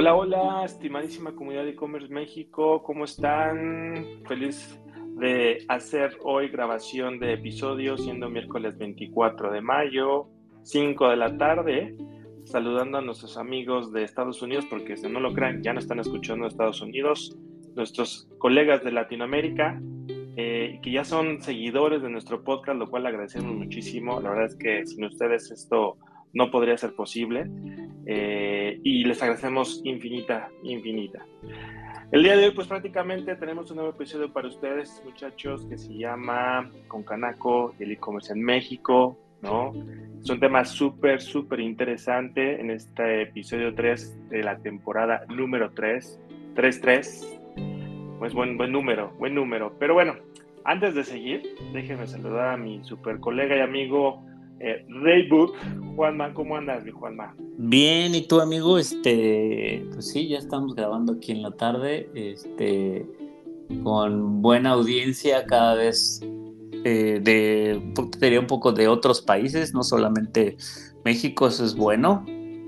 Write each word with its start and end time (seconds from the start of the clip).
Hola, 0.00 0.14
hola, 0.14 0.62
estimadísima 0.64 1.32
comunidad 1.32 1.64
de 1.64 1.70
e-commerce 1.70 2.08
México, 2.08 2.84
¿cómo 2.84 3.04
están? 3.04 4.06
Feliz 4.28 4.80
de 5.16 5.64
hacer 5.66 6.16
hoy 6.22 6.50
grabación 6.50 7.18
de 7.18 7.32
episodio, 7.32 7.98
siendo 7.98 8.30
miércoles 8.30 8.78
24 8.78 9.50
de 9.50 9.60
mayo, 9.60 10.28
5 10.62 11.08
de 11.08 11.16
la 11.16 11.36
tarde, 11.36 11.96
saludando 12.44 12.98
a 12.98 13.00
nuestros 13.00 13.36
amigos 13.36 13.92
de 13.92 14.04
Estados 14.04 14.40
Unidos, 14.40 14.66
porque 14.70 14.96
si 14.96 15.08
no 15.08 15.18
lo 15.18 15.34
crean, 15.34 15.64
ya 15.64 15.72
no 15.72 15.80
están 15.80 15.98
escuchando 15.98 16.44
de 16.44 16.50
Estados 16.50 16.80
Unidos, 16.80 17.36
nuestros 17.74 18.28
colegas 18.38 18.84
de 18.84 18.92
Latinoamérica, 18.92 19.82
eh, 20.36 20.78
que 20.80 20.92
ya 20.92 21.02
son 21.02 21.42
seguidores 21.42 22.02
de 22.02 22.08
nuestro 22.08 22.44
podcast, 22.44 22.78
lo 22.78 22.88
cual 22.88 23.04
agradecemos 23.04 23.52
muchísimo. 23.52 24.20
La 24.20 24.30
verdad 24.30 24.46
es 24.46 24.54
que 24.54 24.86
sin 24.86 25.04
ustedes 25.06 25.50
esto 25.50 25.96
no 26.32 26.52
podría 26.52 26.78
ser 26.78 26.94
posible. 26.94 27.50
Eh, 28.10 28.80
y 28.82 29.04
les 29.04 29.22
agradecemos 29.22 29.82
infinita, 29.84 30.48
infinita. 30.62 31.26
El 32.10 32.22
día 32.22 32.38
de 32.38 32.46
hoy, 32.46 32.52
pues 32.52 32.66
prácticamente 32.66 33.36
tenemos 33.36 33.70
un 33.70 33.76
nuevo 33.76 33.90
episodio 33.90 34.32
para 34.32 34.48
ustedes, 34.48 35.02
muchachos, 35.04 35.66
que 35.66 35.76
se 35.76 35.92
llama 35.92 36.70
Con 36.88 37.02
Canaco 37.02 37.74
el 37.78 37.92
e-commerce 37.92 38.32
en 38.32 38.40
México, 38.40 39.18
¿no? 39.42 39.74
Es 40.18 40.30
un 40.30 40.40
tema 40.40 40.64
súper, 40.64 41.20
súper 41.20 41.60
interesante 41.60 42.58
en 42.58 42.70
este 42.70 43.24
episodio 43.24 43.74
3 43.74 44.30
de 44.30 44.42
la 44.42 44.56
temporada 44.56 45.26
número 45.28 45.72
3, 45.72 46.18
3-3. 46.54 48.16
Pues 48.18 48.32
buen, 48.32 48.56
buen 48.56 48.72
número, 48.72 49.12
buen 49.18 49.34
número. 49.34 49.76
Pero 49.78 49.92
bueno, 49.92 50.14
antes 50.64 50.94
de 50.94 51.04
seguir, 51.04 51.42
déjenme 51.74 52.06
saludar 52.06 52.54
a 52.54 52.56
mi 52.56 52.82
super 52.84 53.20
colega 53.20 53.54
y 53.54 53.60
amigo 53.60 54.24
eh, 54.60 54.84
Raybook. 54.88 55.54
Juanma, 55.96 56.32
¿cómo 56.32 56.56
andas, 56.56 56.84
mi 56.84 56.92
Juanma? 56.92 57.34
Bien, 57.56 58.14
¿y 58.14 58.26
tú, 58.26 58.40
amigo? 58.40 58.78
Este, 58.78 59.84
pues 59.92 60.10
sí, 60.10 60.28
ya 60.28 60.38
estamos 60.38 60.74
grabando 60.76 61.14
aquí 61.14 61.32
en 61.32 61.42
la 61.42 61.50
tarde, 61.50 62.08
este, 62.14 63.04
con 63.82 64.40
buena 64.40 64.70
audiencia 64.70 65.44
cada 65.46 65.74
vez 65.74 66.20
eh, 66.84 67.18
de, 67.20 67.82
diría 68.20 68.38
un 68.38 68.46
poco 68.46 68.72
de 68.72 68.86
otros 68.86 69.20
países, 69.20 69.74
no 69.74 69.82
solamente 69.82 70.56
México, 71.04 71.48
eso 71.48 71.64
es 71.64 71.74
bueno 71.74 72.24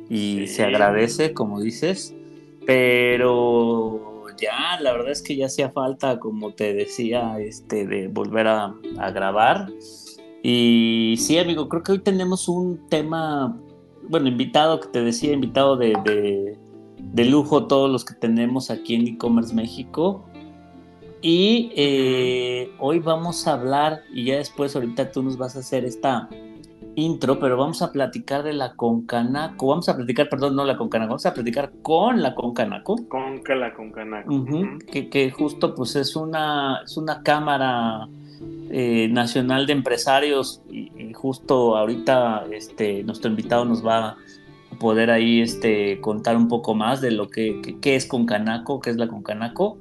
y 0.08 0.48
se 0.48 0.64
agradece, 0.64 1.32
como 1.32 1.60
dices, 1.60 2.16
pero 2.66 4.26
ya, 4.36 4.80
la 4.80 4.92
verdad 4.92 5.12
es 5.12 5.22
que 5.22 5.36
ya 5.36 5.46
hacía 5.46 5.70
falta, 5.70 6.18
como 6.18 6.52
te 6.52 6.74
decía, 6.74 7.38
este, 7.38 7.86
de 7.86 8.08
volver 8.08 8.48
a, 8.48 8.74
a 8.98 9.10
grabar. 9.12 9.68
Y 10.42 11.16
sí, 11.18 11.38
amigo, 11.38 11.68
creo 11.68 11.82
que 11.82 11.92
hoy 11.92 11.98
tenemos 11.98 12.48
un 12.48 12.88
tema, 12.88 13.56
bueno, 14.08 14.28
invitado 14.28 14.80
que 14.80 14.88
te 14.88 15.02
decía, 15.02 15.32
invitado 15.32 15.76
de, 15.76 16.56
de, 16.98 17.24
lujo, 17.24 17.66
todos 17.66 17.90
los 17.90 18.04
que 18.04 18.14
tenemos 18.14 18.70
aquí 18.70 18.94
en 18.94 19.08
e-commerce 19.08 19.54
México. 19.54 20.24
Y 21.22 21.72
eh, 21.76 22.72
hoy 22.78 22.98
vamos 22.98 23.46
a 23.46 23.52
hablar, 23.52 24.02
y 24.12 24.24
ya 24.24 24.36
después 24.36 24.74
ahorita 24.74 25.12
tú 25.12 25.22
nos 25.22 25.36
vas 25.36 25.56
a 25.56 25.58
hacer 25.58 25.84
esta 25.84 26.28
intro, 26.94 27.38
pero 27.38 27.56
vamos 27.56 27.82
a 27.82 27.92
platicar 27.92 28.42
de 28.42 28.52
la 28.52 28.74
Concanaco. 28.74 29.68
Vamos 29.68 29.88
a 29.88 29.96
platicar, 29.96 30.28
perdón, 30.28 30.56
no 30.56 30.64
la 30.64 30.76
Concanaco, 30.76 31.10
vamos 31.10 31.26
a 31.26 31.34
platicar 31.34 31.72
con 31.82 32.22
la 32.22 32.34
Concanaco. 32.34 32.96
Con 33.08 33.42
la 33.60 33.74
Concanaco. 33.74 34.44
que, 34.90 35.08
que, 35.08 35.30
justo 35.30 35.74
pues 35.74 35.96
es 35.96 36.16
una, 36.16 36.80
es 36.84 36.96
una 36.96 37.22
cámara 37.22 38.08
eh, 38.70 39.08
nacional 39.08 39.66
de 39.66 39.72
Empresarios 39.72 40.62
y, 40.70 41.12
justo 41.12 41.76
ahorita 41.76 42.46
este, 42.52 43.02
nuestro 43.02 43.30
invitado 43.30 43.64
nos 43.64 43.84
va 43.84 44.10
a 44.10 44.16
poder 44.78 45.10
ahí 45.10 45.40
este, 45.40 46.00
contar 46.00 46.36
un 46.36 46.48
poco 46.48 46.74
más 46.74 47.00
de 47.00 47.10
lo 47.10 47.28
que, 47.28 47.60
es 47.82 48.06
Concanaco, 48.06 48.80
qué 48.80 48.90
es 48.90 48.96
la 48.96 49.08
Concanaco. 49.08 49.76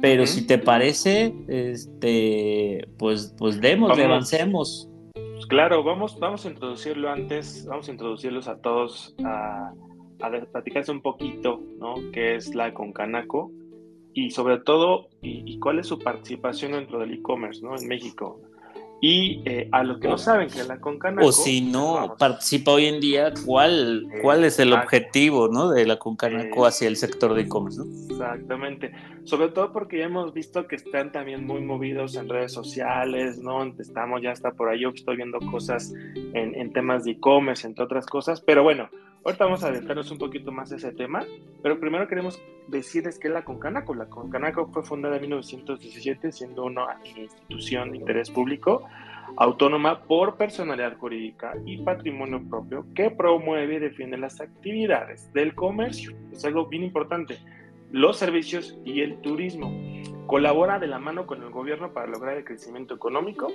Pero 0.00 0.26
si 0.26 0.46
te 0.46 0.56
parece, 0.58 1.34
este, 1.48 2.88
pues, 2.98 3.34
pues 3.36 3.60
demos, 3.60 3.98
avancemos. 3.98 4.88
Pues 5.12 5.46
claro, 5.46 5.82
vamos, 5.82 6.18
vamos 6.18 6.46
a 6.46 6.48
introducirlo 6.48 7.10
antes, 7.10 7.66
vamos 7.66 7.88
a 7.88 7.92
introducirlos 7.92 8.48
a 8.48 8.56
todos 8.58 9.14
a, 9.24 9.72
a 10.20 10.30
platicarse 10.52 10.92
un 10.92 11.02
poquito, 11.02 11.60
¿no? 11.78 11.94
¿Qué 12.12 12.36
es 12.36 12.54
la 12.54 12.72
Concanaco? 12.72 13.50
Y 14.14 14.30
sobre 14.30 14.58
todo, 14.58 15.08
y, 15.22 15.58
cuál 15.58 15.78
es 15.78 15.86
su 15.86 15.98
participación 15.98 16.72
dentro 16.72 16.98
del 16.98 17.14
e-commerce 17.14 17.62
¿no? 17.62 17.76
en 17.76 17.86
México. 17.86 18.40
Y 19.02 19.40
eh, 19.46 19.66
a 19.72 19.82
los 19.82 19.98
que 19.98 20.08
no 20.08 20.18
saben 20.18 20.50
que 20.50 20.62
la 20.62 20.78
Concanaco... 20.78 21.26
O 21.26 21.32
si 21.32 21.62
no 21.62 22.16
participa 22.18 22.72
hoy 22.72 22.84
en 22.84 23.00
día, 23.00 23.32
¿cuál, 23.46 24.06
cuál 24.20 24.44
es 24.44 24.58
el 24.58 24.74
objetivo 24.74 25.48
¿no? 25.48 25.70
de 25.70 25.86
la 25.86 25.98
Concanaco 25.98 26.66
hacia 26.66 26.86
el 26.86 26.96
sector 26.96 27.32
de 27.32 27.42
e-commerce? 27.42 27.80
Exactamente. 28.10 28.92
Sobre 29.24 29.48
todo 29.48 29.72
porque 29.72 29.98
ya 29.98 30.04
hemos 30.04 30.34
visto 30.34 30.66
que 30.66 30.76
están 30.76 31.12
también 31.12 31.46
muy 31.46 31.62
movidos 31.62 32.14
en 32.16 32.28
redes 32.28 32.52
sociales, 32.52 33.38
¿no? 33.38 33.64
Estamos, 33.78 34.20
ya 34.20 34.32
está 34.32 34.52
por 34.52 34.68
ahí, 34.68 34.80
yo 34.80 34.90
estoy 34.90 35.16
viendo 35.16 35.38
cosas 35.50 35.94
en, 36.34 36.54
en 36.54 36.72
temas 36.72 37.04
de 37.04 37.12
e-commerce, 37.12 37.66
entre 37.66 37.84
otras 37.84 38.04
cosas. 38.04 38.42
Pero 38.42 38.62
bueno, 38.62 38.90
Ahorita 39.22 39.44
vamos 39.44 39.62
a 39.62 39.68
adentrarnos 39.68 40.10
un 40.10 40.18
poquito 40.18 40.50
más 40.50 40.72
a 40.72 40.76
ese 40.76 40.92
tema, 40.92 41.26
pero 41.62 41.78
primero 41.78 42.08
queremos 42.08 42.40
decirles 42.68 43.18
que 43.18 43.28
la 43.28 43.44
Concanaco. 43.44 43.94
La 43.94 44.06
Concanaco 44.06 44.68
fue 44.72 44.82
fundada 44.82 45.16
en 45.16 45.22
1917, 45.22 46.32
siendo 46.32 46.64
una 46.64 46.98
institución 47.04 47.90
de 47.90 47.98
interés 47.98 48.30
público 48.30 48.82
autónoma 49.36 50.02
por 50.04 50.36
personalidad 50.36 50.96
jurídica 50.96 51.54
y 51.64 51.78
patrimonio 51.78 52.42
propio 52.48 52.86
que 52.94 53.10
promueve 53.10 53.76
y 53.76 53.78
defiende 53.78 54.16
las 54.16 54.40
actividades 54.40 55.32
del 55.32 55.54
comercio. 55.54 56.16
Es 56.32 56.44
algo 56.44 56.66
bien 56.66 56.82
importante. 56.82 57.38
Los 57.92 58.16
servicios 58.16 58.78
y 58.84 59.02
el 59.02 59.20
turismo. 59.20 59.70
Colabora 60.26 60.78
de 60.78 60.86
la 60.86 60.98
mano 60.98 61.26
con 61.26 61.42
el 61.42 61.50
gobierno 61.50 61.92
para 61.92 62.06
lograr 62.06 62.36
el 62.36 62.44
crecimiento 62.44 62.94
económico, 62.94 63.48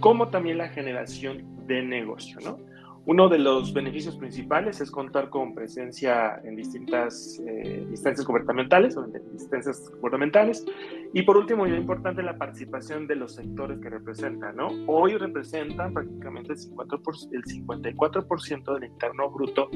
como 0.00 0.28
también 0.28 0.58
la 0.58 0.68
generación 0.68 1.66
de 1.66 1.82
negocio, 1.82 2.38
¿no? 2.40 2.58
Uno 3.04 3.28
de 3.28 3.38
los 3.38 3.72
beneficios 3.72 4.16
principales 4.16 4.80
es 4.80 4.88
contar 4.88 5.28
con 5.28 5.54
presencia 5.54 6.40
en 6.44 6.54
distintas 6.54 7.42
eh, 7.44 7.84
instancias 7.90 8.24
gubernamentales 8.24 8.96
o 8.96 9.04
en 9.04 9.20
instancias 9.32 9.90
gubernamentales. 10.00 10.64
Y 11.12 11.22
por 11.22 11.36
último, 11.36 11.66
y 11.66 11.74
importante, 11.74 12.22
la 12.22 12.38
participación 12.38 13.08
de 13.08 13.16
los 13.16 13.34
sectores 13.34 13.80
que 13.80 13.90
representan. 13.90 14.54
¿no? 14.54 14.68
Hoy 14.86 15.16
representan 15.16 15.92
prácticamente 15.92 16.52
el, 16.52 16.58
54%, 16.58 17.28
el 17.32 17.42
54% 17.42 18.74
del 18.74 18.84
interno 18.84 19.30
bruto, 19.30 19.68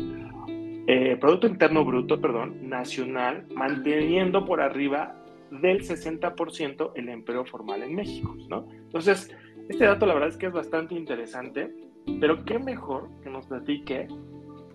eh, 0.87 1.17
Producto 1.21 1.49
Interno 1.49 1.85
Bruto, 1.85 2.21
perdón, 2.21 2.69
nacional, 2.69 3.45
manteniendo 3.53 4.45
por 4.45 4.61
arriba 4.61 5.21
del 5.51 5.81
60% 5.83 6.93
el 6.95 7.09
empleo 7.09 7.45
formal 7.45 7.83
en 7.83 7.97
México. 7.97 8.37
¿no? 8.49 8.69
Entonces, 8.71 9.35
este 9.69 9.85
dato 9.85 10.07
la 10.07 10.15
verdad 10.15 10.29
es 10.29 10.37
que 10.37 10.47
es 10.47 10.53
bastante 10.53 10.95
interesante 10.95 11.75
pero 12.21 12.45
qué 12.45 12.59
mejor 12.59 13.09
que 13.23 13.31
nos 13.31 13.47
platique 13.47 14.09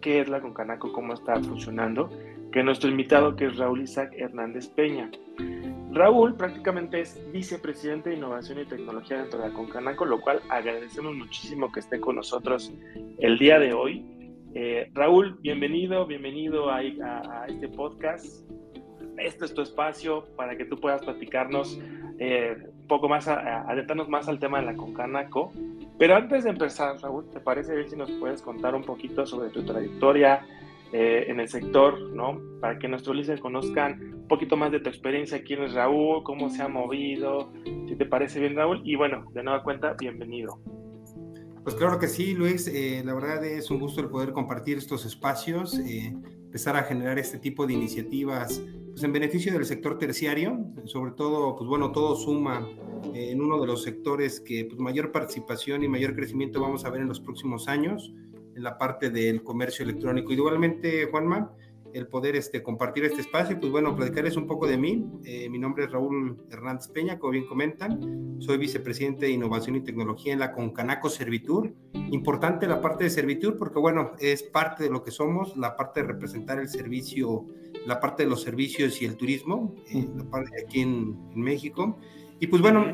qué 0.02 0.20
es 0.20 0.30
la 0.30 0.42
Concanaco, 0.42 0.92
cómo 0.92 1.14
está 1.14 1.36
funcionando, 1.42 2.10
que 2.52 2.64
nuestro 2.64 2.90
invitado 2.90 3.36
que 3.36 3.46
es 3.46 3.58
Raúl 3.58 3.84
Isaac 3.84 4.14
Hernández 4.18 4.68
Peña. 4.68 5.10
Raúl 5.92 6.36
prácticamente 6.36 7.02
es 7.02 7.22
vicepresidente 7.32 8.10
de 8.10 8.18
Innovación 8.18 8.60
y 8.60 8.66
Tecnología 8.66 9.18
dentro 9.18 9.40
de 9.40 9.50
la 9.50 9.54
Concanaco, 9.54 10.06
lo 10.06 10.20
cual 10.20 10.42
agradecemos 10.50 11.16
muchísimo 11.16 11.72
que 11.72 11.82
esté 11.82 12.00
con 12.00 12.16
nosotros 12.16 12.74
el 13.20 13.38
día 13.38 13.60
de 13.60 13.74
hoy. 13.74 14.06
Eh, 14.54 14.90
Raúl, 14.94 15.38
bienvenido, 15.42 16.06
bienvenido 16.06 16.70
a, 16.70 16.84
este 16.84 17.70
podcast. 17.70 18.50
Este 19.18 19.46
es 19.46 19.54
tu 19.54 19.62
espacio 19.62 20.26
para 20.36 20.58
que 20.58 20.66
tú 20.66 20.80
puedas 20.80 21.02
platicarnos 21.04 21.80
eh, 22.20 22.58
un 22.82 22.88
poco 22.88 23.08
más, 23.08 23.28
adentrarnos 23.28 24.10
más 24.10 24.28
al 24.28 24.40
tema 24.40 24.60
de 24.60 24.66
la 24.66 24.76
Concanaco 24.76 25.54
pero 26.02 26.16
antes 26.16 26.46
de 26.46 26.50
empezar, 26.50 27.00
Raúl, 27.00 27.30
¿te 27.30 27.40
parece 27.40 27.76
bien 27.76 27.88
si 27.88 27.96
nos 27.96 28.10
puedes 28.14 28.42
contar 28.42 28.74
un 28.74 28.84
poquito 28.84 29.24
sobre 29.28 29.52
tu 29.52 29.64
trayectoria 29.64 30.44
eh, 30.92 31.26
en 31.28 31.40
el 31.40 31.48
sector, 31.48 32.10
¿no? 32.16 32.42
Para 32.60 32.80
que 32.80 32.88
nuestros 32.88 33.16
listeners 33.16 33.40
conozcan 33.40 34.02
un 34.16 34.28
poquito 34.28 34.58
más 34.58 34.72
de 34.72 34.80
tu 34.80 34.90
experiencia, 34.90 35.44
quién 35.44 35.62
es 35.62 35.76
Raúl, 35.76 36.24
cómo 36.24 36.50
se 36.50 36.64
ha 36.64 36.68
movido, 36.68 37.54
si 37.88 37.96
te 37.96 38.08
parece 38.08 38.40
bien, 38.40 38.56
Raúl. 38.56 38.82
Y 38.84 38.96
bueno, 38.96 39.30
de 39.32 39.44
nueva 39.44 39.62
cuenta, 39.62 39.94
bienvenido. 39.94 40.60
Pues 41.64 41.76
claro 41.76 42.00
que 42.00 42.08
sí, 42.08 42.34
Luis. 42.34 42.68
Eh, 42.68 43.04
la 43.06 43.14
verdad 43.14 43.46
es 43.46 43.70
un 43.70 43.78
gusto 43.78 44.02
el 44.02 44.10
poder 44.10 44.32
compartir 44.32 44.80
estos 44.80 45.06
espacios, 45.06 45.78
eh, 45.78 46.16
empezar 46.46 46.78
a 46.78 46.82
generar 46.82 47.20
este 47.20 47.38
tipo 47.38 47.68
de 47.68 47.74
iniciativas 47.74 48.60
pues, 48.92 49.04
en 49.04 49.14
beneficio 49.14 49.54
del 49.54 49.66
sector 49.66 49.98
terciario. 49.98 50.58
Sobre 50.86 51.12
todo, 51.12 51.56
pues 51.56 51.68
bueno, 51.68 51.92
todo 51.92 52.16
suma 52.16 52.68
en 53.14 53.42
uno 53.42 53.60
de 53.60 53.68
los 53.68 53.84
sectores 53.84 54.40
que 54.40 54.66
pues, 54.66 54.80
mayor 54.80 55.12
participación 55.12 55.84
y 55.84 55.88
mayor 55.88 56.16
crecimiento 56.16 56.62
vamos 56.62 56.86
a 56.86 56.90
ver 56.90 57.02
en 57.02 57.08
los 57.08 57.20
próximos 57.20 57.68
años, 57.68 58.14
en 58.56 58.64
la 58.64 58.78
parte 58.78 59.10
del 59.10 59.44
comercio 59.44 59.84
electrónico. 59.84 60.34
Igualmente, 60.34 61.08
Juanma, 61.10 61.54
el 61.94 62.08
poder 62.08 62.36
este, 62.36 62.64
compartir 62.64 63.06
este 63.06 63.22
espacio. 63.22 63.60
Pues 63.60 63.72
bueno, 63.72 63.96
platicarles 63.96 64.38
un 64.38 64.48
poco 64.48 64.68
de 64.68 64.78
mí. 64.78 65.06
Eh, 65.26 65.50
mi 65.50 65.60
nombre 65.60 65.86
es 65.86 65.92
Raúl 65.92 66.38
Hernández 66.50 66.88
Peña, 66.88 67.20
como 67.20 67.32
bien 67.32 67.46
comentan. 67.46 68.38
Soy 68.40 68.58
vicepresidente 68.58 69.26
de 69.26 69.32
Innovación 69.32 69.76
y 69.76 69.82
Tecnología 69.82 70.34
en 70.34 70.40
la 70.40 70.52
Concanaco 70.52 71.10
Servitur. 71.10 71.74
Importante 71.94 72.68
la 72.68 72.82
parte 72.82 73.06
de 73.06 73.10
Servitur 73.10 73.58
porque, 73.58 73.80
bueno, 73.80 74.12
es 74.20 74.44
parte 74.44 74.84
de 74.84 74.90
lo 74.90 75.04
que 75.04 75.12
somos, 75.12 75.56
la 75.58 75.76
parte 75.76 76.02
de 76.02 76.08
representar 76.08 76.60
el 76.60 76.70
servicio, 76.70 77.46
la 77.86 78.00
parte 78.00 78.24
de 78.24 78.30
los 78.30 78.42
servicios 78.42 79.02
y 79.02 79.06
el 79.06 79.16
turismo, 79.16 79.76
eh, 79.90 80.08
la 80.16 80.24
parte 80.26 80.50
de 80.56 80.64
aquí 80.64 80.82
en, 80.82 81.18
en, 81.34 81.42
México. 81.42 81.98
Y 82.40 82.48
pues 82.48 82.62
bueno, 82.62 82.92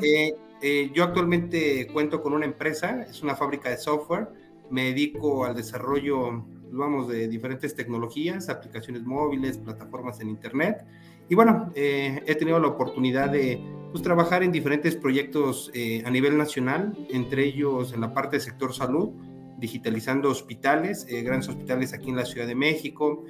eh, 0.60 0.90
yo 0.92 1.04
actualmente 1.04 1.86
cuento 1.92 2.20
con 2.20 2.32
una 2.32 2.44
empresa, 2.44 3.02
es 3.02 3.22
una 3.22 3.36
fábrica 3.36 3.70
de 3.70 3.76
software. 3.76 4.28
Me 4.70 4.84
dedico 4.84 5.44
al 5.44 5.54
desarrollo 5.54 6.44
vamos, 6.72 7.08
de 7.08 7.28
diferentes 7.28 7.74
tecnologías, 7.74 8.48
aplicaciones 8.48 9.04
móviles, 9.04 9.58
plataformas 9.58 10.20
en 10.20 10.28
Internet. 10.28 10.84
Y 11.28 11.34
bueno, 11.34 11.70
eh, 11.74 12.22
he 12.26 12.34
tenido 12.34 12.58
la 12.58 12.68
oportunidad 12.68 13.30
de 13.30 13.60
pues, 13.90 14.02
trabajar 14.02 14.42
en 14.42 14.52
diferentes 14.52 14.96
proyectos 14.96 15.70
eh, 15.74 16.02
a 16.04 16.10
nivel 16.10 16.38
nacional, 16.38 16.94
entre 17.10 17.44
ellos 17.44 17.92
en 17.92 18.00
la 18.00 18.14
parte 18.14 18.36
del 18.36 18.40
sector 18.40 18.72
salud, 18.72 19.10
digitalizando 19.58 20.30
hospitales, 20.30 21.06
eh, 21.08 21.22
grandes 21.22 21.48
hospitales 21.48 21.92
aquí 21.92 22.10
en 22.10 22.16
la 22.16 22.24
Ciudad 22.24 22.46
de 22.46 22.54
México. 22.54 23.24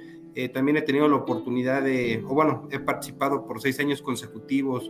también 0.53 0.77
he 0.77 0.81
tenido 0.81 1.07
la 1.09 1.17
oportunidad 1.17 1.83
de, 1.83 2.23
o 2.25 2.33
bueno, 2.33 2.69
he 2.71 2.79
participado 2.79 3.45
por 3.45 3.59
seis 3.59 3.77
años 3.81 4.01
consecutivos 4.01 4.89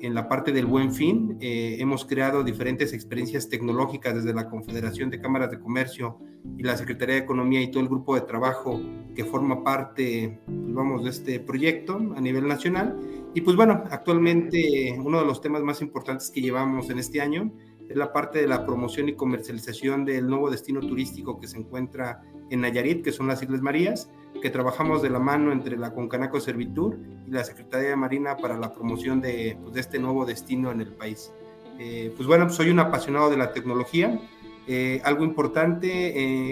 en 0.00 0.14
la 0.14 0.28
parte 0.28 0.52
del 0.52 0.66
buen 0.66 0.92
fin. 0.92 1.36
Eh, 1.40 1.76
hemos 1.78 2.04
creado 2.04 2.44
diferentes 2.44 2.92
experiencias 2.92 3.48
tecnológicas 3.48 4.14
desde 4.14 4.34
la 4.34 4.48
Confederación 4.48 5.10
de 5.10 5.20
Cámaras 5.20 5.50
de 5.50 5.58
Comercio 5.58 6.18
y 6.56 6.62
la 6.62 6.76
Secretaría 6.76 7.16
de 7.16 7.20
Economía 7.22 7.60
y 7.60 7.70
todo 7.70 7.82
el 7.82 7.88
grupo 7.88 8.14
de 8.14 8.22
trabajo 8.22 8.80
que 9.14 9.24
forma 9.24 9.62
parte, 9.64 10.40
pues, 10.46 10.74
vamos, 10.74 11.04
de 11.04 11.10
este 11.10 11.40
proyecto 11.40 11.96
a 12.14 12.20
nivel 12.20 12.46
nacional. 12.46 12.98
Y 13.34 13.40
pues 13.40 13.56
bueno, 13.56 13.84
actualmente 13.90 14.96
uno 14.98 15.20
de 15.20 15.26
los 15.26 15.40
temas 15.40 15.62
más 15.62 15.82
importantes 15.82 16.30
que 16.30 16.40
llevamos 16.40 16.90
en 16.90 16.98
este 16.98 17.20
año 17.20 17.52
es 17.88 17.96
la 17.96 18.12
parte 18.12 18.40
de 18.40 18.46
la 18.46 18.66
promoción 18.66 19.08
y 19.08 19.14
comercialización 19.14 20.04
del 20.04 20.28
nuevo 20.28 20.50
destino 20.50 20.80
turístico 20.80 21.40
que 21.40 21.46
se 21.46 21.58
encuentra 21.58 22.22
en 22.50 22.60
Nayarit, 22.60 23.02
que 23.02 23.12
son 23.12 23.26
las 23.26 23.42
Islas 23.42 23.62
Marías, 23.62 24.10
que 24.40 24.50
trabajamos 24.50 25.02
de 25.02 25.10
la 25.10 25.18
mano 25.18 25.52
entre 25.52 25.76
la 25.76 25.92
Concanaco 25.92 26.40
Servitur 26.40 26.98
y 27.26 27.30
la 27.30 27.44
Secretaría 27.44 27.90
de 27.90 27.96
Marina 27.96 28.36
para 28.36 28.56
la 28.56 28.72
promoción 28.72 29.20
de, 29.20 29.58
pues, 29.62 29.74
de 29.74 29.80
este 29.80 29.98
nuevo 29.98 30.24
destino 30.24 30.70
en 30.70 30.80
el 30.80 30.92
país. 30.92 31.32
Eh, 31.78 32.12
pues 32.16 32.26
bueno, 32.26 32.50
soy 32.50 32.70
un 32.70 32.80
apasionado 32.80 33.30
de 33.30 33.36
la 33.36 33.52
tecnología. 33.52 34.20
Eh, 34.66 35.00
algo 35.04 35.24
importante, 35.24 35.88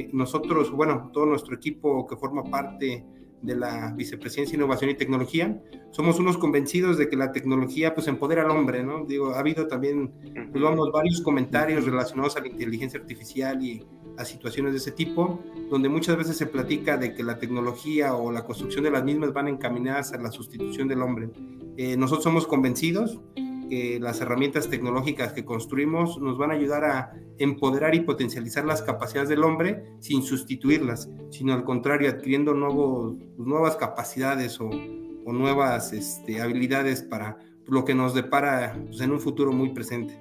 eh, 0.00 0.10
nosotros, 0.12 0.70
bueno, 0.70 1.10
todo 1.12 1.26
nuestro 1.26 1.54
equipo 1.54 2.06
que 2.06 2.16
forma 2.16 2.44
parte 2.44 3.04
de 3.42 3.54
la 3.54 3.92
Vicepresidencia 3.94 4.52
de 4.52 4.64
Innovación 4.64 4.90
y 4.90 4.94
Tecnología, 4.94 5.60
somos 5.90 6.18
unos 6.18 6.38
convencidos 6.38 6.96
de 6.96 7.08
que 7.08 7.16
la 7.16 7.32
tecnología 7.32 7.94
pues 7.94 8.08
empodera 8.08 8.42
al 8.42 8.50
hombre, 8.50 8.82
¿no? 8.82 9.04
Digo, 9.04 9.34
ha 9.34 9.40
habido 9.40 9.66
también, 9.66 10.12
pues, 10.50 10.62
vamos, 10.62 10.90
varios 10.92 11.20
comentarios 11.20 11.84
relacionados 11.84 12.36
a 12.36 12.40
la 12.40 12.48
inteligencia 12.48 12.98
artificial 12.98 13.62
y 13.62 13.84
a 14.18 14.24
situaciones 14.24 14.72
de 14.72 14.78
ese 14.78 14.92
tipo, 14.92 15.40
donde 15.70 15.88
muchas 15.88 16.16
veces 16.16 16.36
se 16.36 16.46
platica 16.46 16.96
de 16.96 17.14
que 17.14 17.22
la 17.22 17.38
tecnología 17.38 18.14
o 18.14 18.32
la 18.32 18.44
construcción 18.44 18.84
de 18.84 18.90
las 18.90 19.04
mismas 19.04 19.32
van 19.32 19.48
encaminadas 19.48 20.12
a 20.12 20.18
la 20.18 20.30
sustitución 20.30 20.88
del 20.88 21.02
hombre. 21.02 21.30
Eh, 21.76 21.96
nosotros 21.96 22.24
somos 22.24 22.46
convencidos 22.46 23.20
que 23.68 23.98
las 24.00 24.20
herramientas 24.20 24.68
tecnológicas 24.68 25.32
que 25.32 25.44
construimos 25.44 26.18
nos 26.20 26.38
van 26.38 26.50
a 26.50 26.54
ayudar 26.54 26.84
a 26.84 27.12
empoderar 27.38 27.94
y 27.94 28.00
potencializar 28.00 28.64
las 28.64 28.82
capacidades 28.82 29.28
del 29.28 29.44
hombre 29.44 29.84
sin 30.00 30.22
sustituirlas, 30.22 31.10
sino 31.30 31.52
al 31.52 31.64
contrario, 31.64 32.08
adquiriendo 32.08 32.54
nuevos, 32.54 33.16
nuevas 33.36 33.76
capacidades 33.76 34.60
o, 34.60 34.70
o 34.70 35.32
nuevas 35.32 35.92
este, 35.92 36.40
habilidades 36.40 37.02
para 37.02 37.38
lo 37.66 37.84
que 37.84 37.94
nos 37.94 38.14
depara 38.14 38.78
pues, 38.86 39.00
en 39.00 39.10
un 39.10 39.20
futuro 39.20 39.52
muy 39.52 39.70
presente. 39.70 40.18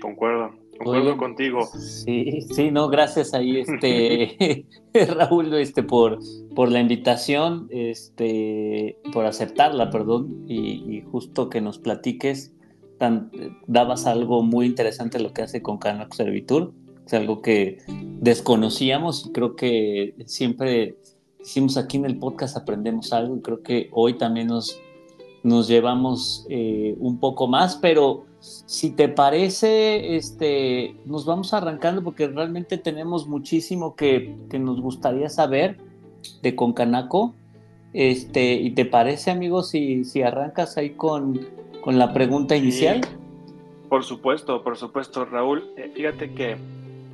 Concuerdo. 0.00 0.61
Concuerdo 0.82 1.16
contigo. 1.16 1.66
Sí, 1.66 2.42
sí, 2.50 2.70
no, 2.70 2.88
gracias 2.88 3.34
ahí, 3.34 3.58
este, 3.58 4.66
Raúl, 5.14 5.54
este, 5.54 5.82
por, 5.82 6.18
por 6.54 6.70
la 6.70 6.80
invitación, 6.80 7.68
este, 7.70 8.98
por 9.12 9.26
aceptarla, 9.26 9.90
perdón, 9.90 10.44
y, 10.48 11.02
justo 11.10 11.48
que 11.48 11.60
nos 11.60 11.78
platiques, 11.78 12.52
tan, 12.98 13.30
dabas 13.66 14.06
algo 14.06 14.42
muy 14.42 14.66
interesante 14.66 15.20
lo 15.20 15.32
que 15.32 15.42
hace 15.42 15.62
con 15.62 15.78
Canaco 15.78 16.16
Servitur, 16.16 16.72
es 17.06 17.14
algo 17.14 17.42
que 17.42 17.78
desconocíamos 18.20 19.26
y 19.26 19.32
creo 19.32 19.56
que 19.56 20.14
siempre 20.26 20.96
hicimos 21.40 21.76
aquí 21.76 21.96
en 21.96 22.06
el 22.06 22.18
podcast 22.18 22.56
aprendemos 22.56 23.12
algo 23.12 23.36
y 23.36 23.40
creo 23.40 23.62
que 23.62 23.88
hoy 23.92 24.18
también 24.18 24.46
nos, 24.46 24.80
nos 25.42 25.68
llevamos 25.68 26.46
eh, 26.48 26.94
un 26.98 27.18
poco 27.18 27.48
más, 27.48 27.76
pero 27.76 28.24
si 28.42 28.90
te 28.90 29.08
parece, 29.08 30.16
este, 30.16 30.96
nos 31.04 31.24
vamos 31.24 31.54
arrancando 31.54 32.02
porque 32.02 32.26
realmente 32.26 32.76
tenemos 32.76 33.28
muchísimo 33.28 33.94
que, 33.94 34.34
nos 34.58 34.80
gustaría 34.80 35.28
saber 35.28 35.76
de 36.42 36.56
Concanaco. 36.56 37.34
Este, 37.92 38.54
¿Y 38.54 38.70
te 38.72 38.84
parece, 38.84 39.30
amigo, 39.30 39.62
si, 39.62 40.04
si 40.04 40.22
arrancas 40.22 40.76
ahí 40.76 40.90
con, 40.90 41.40
la 41.86 42.12
pregunta 42.12 42.56
inicial? 42.56 43.00
por 43.88 44.02
supuesto, 44.02 44.64
por 44.64 44.76
supuesto, 44.76 45.24
Raúl. 45.24 45.70
Eh, 45.76 45.92
fíjate 45.94 46.32
que 46.32 46.56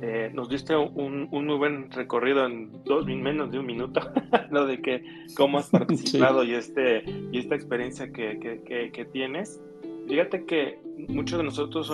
eh, 0.01 0.31
nos 0.33 0.49
diste 0.49 0.75
un, 0.75 1.29
muy 1.29 1.57
buen 1.57 1.91
recorrido 1.91 2.45
en 2.45 2.83
dos 2.85 3.05
menos 3.05 3.51
de 3.51 3.59
un 3.59 3.65
minuto, 3.67 3.99
lo 4.49 4.65
de 4.65 4.81
que 4.81 5.03
cómo 5.35 5.59
has 5.59 5.69
participado 5.69 6.43
y, 6.43 6.55
este, 6.55 7.03
y 7.31 7.37
esta 7.37 7.53
experiencia 7.53 8.11
que, 8.11 8.91
que 8.93 9.05
tienes. 9.05 9.61
Fíjate 10.09 10.43
que 10.43 10.81
muchos 11.07 11.37
de 11.37 11.43
nosotros 11.43 11.93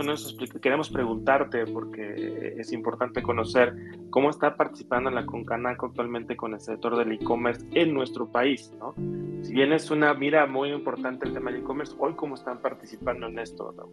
queremos 0.62 0.90
preguntarte, 0.90 1.68
porque 1.68 2.56
es 2.58 2.72
importante 2.72 3.22
conocer 3.22 3.76
cómo 4.10 4.30
está 4.30 4.56
participando 4.56 5.12
la 5.12 5.26
Concanaco 5.26 5.88
actualmente 5.88 6.38
con 6.38 6.54
el 6.54 6.62
sector 6.62 6.96
del 6.96 7.12
e-commerce 7.12 7.66
en 7.74 7.94
nuestro 7.94 8.32
país, 8.32 8.72
¿no? 8.80 8.96
Si 9.44 9.52
bien 9.52 9.74
es 9.74 9.92
una 9.92 10.14
mira 10.14 10.48
muy 10.48 10.70
importante 10.72 11.28
el 11.28 11.34
tema 11.34 11.52
del 11.52 11.60
e-commerce, 11.60 11.94
hoy 12.00 12.14
cómo 12.14 12.36
están 12.36 12.62
participando 12.62 13.28
en 13.28 13.38
esto, 13.38 13.74
¿no? 13.76 13.90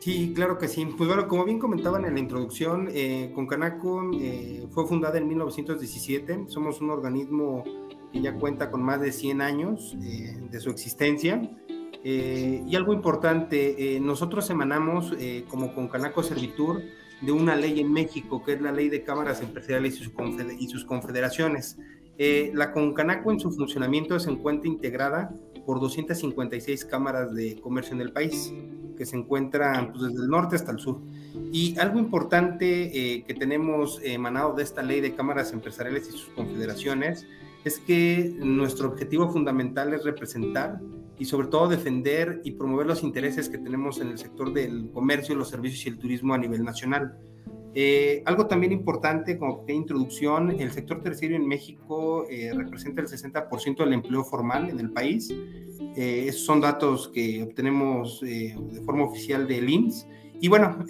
Sí, 0.00 0.32
claro 0.34 0.56
que 0.56 0.66
sí. 0.66 0.86
Pues 0.96 1.06
bueno, 1.06 1.28
como 1.28 1.44
bien 1.44 1.58
comentaban 1.58 2.06
en 2.06 2.14
la 2.14 2.20
introducción, 2.20 2.88
eh, 2.92 3.30
Concanaco 3.34 4.10
eh, 4.14 4.66
fue 4.70 4.86
fundada 4.86 5.18
en 5.18 5.28
1917. 5.28 6.44
Somos 6.46 6.80
un 6.80 6.88
organismo 6.88 7.62
que 8.10 8.22
ya 8.22 8.32
cuenta 8.34 8.70
con 8.70 8.82
más 8.82 9.02
de 9.02 9.12
100 9.12 9.42
años 9.42 9.94
eh, 10.02 10.34
de 10.50 10.60
su 10.60 10.70
existencia. 10.70 11.42
Eh, 12.08 12.62
y 12.64 12.76
algo 12.76 12.92
importante, 12.92 13.96
eh, 13.96 13.98
nosotros 13.98 14.48
emanamos 14.50 15.12
eh, 15.18 15.44
como 15.48 15.74
Concanaco 15.74 16.22
Servitur 16.22 16.80
de 17.20 17.32
una 17.32 17.56
ley 17.56 17.80
en 17.80 17.92
México, 17.92 18.44
que 18.44 18.52
es 18.52 18.60
la 18.60 18.70
ley 18.70 18.88
de 18.88 19.02
cámaras 19.02 19.42
empresariales 19.42 20.00
y, 20.00 20.68
sus 20.68 20.84
confederaciones. 20.84 21.78
la 22.54 22.70
Concanaco 22.70 23.32
en 23.32 23.40
su 23.40 23.50
funcionamiento 23.50 24.20
se 24.20 24.30
encuentra 24.30 24.68
integrada 24.68 25.34
por 25.66 25.80
256 25.80 26.84
cámaras 26.84 27.34
de 27.34 27.60
comercio 27.60 27.96
en 27.96 28.02
el 28.02 28.12
país, 28.12 28.54
que 28.96 29.04
se 29.04 29.16
encuentran 29.16 29.90
pues, 29.90 30.04
desde 30.04 30.22
el 30.22 30.28
norte 30.28 30.54
hasta 30.54 30.70
el 30.70 30.78
sur. 30.78 31.00
Y 31.50 31.76
algo 31.76 31.98
importante 31.98 33.24
que 33.26 33.34
tenemos 33.34 33.98
emanado 34.04 34.54
de 34.54 34.62
esta 34.62 34.80
ley 34.80 35.00
de 35.00 35.12
cámaras 35.12 35.52
empresariales 35.52 36.08
y 36.08 36.12
sus 36.12 36.28
confederaciones 36.36 37.26
es 37.64 37.80
que 37.80 38.32
nuestro 38.38 38.90
objetivo 38.90 39.28
fundamental 39.28 39.92
es 39.92 40.04
representar 40.04 40.78
y 41.18 41.24
sobre 41.24 41.48
todo 41.48 41.68
defender 41.68 42.40
y 42.44 42.52
promover 42.52 42.86
los 42.86 43.02
intereses 43.02 43.48
que 43.48 43.58
tenemos 43.58 44.00
en 44.00 44.08
el 44.08 44.18
sector 44.18 44.52
del 44.52 44.90
comercio, 44.90 45.34
los 45.34 45.48
servicios 45.48 45.86
y 45.86 45.88
el 45.88 45.98
turismo 45.98 46.34
a 46.34 46.38
nivel 46.38 46.64
nacional. 46.64 47.16
Eh, 47.78 48.22
algo 48.24 48.46
también 48.46 48.72
importante 48.72 49.36
como 49.36 49.62
introducción, 49.68 50.50
el 50.50 50.72
sector 50.72 51.02
terciario 51.02 51.36
en 51.36 51.46
México 51.46 52.26
eh, 52.30 52.50
representa 52.54 53.02
el 53.02 53.06
60% 53.06 53.76
del 53.76 53.92
empleo 53.92 54.24
formal 54.24 54.70
en 54.70 54.80
el 54.80 54.90
país. 54.92 55.30
Eh, 55.94 56.24
esos 56.26 56.46
son 56.46 56.62
datos 56.62 57.08
que 57.08 57.42
obtenemos 57.42 58.20
de 58.22 58.80
forma 58.86 59.04
oficial 59.04 59.46
del 59.46 59.68
IMSS. 59.68 60.06
Y 60.40 60.48
bueno, 60.48 60.84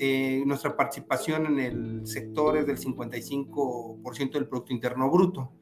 nuestra 0.45 0.77
participación 0.77 1.47
en 1.47 1.61
el 1.61 2.07
sector 2.07 2.57
es 2.57 2.67
del 2.67 2.79
55% 2.79 4.33
del 4.33 4.49
Producto 4.49 4.73
Interno 4.73 5.11
Bruto. 5.11 5.53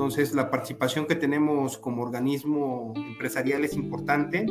Entonces, 0.00 0.34
la 0.34 0.50
participación 0.50 1.06
que 1.06 1.14
tenemos 1.14 1.76
como 1.76 2.02
organismo 2.02 2.92
empresarial 2.96 3.64
es 3.64 3.74
importante. 3.74 4.46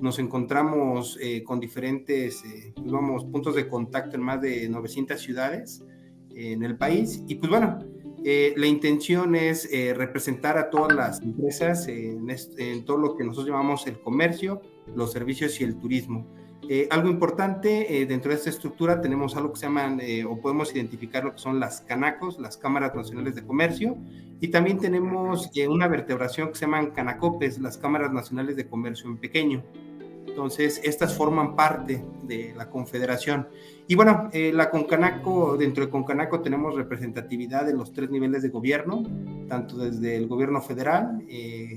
Nos 0.00 0.18
encontramos 0.18 1.18
eh, 1.20 1.42
con 1.42 1.60
diferentes 1.60 2.42
eh, 2.44 2.72
pues 2.74 3.24
puntos 3.24 3.54
de 3.54 3.68
contacto 3.68 4.16
en 4.16 4.22
más 4.22 4.40
de 4.40 4.68
900 4.68 5.20
ciudades 5.20 5.82
eh, 6.30 6.52
en 6.52 6.62
el 6.62 6.76
país. 6.76 7.22
Y 7.26 7.34
pues 7.36 7.50
bueno, 7.50 7.80
la 8.24 8.66
intención 8.66 9.34
es 9.34 9.68
representar 9.96 10.56
a 10.56 10.70
todas 10.70 10.94
las 10.94 11.20
empresas 11.20 11.88
en, 11.88 12.84
todo 12.84 12.96
lo 12.96 13.16
que 13.16 13.24
nosotros 13.24 13.48
llamamos 13.48 13.84
el 13.88 14.00
comercio, 14.00 14.60
los 14.94 15.10
servicios 15.10 15.60
y 15.60 15.64
el 15.64 15.76
turismo. 15.80 16.32
Eh, 16.68 16.86
algo 16.90 17.08
importante, 17.08 18.00
eh, 18.00 18.06
dentro 18.06 18.30
de 18.30 18.36
esta 18.36 18.50
estructura 18.50 19.00
tenemos 19.00 19.36
algo 19.36 19.52
que 19.52 19.58
se 19.58 19.66
llaman, 19.66 20.00
eh, 20.00 20.24
o 20.24 20.40
podemos 20.40 20.74
identificar 20.74 21.24
lo 21.24 21.32
que 21.32 21.38
son 21.38 21.58
las 21.58 21.80
canacos, 21.80 22.38
las 22.38 22.56
cámaras 22.56 22.94
nacionales 22.94 23.34
de 23.34 23.42
comercio, 23.42 23.96
y 24.40 24.48
también 24.48 24.78
tenemos 24.78 25.50
una 25.68 25.88
vertebración 25.88 26.48
que 26.48 26.54
se 26.54 26.66
llaman 26.66 26.92
canacopes, 26.92 27.58
las 27.58 27.78
cámaras 27.78 28.12
nacionales 28.12 28.56
de 28.56 28.66
comercio 28.66 29.08
en 29.08 29.16
pequeño. 29.18 29.64
Entonces, 30.26 30.80
estas 30.84 31.16
forman 31.16 31.56
parte 31.56 32.04
de 32.22 32.54
la 32.56 32.70
confederación. 32.70 33.48
Y 33.86 33.94
bueno, 33.94 34.30
la 34.32 34.70
Concanaco, 34.70 35.56
dentro 35.56 35.84
de 35.84 35.90
Concanaco 35.90 36.40
tenemos 36.40 36.74
representatividad 36.74 37.68
en 37.68 37.76
los 37.76 37.92
tres 37.92 38.10
niveles 38.10 38.42
de 38.42 38.48
gobierno, 38.48 39.04
tanto 39.48 39.76
desde 39.76 40.16
el 40.16 40.26
gobierno 40.26 40.60
federal, 40.62 41.22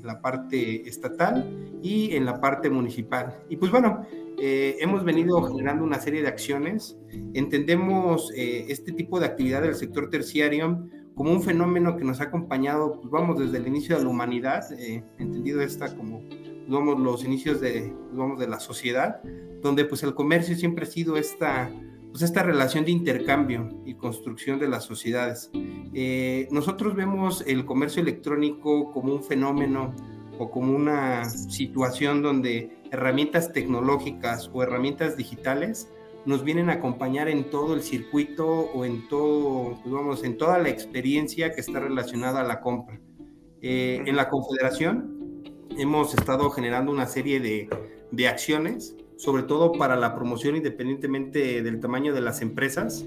la 0.03 0.21
parte 0.21 0.87
estatal 0.87 1.79
y 1.83 2.15
en 2.15 2.25
la 2.25 2.39
parte 2.39 2.69
municipal. 2.69 3.35
Y 3.49 3.57
pues 3.57 3.71
bueno, 3.71 4.05
eh, 4.37 4.77
hemos 4.79 5.03
venido 5.03 5.41
generando 5.43 5.83
una 5.83 5.99
serie 5.99 6.21
de 6.21 6.27
acciones. 6.27 6.97
Entendemos 7.33 8.31
eh, 8.35 8.65
este 8.69 8.91
tipo 8.91 9.19
de 9.19 9.25
actividad 9.27 9.61
del 9.61 9.75
sector 9.75 10.09
terciario 10.09 10.87
como 11.15 11.31
un 11.31 11.41
fenómeno 11.41 11.95
que 11.95 12.03
nos 12.03 12.19
ha 12.19 12.25
acompañado, 12.25 12.99
pues, 12.99 13.09
vamos, 13.09 13.39
desde 13.39 13.57
el 13.57 13.67
inicio 13.67 13.97
de 13.97 14.03
la 14.03 14.09
humanidad, 14.09 14.65
eh, 14.73 15.03
entendido 15.17 15.61
esta 15.61 15.95
como, 15.95 16.21
vamos, 16.67 16.99
los 16.99 17.23
inicios 17.23 17.61
de, 17.61 17.93
vamos, 18.11 18.37
de 18.39 18.47
la 18.47 18.59
sociedad, 18.59 19.21
donde 19.61 19.85
pues 19.85 20.03
el 20.03 20.13
comercio 20.13 20.55
siempre 20.55 20.83
ha 20.83 20.87
sido 20.87 21.15
esta, 21.15 21.71
pues, 22.11 22.21
esta 22.21 22.43
relación 22.43 22.83
de 22.83 22.91
intercambio 22.91 23.69
y 23.85 23.93
construcción 23.93 24.59
de 24.59 24.67
las 24.67 24.83
sociedades. 24.83 25.49
nosotros 26.51 26.95
vemos 26.95 27.45
el 27.47 27.65
comercio 27.65 28.01
electrónico 28.01 28.91
como 28.91 29.13
un 29.13 29.23
fenómeno 29.23 29.93
o 30.37 30.51
como 30.51 30.75
una 30.75 31.25
situación 31.29 32.21
donde 32.21 32.77
herramientas 32.95 33.51
tecnológicas 33.51 34.49
o 34.53 34.63
herramientas 34.63 35.17
digitales 35.17 35.89
nos 36.25 36.43
vienen 36.43 36.69
a 36.69 36.73
acompañar 36.73 37.27
en 37.27 37.49
todo 37.51 37.75
el 37.75 37.81
circuito 37.83 38.47
o 38.47 38.83
en 38.83 39.07
todo, 39.07 39.77
pues 39.81 39.93
vamos, 39.93 40.23
en 40.23 40.37
toda 40.37 40.57
la 40.57 40.69
experiencia 40.69 41.51
que 41.51 41.61
está 41.61 41.79
relacionada 41.79 42.41
a 42.41 42.43
la 42.43 42.61
compra. 42.61 42.99
Eh, 43.61 44.01
en 44.05 44.15
la 44.15 44.29
Confederación 44.29 45.43
hemos 45.77 46.13
estado 46.13 46.49
generando 46.49 46.91
una 46.91 47.05
serie 47.05 47.39
de, 47.39 47.69
de 48.11 48.27
acciones, 48.27 48.95
sobre 49.17 49.43
todo 49.43 49.73
para 49.73 49.95
la 49.95 50.15
promoción 50.15 50.55
independientemente 50.55 51.61
del 51.61 51.79
tamaño 51.79 52.13
de 52.13 52.21
las 52.21 52.41
empresas, 52.41 53.05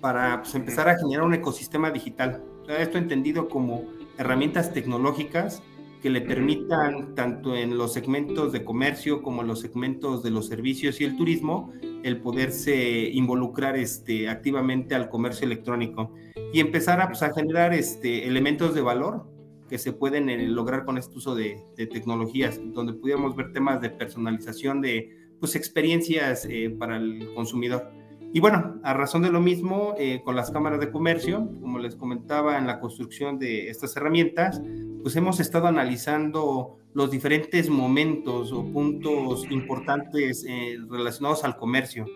para 0.00 0.42
pues, 0.42 0.54
empezar 0.54 0.88
a 0.88 0.96
generar 0.96 1.24
un 1.24 1.34
ecosistema 1.34 1.90
digital. 1.90 2.42
esto 2.68 2.98
entendido 2.98 3.48
como 3.48 3.84
herramientas 4.16 4.72
tecnológicas 4.72 5.62
que 6.00 6.10
le 6.10 6.20
permitan, 6.20 7.14
tanto 7.14 7.54
en 7.54 7.76
los 7.76 7.92
segmentos 7.92 8.52
de 8.52 8.64
comercio 8.64 9.22
como 9.22 9.42
en 9.42 9.48
los 9.48 9.60
segmentos 9.60 10.22
de 10.22 10.30
los 10.30 10.46
servicios 10.46 11.00
y 11.00 11.04
el 11.04 11.16
turismo, 11.16 11.72
el 12.02 12.20
poderse 12.20 13.10
involucrar 13.12 13.76
este, 13.76 14.28
activamente 14.28 14.94
al 14.94 15.08
comercio 15.08 15.46
electrónico 15.46 16.14
y 16.52 16.60
empezar 16.60 17.00
a, 17.00 17.08
pues, 17.08 17.22
a 17.22 17.32
generar 17.34 17.74
este, 17.74 18.26
elementos 18.26 18.74
de 18.74 18.80
valor 18.80 19.26
que 19.68 19.78
se 19.78 19.92
pueden 19.92 20.28
eh, 20.28 20.48
lograr 20.48 20.84
con 20.84 20.98
este 20.98 21.16
uso 21.16 21.34
de, 21.34 21.62
tecnologías, 21.76 22.60
donde 22.74 22.92
pudiéramos 22.94 23.36
ver 23.36 23.52
temas 23.52 23.80
de 23.80 23.90
personalización 23.90 24.80
de 24.80 25.16
pues, 25.38 25.54
experiencias 25.54 26.46
eh, 26.50 26.74
para 26.76 26.96
el 26.96 27.32
consumidor. 27.34 27.99
Y 28.32 28.38
bueno, 28.38 28.78
a 28.84 28.94
razón 28.94 29.22
de 29.22 29.30
lo 29.30 29.40
mismo, 29.40 29.94
eh, 29.98 30.22
con 30.24 30.36
las 30.36 30.52
cámaras 30.52 30.78
de 30.78 30.92
comercio, 30.92 31.50
como 31.60 31.80
les 31.80 31.96
comentaba 31.96 32.58
en 32.58 32.66
la 32.66 32.78
construcción 32.78 33.38
de 33.40 33.68
estas 33.68 33.96
herramientas, 33.96 34.62
pues 35.02 35.16
hemos 35.16 35.40
estado 35.40 35.66
analizando 35.66 36.78
los 36.94 37.10
diferentes 37.10 37.68
momentos 37.68 38.52
o 38.52 38.64
puntos 38.64 39.50
importantes 39.50 40.44
eh, 40.48 40.76
relacionados 40.88 41.42
al 41.42 41.56
comercio, 41.56 42.06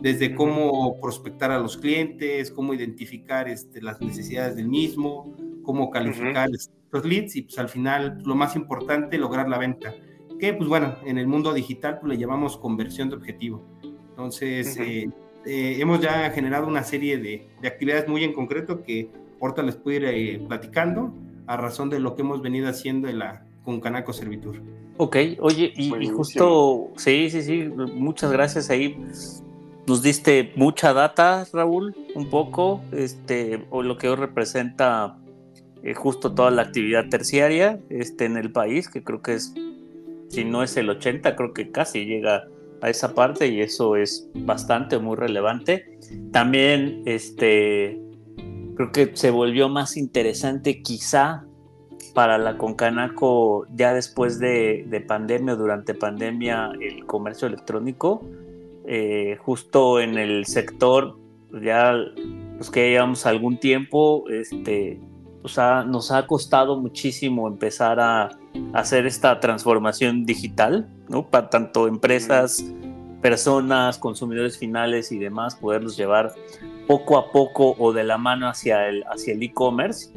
desde 0.00 0.34
cómo 0.34 0.98
prospectar 1.00 1.52
a 1.52 1.58
los 1.58 1.76
clientes, 1.76 2.50
cómo 2.50 2.74
identificar 2.74 3.48
este, 3.48 3.80
las 3.80 4.00
necesidades 4.00 4.56
del 4.56 4.68
mismo, 4.68 5.36
cómo 5.62 5.90
calificar 5.90 6.48
los 6.90 7.04
leads 7.04 7.36
y 7.36 7.42
pues 7.42 7.58
al 7.58 7.68
final 7.68 8.20
lo 8.24 8.34
más 8.34 8.56
importante, 8.56 9.18
lograr 9.18 9.48
la 9.48 9.58
venta, 9.58 9.94
que 10.38 10.52
pues 10.54 10.68
bueno, 10.68 10.96
en 11.04 11.18
el 11.18 11.28
mundo 11.28 11.52
digital 11.52 11.98
pues 12.00 12.14
le 12.14 12.18
llamamos 12.18 12.56
conversión 12.56 13.08
de 13.08 13.16
objetivo. 13.16 13.62
Entonces, 14.10 14.76
eh, 14.78 15.08
hemos 15.44 16.00
ya 16.00 16.30
generado 16.30 16.66
una 16.66 16.84
serie 16.84 17.18
de, 17.18 17.48
actividades 17.66 18.08
muy 18.08 18.24
en 18.24 18.32
concreto 18.32 18.82
que 18.82 19.10
ahorita 19.40 19.62
les 19.62 19.76
puedo 19.76 19.96
ir 19.96 20.04
eh, 20.04 20.42
platicando 20.46 21.14
a 21.46 21.56
razón 21.56 21.90
de 21.90 21.98
lo 21.98 22.14
que 22.14 22.22
hemos 22.22 22.42
venido 22.42 22.68
haciendo 22.68 23.08
en 23.08 23.18
la, 23.18 23.44
con 23.64 23.80
Canaco 23.80 24.12
Servitur. 24.12 24.60
Ok, 24.98 25.16
oye, 25.40 25.72
y, 25.76 26.08
justo, 26.08 26.90
sí, 26.96 27.30
sí, 27.30 27.42
sí, 27.42 27.70
muchas 27.94 28.30
gracias 28.32 28.68
ahí. 28.68 28.98
Nos 29.86 30.02
diste 30.02 30.52
mucha 30.56 30.92
data, 30.92 31.46
Raúl, 31.52 31.96
un 32.14 32.28
poco, 32.28 32.82
este, 32.92 33.64
o 33.70 33.82
lo 33.82 33.96
que 33.96 34.10
hoy 34.10 34.16
representa 34.16 35.16
eh, 35.82 35.94
justo 35.94 36.34
toda 36.34 36.50
la 36.50 36.62
actividad 36.62 37.08
terciaria 37.08 37.80
este, 37.88 38.26
en 38.26 38.36
el 38.36 38.52
país, 38.52 38.88
que 38.88 39.02
creo 39.02 39.22
que 39.22 39.34
es, 39.34 39.54
si 40.28 40.44
no 40.44 40.62
es 40.62 40.76
el 40.76 40.90
80, 40.90 41.34
creo 41.34 41.54
que 41.54 41.70
casi 41.70 42.04
llega 42.04 42.36
a 42.36 42.44
esa 42.88 43.14
parte 43.14 43.48
y 43.48 43.60
eso 43.60 43.96
es 43.96 44.28
bastante, 44.34 44.98
muy 44.98 45.16
relevante. 45.16 45.98
También 46.32 47.02
este, 47.04 48.00
creo 48.76 48.92
que 48.92 49.10
se 49.14 49.30
volvió 49.30 49.68
más 49.68 49.96
interesante 49.96 50.82
quizá 50.82 51.44
para 52.14 52.38
la 52.38 52.56
Concanaco 52.56 53.66
ya 53.74 53.92
después 53.92 54.38
de, 54.38 54.84
de 54.88 55.00
pandemia 55.00 55.54
o 55.54 55.56
durante 55.56 55.94
pandemia 55.94 56.72
el 56.80 57.04
comercio 57.06 57.46
electrónico. 57.48 58.24
Eh, 58.86 59.36
justo 59.40 60.00
en 60.00 60.18
el 60.18 60.46
sector, 60.46 61.16
ya 61.62 61.92
los 61.92 62.70
que 62.70 62.90
llevamos 62.90 63.26
algún 63.26 63.58
tiempo, 63.58 64.24
este, 64.28 65.00
nos 65.42 66.10
ha 66.10 66.26
costado 66.26 66.80
muchísimo 66.80 67.46
empezar 67.46 68.00
a, 68.00 68.30
hacer 68.72 69.06
esta 69.06 69.40
transformación 69.40 70.24
digital, 70.26 70.88
¿no? 71.08 71.26
Para 71.26 71.50
tanto 71.50 71.88
empresas, 71.88 72.64
personas, 73.20 73.98
consumidores 73.98 74.58
finales 74.58 75.12
y 75.12 75.18
demás, 75.18 75.56
poderlos 75.56 75.96
llevar 75.96 76.32
poco 76.86 77.18
a 77.18 77.30
poco 77.30 77.74
o 77.78 77.92
de 77.92 78.04
la 78.04 78.18
mano 78.18 78.48
hacia 78.48 78.88
el 78.88 79.04
hacia 79.04 79.34
el 79.34 79.42
e-commerce. 79.42 80.10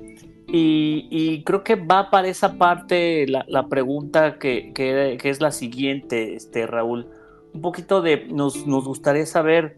Y, 0.56 1.44
creo 1.46 1.64
que 1.64 1.76
va 1.76 2.12
para 2.12 2.28
esa 2.28 2.60
parte 2.60 3.26
la, 3.28 3.68
pregunta 3.70 4.38
que, 4.38 4.72
que, 4.74 5.18
es 5.24 5.42
la 5.42 5.52
siguiente, 5.52 6.36
este, 6.36 6.68
Raúl. 6.68 7.08
Un 7.54 7.62
poquito 7.62 8.04
de, 8.04 8.28
nos, 8.28 8.68
nos 8.68 8.86
gustaría 8.86 9.26
saber, 9.26 9.78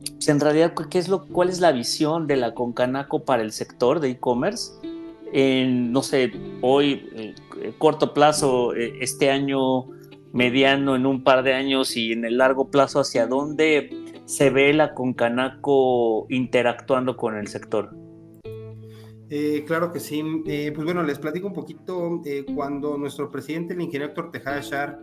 pues, 0.00 0.28
en 0.28 0.40
realidad, 0.40 0.74
¿qué 0.90 0.98
es 0.98 1.08
lo, 1.08 1.26
¿cuál 1.26 1.48
es 1.48 1.60
la 1.60 1.70
visión 1.70 2.26
de 2.26 2.36
la 2.36 2.54
Concanaco 2.54 3.24
para 3.24 3.42
el 3.42 3.52
sector 3.52 4.00
de 4.00 4.10
e-commerce? 4.10 4.72
En, 5.32 5.92
no 5.92 6.02
sé, 6.02 6.32
hoy, 6.60 7.08
eh, 7.60 7.72
corto 7.78 8.14
plazo, 8.14 8.74
eh, 8.74 8.98
este 9.00 9.30
año, 9.30 9.86
mediano, 10.32 10.96
en 10.96 11.06
un 11.06 11.24
par 11.24 11.42
de 11.42 11.54
años 11.54 11.96
y 11.96 12.12
en 12.12 12.24
el 12.24 12.38
largo 12.38 12.70
plazo, 12.70 13.00
¿hacia 13.00 13.26
dónde 13.26 13.90
se 14.24 14.50
ve 14.50 14.72
la 14.72 14.94
Concanaco 14.94 16.26
interactuando 16.30 17.16
con 17.16 17.36
el 17.36 17.48
sector? 17.48 17.94
Eh, 19.28 19.64
claro 19.66 19.92
que 19.92 19.98
sí. 19.98 20.22
pues 20.44 20.84
bueno, 20.84 21.02
les 21.02 21.18
platico 21.18 21.48
un 21.48 21.52
poquito. 21.52 22.20
cuando 22.54 22.96
nuestro 22.96 23.30
presidente, 23.30 23.74
el 23.74 23.80
ingeniero 23.80 24.06
Héctor 24.06 24.30
Tejada 24.30 25.00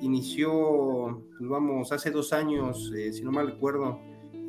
inició, 0.00 1.24
pues 1.38 1.48
vamos, 1.48 1.92
hace 1.92 2.10
dos 2.10 2.32
años, 2.32 2.92
si 3.12 3.22
no 3.22 3.30
mal 3.30 3.46
recuerdo, 3.46 4.00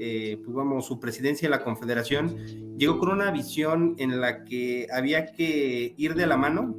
eh, 0.04 0.42
pues 0.44 0.56
vamos, 0.56 0.88
su 0.88 1.00
presidencia 1.00 1.48
de 1.48 1.56
la 1.56 1.64
Confederación, 1.64 2.36
llegó 2.76 2.98
con 2.98 3.10
una 3.10 3.30
visión 3.30 3.94
en 4.00 4.20
la 4.20 4.46
que 4.46 4.88
había 4.92 5.28
que 5.28 5.94
ir 5.96 6.16
de 6.16 6.26
la 6.26 6.38
mano 6.38 6.76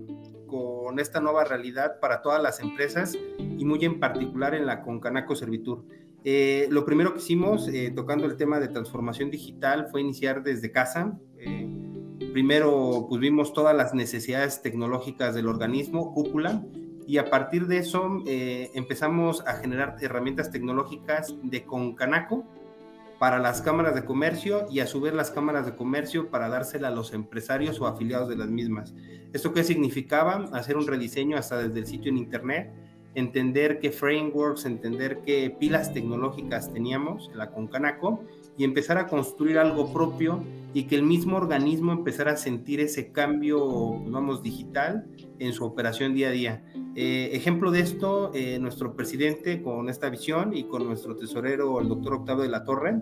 con 0.49 0.99
esta 0.99 1.21
nueva 1.21 1.45
realidad 1.45 2.01
para 2.01 2.21
todas 2.21 2.43
las 2.43 2.59
empresas 2.59 3.17
y 3.39 3.65
muy 3.65 3.85
en 3.85 4.01
particular 4.01 4.57
en 4.57 4.67
la 4.67 4.83
Concanaco 4.83 5.37
Servitur. 5.37 5.85
Eh, 6.25 6.67
lo 6.71 6.85
primero 6.85 7.15
que 7.15 7.21
hicimos, 7.21 7.69
eh, 7.69 7.93
tocando 7.95 8.27
el 8.27 8.37
tema 8.37 8.59
de 8.59 8.67
transformación 8.67 9.31
digital, 9.31 9.87
fue 9.89 10.01
iniciar 10.01 10.43
desde 10.43 10.73
casa. 10.73 11.17
primero, 12.33 13.07
pues 13.09 13.21
vimos 13.21 13.53
todas 13.53 13.77
las 13.77 13.95
necesidades 13.95 14.63
tecnológicas 14.63 15.33
del 15.37 15.47
organismo, 15.47 16.13
cúpula, 16.13 16.65
y 17.07 17.19
a 17.19 17.31
partir 17.31 17.69
de 17.69 17.79
eso 17.79 18.23
empezamos 18.27 19.47
a 19.47 19.55
generar 19.59 19.97
herramientas 20.01 20.51
tecnológicas 20.51 21.37
de 21.45 21.65
Concanaco, 21.65 22.47
para 23.23 23.39
las 23.39 23.63
cámaras 23.63 23.95
de 23.95 24.05
comercio 24.05 24.67
y 24.69 24.81
a 24.81 24.89
su 24.89 25.01
vez 25.01 25.15
las 25.15 25.31
cámaras 25.31 25.65
de 25.65 25.77
comercio 25.77 26.29
para 26.29 26.49
dársela 26.49 26.89
a 26.89 26.91
los 26.91 27.13
empresarios 27.15 27.81
o 27.81 27.87
afiliados 27.87 28.29
de 28.29 28.35
las 28.35 28.49
mismas. 28.49 28.97
¿Esto 29.33 29.53
qué 29.53 29.63
significaba? 29.63 30.47
Hacer 30.53 30.77
un 30.77 30.89
rediseño 30.89 31.37
hasta 31.37 31.57
desde 31.57 31.79
el 31.79 31.87
sitio 31.87 32.11
en 32.11 32.19
internet, 32.19 32.73
entender 33.15 33.79
qué 33.79 33.93
frameworks, 33.93 34.65
entender 34.65 35.21
qué 35.25 35.57
pilas 35.57 35.95
tecnológicas 35.95 36.73
teníamos 36.73 37.29
en 37.31 37.39
la 37.39 37.53
Concanaco 37.53 38.25
y 38.59 38.65
empezar 38.65 38.99
a 38.99 39.07
construir 39.07 39.57
algo 39.57 39.93
propio 39.93 40.43
y 40.75 40.89
que 40.89 40.97
el 40.97 41.05
mismo 41.05 41.37
organismo 41.37 41.93
empezara 41.93 42.33
a 42.33 42.37
sentir 42.37 42.81
ese 42.81 43.13
cambio, 43.13 44.01
vamos, 44.01 44.43
digital 44.43 45.07
en 45.39 45.53
su 45.53 45.65
operación 45.65 46.15
día 46.15 46.27
a 46.27 46.33
día. 46.33 46.65
Eh, 46.95 47.31
ejemplo 47.33 47.71
de 47.71 47.81
esto, 47.81 48.31
eh, 48.35 48.59
nuestro 48.59 48.95
presidente 48.95 49.63
con 49.63 49.89
esta 49.89 50.11
visión 50.11 50.55
y 50.55 50.65
con 50.65 50.85
nuestro 50.85 51.17
tesorero, 51.17 51.81
el 51.81 51.89
doctor 51.89 52.15
Octavio 52.15 52.43
de 52.43 52.51
la 52.51 52.65
Torre, 52.65 53.01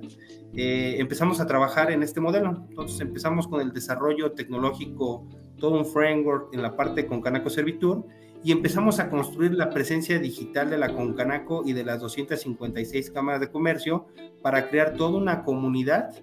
eh, 0.55 0.97
empezamos 0.99 1.41
a 1.41 1.47
trabajar 1.47 1.91
en 1.91 2.05
este 2.05 2.21
modelo. 2.21 2.67
Entonces 2.69 3.01
empezamos 3.01 3.49
con 3.49 3.61
el 3.61 3.73
desarrollo 3.73 4.33
tecnológico, 4.33 5.27
todo 5.59 5.77
un 5.77 5.87
framework 5.87 6.55
en 6.55 6.63
la 6.63 6.77
parte 6.77 7.07
con 7.07 7.21
Canaco 7.21 7.51
Servitur 7.51 8.05
y 8.45 8.53
empezamos 8.53 9.01
a 9.01 9.11
construir 9.11 9.55
la 9.55 9.71
presencia 9.71 10.19
digital 10.21 10.71
de 10.71 10.79
la 10.79 10.95
Concanaco 10.95 11.63
y 11.67 11.73
de 11.73 11.85
las 11.85 12.01
256 12.01 13.11
cámaras 13.11 13.41
de 13.41 13.51
comercio 13.51 14.07
para 14.41 14.71
crear 14.71 14.95
toda 14.95 15.19
una 15.19 15.43
comunidad 15.43 16.15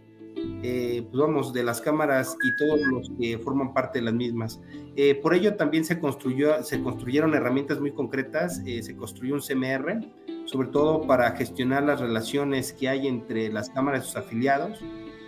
eh, 0.64 1.06
pues 1.10 1.22
vamos, 1.22 1.54
de 1.54 1.64
las 1.64 1.82
cámaras 1.82 2.36
y 2.44 2.56
todos 2.56 2.80
los 2.92 3.12
que 3.20 3.38
forman 3.38 3.74
parte 3.74 4.00
de 4.00 4.06
las 4.06 4.14
mismas. 4.14 4.60
Eh, 4.96 5.16
por 5.16 5.34
ello 5.34 5.56
también 5.56 5.86
se, 5.86 6.00
construyó, 6.00 6.64
se 6.64 6.82
construyeron 6.82 7.34
herramientas 7.36 7.80
muy 7.80 7.92
concretas, 7.92 8.62
eh, 8.66 8.82
se 8.82 8.96
construyó 8.96 9.36
un 9.36 9.42
CMR, 9.42 10.02
sobre 10.46 10.70
todo 10.70 11.02
para 11.02 11.32
gestionar 11.32 11.84
las 11.84 12.00
relaciones 12.00 12.74
que 12.74 12.90
hay 12.90 13.08
entre 13.08 13.52
las 13.52 13.70
cámaras 13.70 14.04
y 14.04 14.08
sus 14.08 14.16
afiliados. 14.16 14.80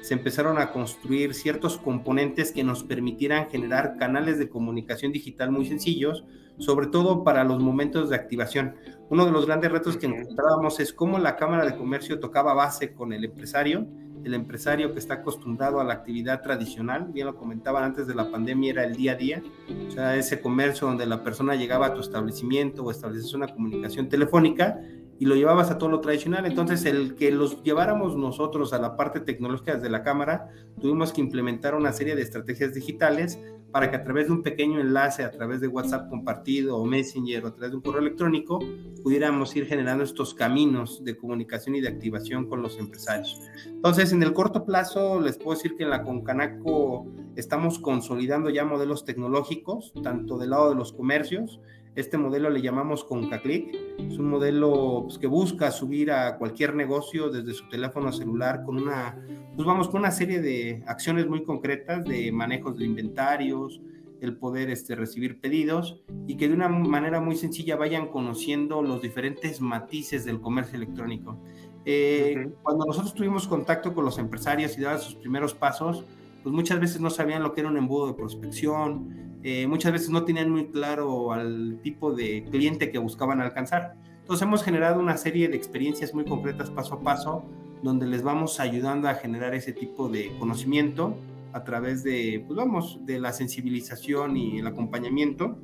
Se 0.01 0.13
empezaron 0.13 0.57
a 0.57 0.71
construir 0.71 1.33
ciertos 1.33 1.77
componentes 1.77 2.51
que 2.51 2.63
nos 2.63 2.83
permitieran 2.83 3.49
generar 3.49 3.97
canales 3.97 4.39
de 4.39 4.49
comunicación 4.49 5.11
digital 5.11 5.51
muy 5.51 5.65
sencillos, 5.65 6.23
sobre 6.57 6.87
todo 6.87 7.23
para 7.23 7.43
los 7.43 7.59
momentos 7.59 8.09
de 8.09 8.15
activación. 8.15 8.75
Uno 9.09 9.25
de 9.25 9.31
los 9.31 9.45
grandes 9.45 9.71
retos 9.71 9.97
que 9.97 10.07
encontrábamos 10.07 10.79
es 10.79 10.93
cómo 10.93 11.19
la 11.19 11.35
Cámara 11.35 11.65
de 11.65 11.75
Comercio 11.75 12.19
tocaba 12.19 12.53
base 12.53 12.93
con 12.93 13.13
el 13.13 13.25
empresario 13.25 13.87
el 14.23 14.33
empresario 14.33 14.93
que 14.93 14.99
está 14.99 15.15
acostumbrado 15.15 15.79
a 15.79 15.83
la 15.83 15.93
actividad 15.93 16.41
tradicional, 16.41 17.07
bien 17.11 17.27
lo 17.27 17.35
comentaban 17.35 17.83
antes 17.83 18.07
de 18.07 18.15
la 18.15 18.29
pandemia, 18.29 18.71
era 18.71 18.83
el 18.83 18.95
día 18.95 19.13
a 19.13 19.15
día, 19.15 19.43
o 19.87 19.91
sea, 19.91 20.15
ese 20.15 20.41
comercio 20.41 20.87
donde 20.87 21.05
la 21.05 21.23
persona 21.23 21.55
llegaba 21.55 21.87
a 21.87 21.93
tu 21.93 22.01
establecimiento 22.01 22.83
o 22.83 22.91
estableces 22.91 23.33
una 23.33 23.47
comunicación 23.47 24.09
telefónica 24.09 24.79
y 25.19 25.25
lo 25.25 25.35
llevabas 25.35 25.69
a 25.69 25.77
todo 25.77 25.89
lo 25.89 25.99
tradicional. 25.99 26.45
Entonces, 26.45 26.85
el 26.85 27.15
que 27.15 27.31
los 27.31 27.61
lleváramos 27.61 28.15
nosotros 28.15 28.71
a 28.71 28.79
la 28.79 28.95
parte 28.95 29.19
tecnológica 29.19 29.75
desde 29.75 29.89
la 29.89 30.01
cámara, 30.01 30.49
tuvimos 30.79 31.11
que 31.11 31.19
implementar 31.19 31.75
una 31.75 31.91
serie 31.91 32.15
de 32.15 32.21
estrategias 32.21 32.73
digitales 32.73 33.37
para 33.71 33.91
que 33.91 33.97
a 33.97 34.03
través 34.03 34.27
de 34.27 34.33
un 34.33 34.41
pequeño 34.41 34.79
enlace, 34.79 35.23
a 35.23 35.29
través 35.29 35.61
de 35.61 35.67
WhatsApp 35.67 36.09
compartido 36.09 36.77
o 36.77 36.85
Messenger 36.85 37.45
o 37.45 37.47
a 37.49 37.53
través 37.53 37.71
de 37.71 37.75
un 37.75 37.83
correo 37.83 38.01
electrónico, 38.01 38.59
pudiéramos 39.03 39.55
ir 39.55 39.65
generando 39.65 40.03
estos 40.03 40.33
caminos 40.33 41.03
de 41.03 41.15
comunicación 41.17 41.75
y 41.75 41.81
de 41.81 41.89
activación 41.89 42.47
con 42.47 42.61
los 42.61 42.79
empresarios. 42.79 43.39
Entonces, 43.67 44.11
en 44.11 44.23
el 44.23 44.33
corto 44.33 44.65
plazo, 44.65 45.21
les 45.21 45.37
puedo 45.37 45.55
decir 45.55 45.75
que 45.75 45.83
en 45.83 45.91
la 45.91 46.03
Concanaco 46.03 47.07
estamos 47.35 47.77
consolidando 47.77 48.49
ya 48.49 48.65
modelos 48.65 49.05
tecnológicos, 49.05 49.93
tanto 50.01 50.37
del 50.37 50.51
lado 50.51 50.69
de 50.69 50.75
los 50.75 50.93
comercios, 50.93 51.59
este 51.95 52.17
modelo 52.17 52.49
le 52.49 52.61
llamamos 52.61 53.03
ConcaClick. 53.03 53.75
Es 53.99 54.17
un 54.17 54.29
modelo 54.29 55.03
pues, 55.03 55.17
que 55.17 55.27
busca 55.27 55.71
subir 55.71 56.11
a 56.11 56.37
cualquier 56.37 56.75
negocio 56.75 57.29
desde 57.29 57.53
su 57.53 57.67
teléfono 57.69 58.11
celular 58.11 58.63
con 58.63 58.77
una, 58.77 59.17
pues 59.55 59.67
vamos, 59.67 59.89
con 59.89 60.01
una 60.01 60.11
serie 60.11 60.41
de 60.41 60.83
acciones 60.87 61.27
muy 61.27 61.43
concretas 61.43 62.05
de 62.05 62.31
manejos 62.31 62.77
de 62.77 62.85
inventarios, 62.85 63.81
el 64.21 64.37
poder 64.37 64.69
este, 64.69 64.95
recibir 64.95 65.39
pedidos 65.39 66.01
y 66.27 66.35
que 66.35 66.47
de 66.47 66.53
una 66.53 66.69
manera 66.69 67.21
muy 67.21 67.35
sencilla 67.35 67.75
vayan 67.75 68.07
conociendo 68.07 68.81
los 68.81 69.01
diferentes 69.01 69.61
matices 69.61 70.25
del 70.25 70.41
comercio 70.41 70.77
electrónico. 70.77 71.41
Eh, 71.85 72.51
cuando 72.61 72.85
nosotros 72.85 73.13
tuvimos 73.13 73.47
contacto 73.47 73.93
con 73.93 74.05
los 74.05 74.17
empresarios 74.17 74.77
y 74.77 74.81
daban 74.81 74.99
sus 74.99 75.15
primeros 75.15 75.53
pasos, 75.53 76.05
pues 76.43 76.53
muchas 76.53 76.79
veces 76.79 77.01
no 77.01 77.09
sabían 77.09 77.43
lo 77.43 77.53
que 77.53 77.61
era 77.61 77.69
un 77.69 77.77
embudo 77.77 78.07
de 78.07 78.13
prospección, 78.13 79.28
eh, 79.43 79.67
muchas 79.67 79.93
veces 79.93 80.09
no 80.09 80.25
tenían 80.25 80.49
muy 80.49 80.67
claro 80.67 81.31
al 81.31 81.79
tipo 81.81 82.13
de 82.13 82.43
cliente 82.51 82.91
que 82.91 82.97
buscaban 82.97 83.41
alcanzar. 83.41 83.95
Entonces 84.21 84.45
hemos 84.45 84.63
generado 84.63 84.99
una 84.99 85.17
serie 85.17 85.47
de 85.47 85.55
experiencias 85.55 86.13
muy 86.13 86.25
concretas 86.25 86.69
paso 86.69 86.95
a 86.95 87.01
paso, 87.01 87.45
donde 87.81 88.05
les 88.05 88.21
vamos 88.21 88.59
ayudando 88.59 89.07
a 89.07 89.15
generar 89.15 89.55
ese 89.55 89.73
tipo 89.73 90.09
de 90.09 90.31
conocimiento 90.37 91.15
a 91.53 91.63
través 91.63 92.03
de, 92.03 92.43
pues 92.45 92.57
vamos, 92.57 92.99
de 93.05 93.19
la 93.19 93.33
sensibilización 93.33 94.37
y 94.37 94.59
el 94.59 94.67
acompañamiento 94.67 95.59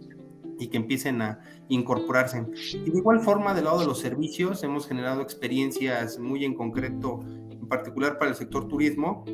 y 0.58 0.68
que 0.68 0.78
empiecen 0.78 1.22
a 1.22 1.40
incorporarse. 1.68 2.46
Y 2.74 2.90
de 2.90 2.98
igual 2.98 3.20
forma, 3.20 3.54
del 3.54 3.66
lado 3.66 3.80
de 3.80 3.86
los 3.86 4.00
servicios, 4.00 4.64
hemos 4.64 4.88
generado 4.88 5.22
experiencias 5.22 6.18
muy 6.18 6.46
en 6.46 6.56
concreto, 6.56 7.20
en 7.50 7.68
particular 7.68 8.18
para 8.18 8.32
el 8.32 8.38
sector 8.38 8.68
turismo, 8.68 9.26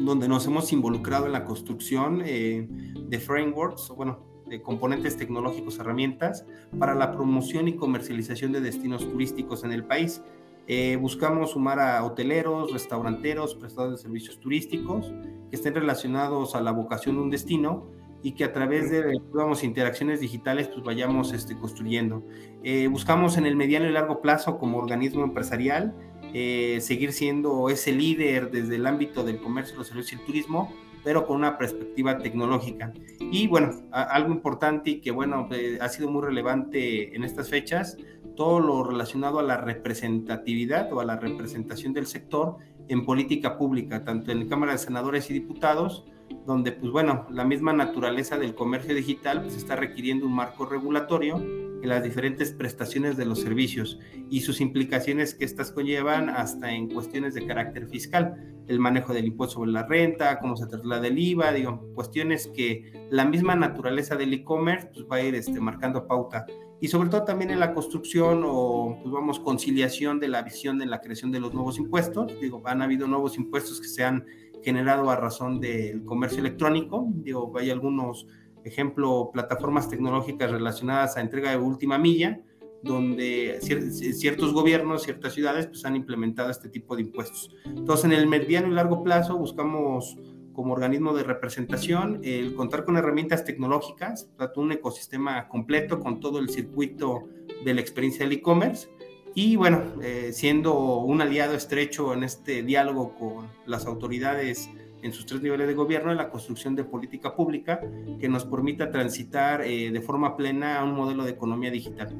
donde 0.00 0.28
nos 0.28 0.46
hemos 0.46 0.72
involucrado 0.72 1.26
en 1.26 1.32
la 1.32 1.44
construcción 1.44 2.22
eh, 2.24 2.68
de 3.10 3.18
frameworks, 3.18 3.88
bueno, 3.96 4.20
de 4.46 4.62
componentes 4.62 5.16
tecnológicos, 5.16 5.78
herramientas 5.78 6.46
para 6.78 6.94
la 6.94 7.12
promoción 7.12 7.68
y 7.68 7.74
comercialización 7.74 8.52
de 8.52 8.60
destinos 8.60 9.08
turísticos 9.08 9.64
en 9.64 9.72
el 9.72 9.84
país. 9.84 10.22
Eh, 10.66 10.96
buscamos 10.96 11.50
sumar 11.50 11.80
a 11.80 12.04
hoteleros, 12.04 12.72
restauranteros, 12.72 13.56
prestadores 13.56 13.98
de 13.98 14.02
servicios 14.02 14.38
turísticos 14.38 15.12
que 15.50 15.56
estén 15.56 15.74
relacionados 15.74 16.54
a 16.54 16.60
la 16.60 16.70
vocación 16.70 17.16
de 17.16 17.22
un 17.22 17.30
destino 17.30 17.88
y 18.22 18.32
que 18.32 18.44
a 18.44 18.52
través 18.52 18.90
de 18.90 19.18
digamos, 19.32 19.64
interacciones 19.64 20.20
digitales 20.20 20.68
pues 20.68 20.84
vayamos 20.84 21.32
este, 21.32 21.56
construyendo. 21.56 22.22
Eh, 22.62 22.86
buscamos 22.86 23.36
en 23.36 23.46
el 23.46 23.56
mediano 23.56 23.88
y 23.88 23.92
largo 23.92 24.20
plazo 24.20 24.58
como 24.58 24.78
organismo 24.78 25.24
empresarial 25.24 25.94
eh, 26.32 26.78
seguir 26.80 27.12
siendo 27.12 27.68
ese 27.70 27.92
líder 27.92 28.52
desde 28.52 28.76
el 28.76 28.86
ámbito 28.86 29.24
del 29.24 29.40
comercio, 29.40 29.76
los 29.76 29.88
servicios 29.88 30.12
y 30.12 30.20
el 30.20 30.26
turismo, 30.26 30.72
pero 31.04 31.26
con 31.26 31.36
una 31.36 31.58
perspectiva 31.58 32.18
tecnológica. 32.18 32.92
Y 33.20 33.46
bueno, 33.48 33.70
algo 33.92 34.32
importante 34.32 34.90
y 34.90 35.00
que 35.00 35.10
bueno, 35.10 35.48
eh, 35.52 35.78
ha 35.80 35.88
sido 35.88 36.10
muy 36.10 36.22
relevante 36.22 37.14
en 37.14 37.24
estas 37.24 37.48
fechas, 37.48 37.96
todo 38.36 38.60
lo 38.60 38.84
relacionado 38.84 39.38
a 39.38 39.42
la 39.42 39.56
representatividad 39.56 40.92
o 40.92 41.00
a 41.00 41.04
la 41.04 41.16
representación 41.16 41.92
del 41.92 42.06
sector 42.06 42.56
en 42.88 43.04
política 43.04 43.56
pública, 43.56 44.04
tanto 44.04 44.32
en 44.32 44.48
Cámara 44.48 44.72
de 44.72 44.78
Senadores 44.78 45.30
y 45.30 45.34
Diputados, 45.34 46.04
donde 46.46 46.72
pues 46.72 46.90
bueno, 46.90 47.26
la 47.30 47.44
misma 47.44 47.72
naturaleza 47.72 48.38
del 48.38 48.54
comercio 48.54 48.94
digital 48.94 49.42
pues 49.42 49.56
está 49.56 49.76
requiriendo 49.76 50.26
un 50.26 50.34
marco 50.34 50.64
regulatorio 50.64 51.69
en 51.82 51.88
las 51.88 52.02
diferentes 52.02 52.52
prestaciones 52.52 53.16
de 53.16 53.24
los 53.24 53.40
servicios 53.40 53.98
y 54.28 54.40
sus 54.40 54.60
implicaciones 54.60 55.34
que 55.34 55.44
estas 55.44 55.72
conllevan 55.72 56.28
hasta 56.28 56.72
en 56.72 56.88
cuestiones 56.88 57.34
de 57.34 57.46
carácter 57.46 57.88
fiscal, 57.88 58.36
el 58.66 58.78
manejo 58.78 59.12
del 59.12 59.26
impuesto 59.26 59.56
sobre 59.56 59.72
la 59.72 59.86
renta, 59.86 60.38
cómo 60.38 60.56
se 60.56 60.66
traslada 60.66 61.06
el 61.06 61.18
IVA, 61.18 61.52
digo, 61.52 61.90
cuestiones 61.94 62.48
que 62.48 62.92
la 63.10 63.24
misma 63.24 63.54
naturaleza 63.54 64.16
del 64.16 64.32
e-commerce 64.32 64.90
pues, 64.92 65.06
va 65.10 65.16
a 65.16 65.22
ir 65.22 65.34
este, 65.34 65.58
marcando 65.60 66.06
pauta. 66.06 66.46
Y 66.80 66.88
sobre 66.88 67.10
todo 67.10 67.24
también 67.24 67.50
en 67.50 67.60
la 67.60 67.74
construcción 67.74 68.42
o 68.46 68.98
pues 69.02 69.12
vamos 69.12 69.38
conciliación 69.38 70.18
de 70.18 70.28
la 70.28 70.42
visión 70.42 70.78
de 70.78 70.86
la 70.86 71.00
creación 71.00 71.30
de 71.30 71.40
los 71.40 71.52
nuevos 71.52 71.78
impuestos, 71.78 72.32
digo, 72.40 72.62
han 72.64 72.80
habido 72.80 73.06
nuevos 73.06 73.36
impuestos 73.36 73.80
que 73.80 73.88
se 73.88 74.02
han 74.02 74.24
generado 74.62 75.10
a 75.10 75.16
razón 75.16 75.60
del 75.60 76.04
comercio 76.04 76.40
electrónico, 76.40 77.06
digo, 77.16 77.52
hay 77.58 77.70
algunos 77.70 78.26
ejemplo, 78.64 79.30
plataformas 79.32 79.88
tecnológicas 79.88 80.50
relacionadas 80.50 81.16
a 81.16 81.20
entrega 81.20 81.50
de 81.50 81.58
última 81.58 81.98
milla, 81.98 82.40
donde 82.82 83.58
ciertos 83.60 84.52
gobiernos, 84.52 85.02
ciertas 85.02 85.34
ciudades, 85.34 85.66
pues 85.66 85.84
han 85.84 85.96
implementado 85.96 86.50
este 86.50 86.68
tipo 86.68 86.96
de 86.96 87.02
impuestos. 87.02 87.54
Entonces, 87.64 88.06
en 88.06 88.12
el 88.12 88.26
mediano 88.26 88.68
y 88.68 88.72
largo 88.72 89.02
plazo 89.02 89.36
buscamos 89.36 90.16
como 90.52 90.72
organismo 90.74 91.14
de 91.14 91.22
representación 91.22 92.20
el 92.22 92.54
contar 92.54 92.84
con 92.84 92.96
herramientas 92.96 93.44
tecnológicas, 93.44 94.28
un 94.56 94.72
ecosistema 94.72 95.48
completo 95.48 96.00
con 96.00 96.20
todo 96.20 96.38
el 96.38 96.48
circuito 96.48 97.28
de 97.64 97.74
la 97.74 97.80
experiencia 97.80 98.24
del 98.24 98.38
e-commerce 98.38 98.88
y 99.34 99.56
bueno, 99.56 99.82
eh, 100.02 100.30
siendo 100.32 100.98
un 100.98 101.22
aliado 101.22 101.54
estrecho 101.54 102.12
en 102.14 102.24
este 102.24 102.62
diálogo 102.62 103.14
con 103.14 103.46
las 103.64 103.86
autoridades 103.86 104.68
en 105.02 105.12
sus 105.12 105.26
tres 105.26 105.42
niveles 105.42 105.66
de 105.66 105.74
gobierno 105.74 106.10
en 106.10 106.16
la 106.16 106.30
construcción 106.30 106.74
de 106.74 106.84
política 106.84 107.34
pública 107.34 107.80
que 108.20 108.28
nos 108.28 108.44
permita 108.44 108.90
transitar 108.90 109.62
eh, 109.62 109.90
de 109.90 110.00
forma 110.00 110.36
plena 110.36 110.78
a 110.78 110.84
un 110.84 110.94
modelo 110.94 111.24
de 111.24 111.30
economía 111.30 111.70
digital. 111.70 112.14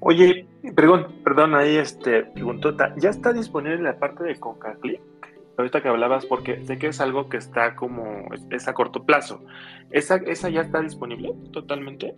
Oye, 0.00 0.46
perdón, 0.74 1.06
perdón, 1.24 1.54
ahí 1.54 1.76
este 1.76 2.24
preguntota, 2.24 2.94
¿ya 2.96 3.10
está 3.10 3.32
disponible 3.32 3.80
la 3.80 3.98
parte 3.98 4.24
de 4.24 4.36
CocaClick? 4.36 5.00
Ahorita 5.56 5.80
que 5.80 5.88
hablabas, 5.88 6.26
porque 6.26 6.62
sé 6.66 6.78
que 6.78 6.88
es 6.88 7.00
algo 7.00 7.28
que 7.28 7.38
está 7.38 7.76
como, 7.76 8.28
es, 8.50 8.68
a 8.68 8.74
corto 8.74 9.04
plazo. 9.04 9.42
¿Esa, 9.90 10.16
¿Esa 10.16 10.50
ya 10.50 10.60
está 10.60 10.82
disponible 10.82 11.32
totalmente? 11.52 12.14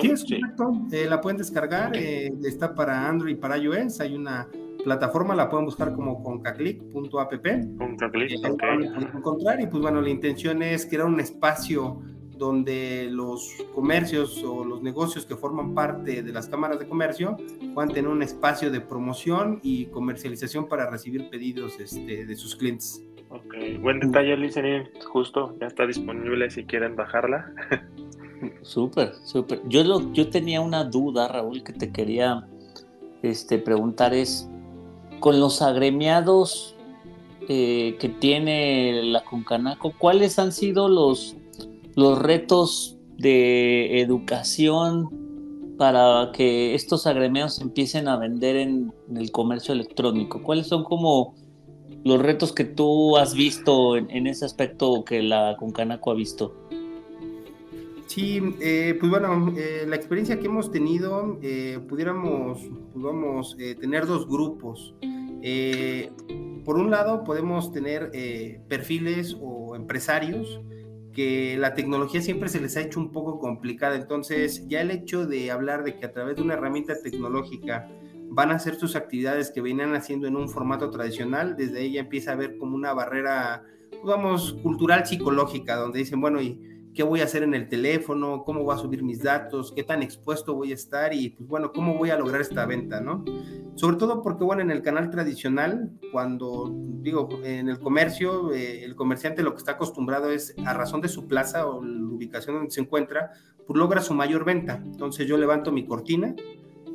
Sí, 0.00 0.10
es 0.10 0.24
correcto. 0.24 0.72
Eh, 0.92 1.06
la 1.08 1.20
pueden 1.20 1.38
descargar, 1.38 1.96
eh, 1.96 2.32
está 2.44 2.74
para 2.74 3.08
Android 3.08 3.32
y 3.32 3.36
para 3.36 3.58
iOS. 3.58 4.00
Hay 4.00 4.14
una 4.14 4.46
plataforma, 4.86 5.34
la 5.34 5.50
pueden 5.50 5.66
buscar 5.66 5.92
como 5.92 6.22
concaclick.app. 6.22 7.34
Concaclick, 7.76 8.30
eh, 8.30 8.88
encontrar 9.14 9.60
y 9.60 9.66
pues 9.66 9.82
bueno, 9.82 10.00
la 10.00 10.10
intención 10.10 10.62
es 10.62 10.86
crear 10.86 11.06
un 11.06 11.18
espacio 11.18 12.02
donde 12.38 13.08
los 13.10 13.52
comercios 13.74 14.44
o 14.44 14.64
los 14.64 14.82
negocios 14.82 15.26
que 15.26 15.34
forman 15.34 15.74
parte 15.74 16.22
de 16.22 16.32
las 16.32 16.48
cámaras 16.48 16.78
de 16.78 16.86
comercio 16.86 17.36
puedan 17.74 17.92
tener 17.92 18.08
un 18.08 18.22
espacio 18.22 18.70
de 18.70 18.80
promoción 18.80 19.58
y 19.64 19.86
comercialización 19.86 20.68
para 20.68 20.88
recibir 20.88 21.30
pedidos 21.30 21.80
este, 21.80 22.24
de 22.24 22.36
sus 22.36 22.54
clientes. 22.54 23.02
Ok, 23.30 23.80
buen 23.80 23.98
detalle, 23.98 24.36
Listening. 24.36 24.84
Justo, 25.04 25.56
ya 25.60 25.66
está 25.66 25.84
disponible 25.84 26.48
si 26.48 26.64
quieren 26.64 26.94
bajarla. 26.94 27.52
Súper, 28.62 29.14
súper. 29.24 29.62
Yo, 29.66 29.82
lo, 29.82 30.12
yo 30.12 30.28
tenía 30.28 30.60
una 30.60 30.84
duda, 30.84 31.26
Raúl, 31.26 31.64
que 31.64 31.72
te 31.72 31.90
quería 31.90 32.46
este, 33.22 33.58
preguntar 33.58 34.12
es, 34.12 34.48
con 35.20 35.40
los 35.40 35.62
agremiados 35.62 36.74
eh, 37.48 37.96
que 38.00 38.08
tiene 38.08 39.02
la 39.04 39.22
Concanaco, 39.22 39.92
¿cuáles 39.96 40.38
han 40.38 40.52
sido 40.52 40.88
los, 40.88 41.36
los 41.94 42.18
retos 42.18 42.96
de 43.18 44.00
educación 44.00 45.74
para 45.78 46.30
que 46.32 46.74
estos 46.74 47.06
agremiados 47.06 47.60
empiecen 47.60 48.08
a 48.08 48.16
vender 48.16 48.56
en, 48.56 48.92
el 49.14 49.30
comercio 49.30 49.74
electrónico? 49.74 50.42
¿Cuáles 50.42 50.66
son 50.66 50.82
como 50.82 51.34
los 52.04 52.20
retos 52.20 52.52
que 52.52 52.64
tú 52.64 53.16
has 53.16 53.34
visto 53.34 53.96
en, 53.96 54.10
en 54.10 54.26
ese 54.26 54.44
aspecto 54.44 55.04
que 55.04 55.22
la 55.22 55.56
Concanaco 55.58 56.10
ha 56.10 56.14
visto? 56.14 56.54
Sí, 58.06 58.40
eh, 58.60 58.96
pues 58.98 59.10
bueno, 59.10 59.52
eh, 59.56 59.84
la 59.86 59.96
experiencia 59.96 60.38
que 60.38 60.46
hemos 60.46 60.70
tenido, 60.70 61.38
eh, 61.42 61.80
pudiéramos, 61.88 62.60
podemos 62.92 63.56
tener 63.56 64.06
dos 64.06 64.28
grupos. 64.28 64.94
por 66.64 66.76
un 66.78 66.90
lado, 66.90 67.22
podemos 67.24 67.72
tener 67.72 68.10
perfiles 68.68 69.36
o 69.40 69.76
empresarios 69.76 70.60
que 71.12 71.56
la 71.56 71.74
tecnología 71.74 72.20
siempre 72.20 72.48
se 72.48 72.60
les 72.60 72.76
ha 72.76 72.80
hecho 72.80 73.00
un 73.00 73.12
poco 73.12 73.38
complicada. 73.38 73.96
Entonces, 73.96 74.66
ya 74.68 74.80
el 74.80 74.90
hecho 74.90 75.26
de 75.26 75.50
hablar 75.50 75.84
de 75.84 75.96
que 75.96 76.06
a 76.06 76.12
través 76.12 76.36
de 76.36 76.42
una 76.42 76.54
herramienta 76.54 76.94
tecnológica 77.00 77.88
van 78.28 78.50
a 78.50 78.56
hacer 78.56 78.74
sus 78.74 78.96
actividades 78.96 79.50
que 79.50 79.60
venían 79.60 79.94
haciendo 79.94 80.26
en 80.26 80.36
un 80.36 80.48
formato 80.48 80.90
tradicional, 80.90 81.56
desde 81.56 81.78
ahí 81.80 81.92
ya 81.92 82.00
empieza 82.00 82.32
a 82.32 82.34
haber 82.34 82.58
como 82.58 82.74
una 82.76 82.92
barrera, 82.92 83.64
digamos, 83.90 84.54
cultural 84.62 85.06
psicológica, 85.06 85.76
donde 85.76 86.00
dicen, 86.00 86.20
bueno, 86.20 86.42
y 86.42 86.75
qué 86.96 87.02
voy 87.02 87.20
a 87.20 87.24
hacer 87.24 87.42
en 87.42 87.54
el 87.54 87.68
teléfono, 87.68 88.42
cómo 88.44 88.64
voy 88.64 88.74
a 88.74 88.78
subir 88.78 89.02
mis 89.02 89.22
datos, 89.22 89.70
qué 89.76 89.84
tan 89.84 90.02
expuesto 90.02 90.54
voy 90.54 90.72
a 90.72 90.74
estar 90.74 91.12
y 91.12 91.28
pues 91.28 91.46
bueno, 91.46 91.70
cómo 91.72 91.96
voy 91.96 92.08
a 92.08 92.16
lograr 92.16 92.40
esta 92.40 92.64
venta, 92.64 93.00
¿no? 93.02 93.22
Sobre 93.74 93.98
todo 93.98 94.22
porque 94.22 94.44
bueno, 94.44 94.62
en 94.62 94.70
el 94.70 94.80
canal 94.80 95.10
tradicional, 95.10 95.90
cuando 96.10 96.74
digo, 96.74 97.28
en 97.44 97.68
el 97.68 97.78
comercio, 97.78 98.50
eh, 98.52 98.82
el 98.82 98.96
comerciante 98.96 99.42
lo 99.42 99.52
que 99.52 99.58
está 99.58 99.72
acostumbrado 99.72 100.30
es 100.30 100.54
a 100.64 100.72
razón 100.72 101.02
de 101.02 101.08
su 101.08 101.28
plaza 101.28 101.66
o 101.66 101.84
la 101.84 102.08
ubicación 102.08 102.56
donde 102.56 102.70
se 102.70 102.80
encuentra, 102.80 103.32
pues 103.66 103.78
logra 103.78 104.00
su 104.00 104.14
mayor 104.14 104.46
venta. 104.46 104.80
Entonces 104.82 105.28
yo 105.28 105.36
levanto 105.36 105.70
mi 105.72 105.86
cortina 105.86 106.34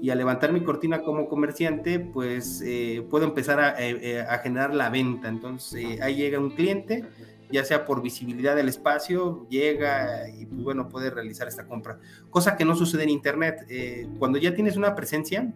y 0.02 0.10
al 0.10 0.18
levantar 0.18 0.52
mi 0.52 0.64
cortina 0.64 1.04
como 1.04 1.30
comerciante, 1.30 2.00
pues 2.00 2.64
eh, 2.66 3.06
puedo 3.08 3.26
empezar 3.26 3.60
a, 3.60 3.76
eh, 3.78 4.26
a, 4.28 4.40
generar 4.40 4.74
la 4.74 4.90
venta. 4.90 5.30
Entonces 5.30 6.02
ahí 6.02 6.16
llega 6.16 6.40
un 6.40 6.50
cliente 6.50 7.06
ya 7.52 7.64
sea 7.64 7.86
por 7.86 8.02
visibilidad 8.02 8.56
del 8.56 8.70
espacio, 8.70 9.48
llega 9.50 10.30
y 10.30 10.46
pues, 10.46 10.64
bueno, 10.64 10.90
puede 10.90 11.10
realizar 11.10 11.48
esta 11.48 11.66
compra. 11.68 12.00
Cosa 12.30 12.56
que 12.58 12.66
no 12.66 12.76
sucede 12.76 13.04
en 13.04 13.10
Internet. 13.10 13.66
Eh, 13.70 14.08
cuando 14.20 14.38
ya 14.38 14.54
tienes 14.54 14.78
una 14.78 14.96
presencia, 14.96 15.54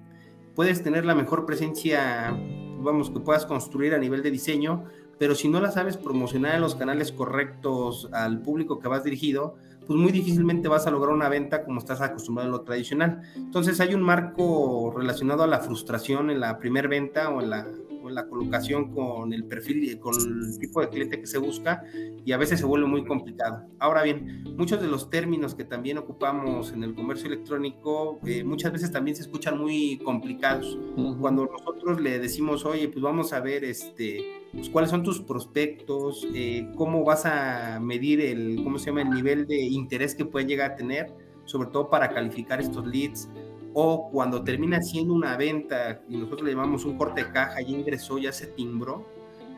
puedes 0.55 0.83
tener 0.83 1.05
la 1.05 1.15
mejor 1.15 1.45
presencia, 1.45 2.37
vamos, 2.79 3.09
que 3.09 3.19
puedas 3.19 3.45
construir 3.45 3.93
a 3.93 3.97
nivel 3.97 4.23
de 4.23 4.31
diseño, 4.31 4.85
pero 5.17 5.35
si 5.35 5.47
no 5.47 5.61
la 5.61 5.71
sabes 5.71 5.97
promocionar 5.97 6.55
en 6.55 6.61
los 6.61 6.75
canales 6.75 7.11
correctos 7.11 8.09
al 8.11 8.41
público 8.41 8.79
que 8.79 8.87
vas 8.87 9.03
dirigido, 9.03 9.55
pues 9.85 9.99
muy 9.99 10.11
difícilmente 10.11 10.67
vas 10.67 10.87
a 10.87 10.91
lograr 10.91 11.13
una 11.13 11.29
venta 11.29 11.63
como 11.63 11.79
estás 11.79 12.01
acostumbrado 12.01 12.49
en 12.49 12.51
lo 12.51 12.61
tradicional. 12.61 13.21
Entonces 13.35 13.79
hay 13.79 13.93
un 13.93 14.01
marco 14.01 14.93
relacionado 14.95 15.43
a 15.43 15.47
la 15.47 15.59
frustración 15.59 16.29
en 16.31 16.39
la 16.39 16.57
primera 16.57 16.87
venta 16.87 17.29
o 17.29 17.41
en 17.41 17.49
la 17.49 17.67
la 18.13 18.27
colocación 18.27 18.93
con 18.93 19.33
el 19.33 19.45
perfil, 19.45 19.99
con 19.99 20.13
el 20.15 20.59
tipo 20.59 20.81
de 20.81 20.89
cliente 20.89 21.19
que 21.19 21.27
se 21.27 21.37
busca 21.37 21.83
y 22.23 22.31
a 22.31 22.37
veces 22.37 22.59
se 22.59 22.65
vuelve 22.65 22.87
muy 22.87 23.05
complicado. 23.05 23.67
Ahora 23.79 24.03
bien, 24.03 24.43
muchos 24.57 24.81
de 24.81 24.87
los 24.87 25.09
términos 25.09 25.55
que 25.55 25.63
también 25.63 25.97
ocupamos 25.97 26.71
en 26.71 26.83
el 26.83 26.93
comercio 26.95 27.27
electrónico 27.27 28.19
eh, 28.25 28.43
muchas 28.43 28.71
veces 28.71 28.91
también 28.91 29.15
se 29.15 29.23
escuchan 29.23 29.57
muy 29.57 29.97
complicados. 29.99 30.77
Cuando 31.19 31.45
nosotros 31.45 32.01
le 32.01 32.19
decimos, 32.19 32.65
oye, 32.65 32.89
pues 32.89 33.01
vamos 33.01 33.33
a 33.33 33.39
ver 33.39 33.63
este, 33.63 34.23
pues, 34.53 34.69
cuáles 34.69 34.89
son 34.89 35.03
tus 35.03 35.21
prospectos, 35.21 36.27
eh, 36.33 36.71
cómo 36.75 37.03
vas 37.03 37.25
a 37.25 37.79
medir 37.79 38.21
el, 38.21 38.63
¿cómo 38.63 38.79
se 38.79 38.87
llama?, 38.87 39.01
el 39.01 39.09
nivel 39.09 39.47
de 39.47 39.61
interés 39.61 40.15
que 40.15 40.25
pueden 40.25 40.47
llegar 40.47 40.71
a 40.71 40.75
tener, 40.75 41.13
sobre 41.45 41.69
todo 41.69 41.89
para 41.89 42.09
calificar 42.09 42.59
estos 42.59 42.85
leads 42.85 43.29
o 43.77 44.09
cuando 44.09 44.41
termina 44.41 44.81
siendo 44.81 45.13
una 45.13 45.35
venta 45.35 45.99
y 46.07 46.15
nosotros 46.15 46.43
le 46.43 46.51
llamamos 46.51 46.85
un 46.85 46.97
corte 46.97 47.25
de 47.25 47.31
caja, 47.33 47.59
ya 47.59 47.67
ingresó, 47.67 48.17
ya 48.17 48.31
se 48.31 48.47
timbró, 48.47 49.05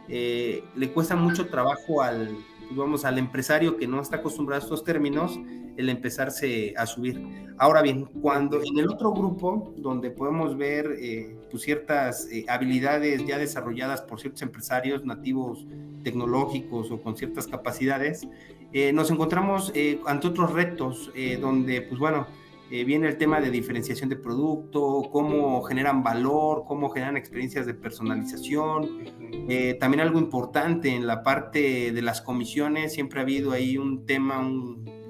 eh, 0.10 0.64
le 0.76 0.92
cuesta 0.92 1.16
mucho 1.16 1.48
trabajo 1.50 2.02
al, 2.02 2.36
vamos, 2.72 3.06
al 3.06 3.20
empresario 3.20 3.78
que 3.78 3.88
no 3.88 4.02
está 4.02 4.16
acostumbrado 4.16 4.60
a 4.60 4.64
estos 4.64 4.84
términos, 4.84 5.40
el 5.78 5.90
empezarse 5.90 6.74
a 6.76 6.88
subir. 6.88 7.22
Ahora 7.60 7.84
bien, 7.84 8.06
cuando 8.06 8.60
en 8.64 8.80
el 8.80 8.90
otro 8.90 9.12
grupo, 9.12 9.76
donde 9.78 10.10
podemos 10.10 10.58
ver 10.58 10.96
eh, 11.00 11.38
pues 11.52 11.62
ciertas 11.62 12.28
eh, 12.32 12.44
habilidades 12.50 13.24
ya 13.24 13.38
desarrolladas 13.38 14.02
por 14.02 14.20
ciertos 14.20 14.42
empresarios 14.42 15.06
nativos 15.06 15.68
tecnológicos 16.04 16.90
o 16.90 17.00
con 17.04 17.16
ciertas 17.16 17.46
capacidades, 17.46 18.28
nos 18.94 19.10
encontramos 19.10 19.72
ante 20.06 20.28
otros 20.28 20.52
retos 20.52 21.10
donde, 21.40 21.82
pues 21.82 22.00
bueno, 22.00 22.28
eh, 22.70 22.84
viene 22.84 23.08
el 23.08 23.18
tema 23.18 23.40
de 23.40 23.50
diferenciación 23.50 24.10
de 24.10 24.18
producto, 24.18 25.08
cómo 25.12 25.62
generan 25.64 26.04
valor, 26.04 26.66
cómo 26.68 26.90
generan 26.90 27.16
experiencias 27.16 27.66
de 27.66 27.74
personalización. 27.74 29.06
Eh, 29.48 29.76
también 29.80 30.02
algo 30.02 30.20
importante 30.20 30.90
en 30.90 31.08
la 31.08 31.24
parte 31.24 31.94
de 31.94 32.02
las 32.02 32.22
comisiones, 32.22 32.94
siempre 32.94 33.20
ha 33.20 33.24
habido 33.24 33.54
ahí 33.54 33.78
un 33.78 34.06
tema, 34.06 34.46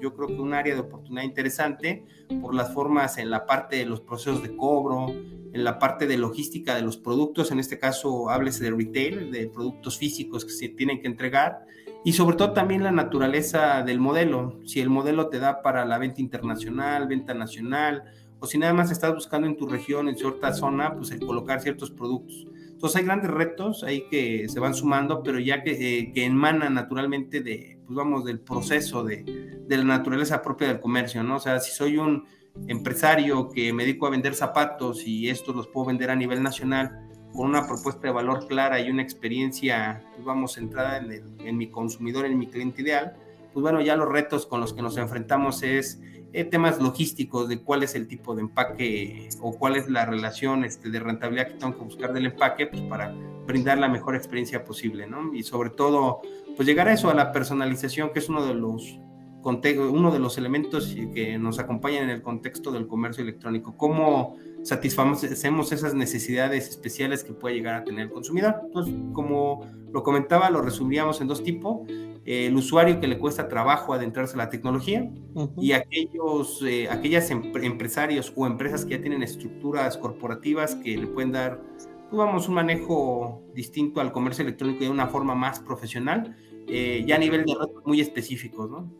yo 0.00 0.14
creo 0.14 0.28
que 0.28 0.40
un 0.40 0.54
área 0.54 0.74
de 0.74 0.80
oportunidad 0.80 1.24
interesante 1.24 2.04
por 2.40 2.54
las 2.54 2.72
formas 2.72 3.18
en 3.18 3.28
la 3.28 3.44
parte 3.44 3.76
de 3.76 3.86
los 3.86 4.00
procesos 4.00 4.40
de 4.42 4.54
cobro, 4.56 5.08
en 5.08 5.64
la 5.64 5.80
parte 5.80 6.06
de 6.06 6.16
logística 6.16 6.76
de 6.76 6.82
los 6.82 6.96
productos, 6.96 7.50
en 7.50 7.58
este 7.58 7.78
caso 7.78 8.30
háblese 8.30 8.62
de 8.62 8.70
retail, 8.70 9.32
de 9.32 9.48
productos 9.48 9.98
físicos 9.98 10.44
que 10.44 10.52
se 10.52 10.68
tienen 10.68 11.00
que 11.00 11.08
entregar 11.08 11.66
y 12.08 12.14
sobre 12.14 12.38
todo 12.38 12.54
también 12.54 12.82
la 12.82 12.90
naturaleza 12.90 13.82
del 13.82 14.00
modelo, 14.00 14.60
si 14.64 14.80
el 14.80 14.88
modelo 14.88 15.28
te 15.28 15.38
da 15.38 15.60
para 15.60 15.84
la 15.84 15.98
venta 15.98 16.22
internacional, 16.22 17.06
venta 17.06 17.34
nacional, 17.34 18.04
o 18.40 18.46
si 18.46 18.56
nada 18.56 18.72
más 18.72 18.90
estás 18.90 19.12
buscando 19.12 19.46
en 19.46 19.58
tu 19.58 19.66
región, 19.66 20.08
en 20.08 20.16
cierta 20.16 20.54
zona, 20.54 20.94
pues 20.96 21.10
el 21.10 21.20
colocar 21.20 21.60
ciertos 21.60 21.90
productos. 21.90 22.46
Entonces 22.70 22.96
hay 22.96 23.04
grandes 23.04 23.30
retos 23.30 23.84
ahí 23.84 24.06
que 24.10 24.48
se 24.48 24.58
van 24.58 24.72
sumando, 24.72 25.22
pero 25.22 25.38
ya 25.38 25.62
que, 25.62 25.72
eh, 25.72 26.12
que 26.14 26.24
emanan 26.24 26.72
naturalmente 26.72 27.42
de, 27.42 27.78
pues 27.84 27.94
vamos, 27.94 28.24
del 28.24 28.40
proceso 28.40 29.04
de, 29.04 29.24
de 29.68 29.76
la 29.76 29.84
naturaleza 29.84 30.40
propia 30.40 30.68
del 30.68 30.80
comercio, 30.80 31.22
¿no? 31.22 31.36
O 31.36 31.40
sea, 31.40 31.60
si 31.60 31.72
soy 31.72 31.98
un 31.98 32.24
empresario 32.68 33.50
que 33.50 33.70
me 33.74 33.84
dedico 33.84 34.06
a 34.06 34.10
vender 34.10 34.34
zapatos 34.34 35.06
y 35.06 35.28
estos 35.28 35.54
los 35.54 35.66
puedo 35.66 35.88
vender 35.88 36.08
a 36.08 36.16
nivel 36.16 36.42
nacional, 36.42 37.07
con 37.32 37.46
una 37.46 37.66
propuesta 37.66 38.02
de 38.08 38.12
valor 38.12 38.46
clara 38.46 38.80
y 38.80 38.90
una 38.90 39.02
experiencia, 39.02 40.02
pues 40.14 40.24
vamos, 40.24 40.54
centrada 40.54 40.98
en, 40.98 41.36
en, 41.40 41.56
mi 41.56 41.68
consumidor, 41.68 42.26
en 42.26 42.38
mi 42.38 42.46
cliente 42.46 42.82
ideal, 42.82 43.16
pues 43.52 43.62
bueno, 43.62 43.80
ya 43.80 43.96
los 43.96 44.08
retos 44.08 44.46
con 44.46 44.60
los 44.60 44.72
que 44.72 44.82
nos 44.82 44.96
enfrentamos 44.96 45.62
es 45.62 46.00
eh, 46.34 46.44
temas 46.44 46.78
logísticos 46.80 47.48
de 47.48 47.62
cuál 47.62 47.82
es 47.82 47.94
el 47.94 48.06
tipo 48.06 48.34
de 48.34 48.42
empaque 48.42 49.30
o 49.40 49.56
cuál 49.56 49.76
es 49.76 49.88
la 49.88 50.04
relación 50.04 50.62
este, 50.62 50.90
de 50.90 51.00
rentabilidad 51.00 51.48
que 51.48 51.54
tengo 51.54 51.78
que 51.78 51.84
buscar 51.84 52.12
del 52.12 52.26
empaque, 52.26 52.66
pues 52.66 52.82
para 52.82 53.14
brindar 53.46 53.78
la 53.78 53.88
mejor 53.88 54.14
experiencia 54.14 54.62
posible, 54.62 55.06
¿no? 55.06 55.34
Y 55.34 55.42
sobre 55.42 55.70
todo, 55.70 56.20
pues 56.54 56.68
llegar 56.68 56.88
a 56.88 56.92
eso, 56.92 57.08
a 57.08 57.14
la 57.14 57.32
personalización, 57.32 58.12
que 58.12 58.18
es 58.18 58.28
uno 58.28 58.44
de 58.44 58.54
los 58.54 59.00
uno 59.42 60.10
de 60.10 60.18
los 60.18 60.36
elementos 60.36 60.94
que 61.14 61.38
nos 61.38 61.58
acompañan 61.58 62.04
en 62.04 62.10
el 62.10 62.20
contexto 62.20 62.70
del 62.70 62.86
comercio 62.86 63.22
electrónico, 63.22 63.74
cómo 63.78 64.36
satisfacemos 64.62 65.72
esas 65.72 65.94
necesidades 65.94 66.68
especiales 66.68 67.24
que 67.24 67.32
puede 67.32 67.54
llegar 67.56 67.74
a 67.76 67.84
tener 67.84 68.06
el 68.06 68.10
consumidor. 68.10 68.56
Entonces, 68.64 68.94
como 69.12 69.66
lo 69.92 70.02
comentaba, 70.02 70.50
lo 70.50 70.62
resumíamos 70.62 71.20
en 71.20 71.28
dos 71.28 71.42
tipos. 71.42 71.88
el 72.24 72.54
usuario 72.54 73.00
que 73.00 73.06
le 73.06 73.18
cuesta 73.18 73.48
trabajo 73.48 73.94
adentrarse 73.94 74.34
a 74.34 74.38
la 74.38 74.50
tecnología 74.50 75.10
y 75.56 75.72
aquellos 75.72 76.62
eh, 76.62 76.86
aquellas 76.90 77.30
empresarios 77.30 78.32
o 78.36 78.46
empresas 78.46 78.84
que 78.84 78.96
ya 78.96 79.00
tienen 79.00 79.22
estructuras 79.22 79.96
corporativas 79.96 80.74
que 80.74 80.98
le 80.98 81.06
pueden 81.06 81.32
dar 81.32 81.62
pues, 82.10 82.18
vamos, 82.18 82.48
un 82.48 82.54
manejo 82.54 83.42
distinto 83.54 84.00
al 84.00 84.12
comercio 84.12 84.42
electrónico 84.42 84.84
de 84.84 84.90
una 84.90 85.08
forma 85.08 85.34
más 85.34 85.60
profesional, 85.60 86.36
eh, 86.66 87.04
ya 87.06 87.16
a 87.16 87.18
nivel 87.18 87.44
de 87.44 87.54
retos 87.54 87.84
muy 87.84 88.00
específicos, 88.00 88.70
¿no? 88.70 88.90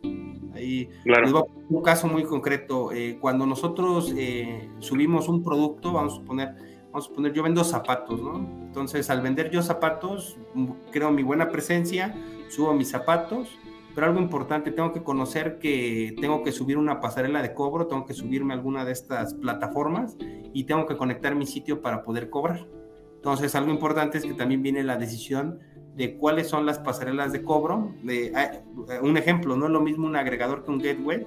Ahí 0.59 0.89
claro. 1.03 1.47
un 1.69 1.81
caso 1.81 2.07
muy 2.07 2.23
concreto. 2.23 2.91
Eh, 2.91 3.17
cuando 3.19 3.45
nosotros 3.45 4.13
eh, 4.17 4.69
subimos 4.79 5.27
un 5.27 5.43
producto, 5.43 5.93
vamos 5.93 6.13
a 6.13 6.15
suponer, 6.17 6.55
vamos 6.91 7.05
a 7.05 7.07
suponer, 7.09 7.33
yo 7.33 7.43
vendo 7.43 7.63
zapatos, 7.63 8.21
¿no? 8.21 8.37
Entonces, 8.63 9.09
al 9.09 9.21
vender 9.21 9.49
yo 9.49 9.61
zapatos, 9.61 10.37
creo 10.91 11.11
mi 11.11 11.23
buena 11.23 11.49
presencia, 11.49 12.15
subo 12.49 12.73
mis 12.73 12.89
zapatos 12.89 13.49
pero 13.95 14.07
algo 14.07 14.21
importante, 14.21 14.71
tengo 14.71 14.93
que 14.93 15.03
conocer 15.03 15.59
que 15.59 16.15
tengo 16.21 16.43
que 16.43 16.51
subir 16.51 16.77
una 16.77 17.01
pasarela 17.01 17.41
de 17.41 17.53
cobro, 17.53 17.87
tengo 17.87 18.05
que 18.05 18.13
subirme 18.13 18.53
a 18.53 18.57
alguna 18.57 18.85
de 18.85 18.91
estas 18.91 19.33
plataformas 19.33 20.15
y 20.53 20.63
tengo 20.65 20.85
que 20.85 20.95
conectar 20.95 21.35
mi 21.35 21.45
sitio 21.45 21.81
para 21.81 22.03
poder 22.03 22.29
cobrar. 22.29 22.67
Entonces, 23.15 23.55
algo 23.55 23.71
importante 23.71 24.17
es 24.17 24.23
que 24.23 24.33
también 24.33 24.63
viene 24.63 24.83
la 24.83 24.95
decisión 24.95 25.59
de 25.95 26.15
cuáles 26.15 26.47
son 26.47 26.65
las 26.65 26.79
pasarelas 26.79 27.31
de 27.31 27.43
cobro. 27.43 27.93
De, 28.03 28.31
ah, 28.35 28.51
un 29.01 29.17
ejemplo, 29.17 29.55
no 29.55 29.65
es 29.65 29.71
lo 29.71 29.81
mismo 29.81 30.07
un 30.07 30.15
agregador 30.15 30.63
que 30.63 30.71
un 30.71 30.79
gateway, 30.79 31.25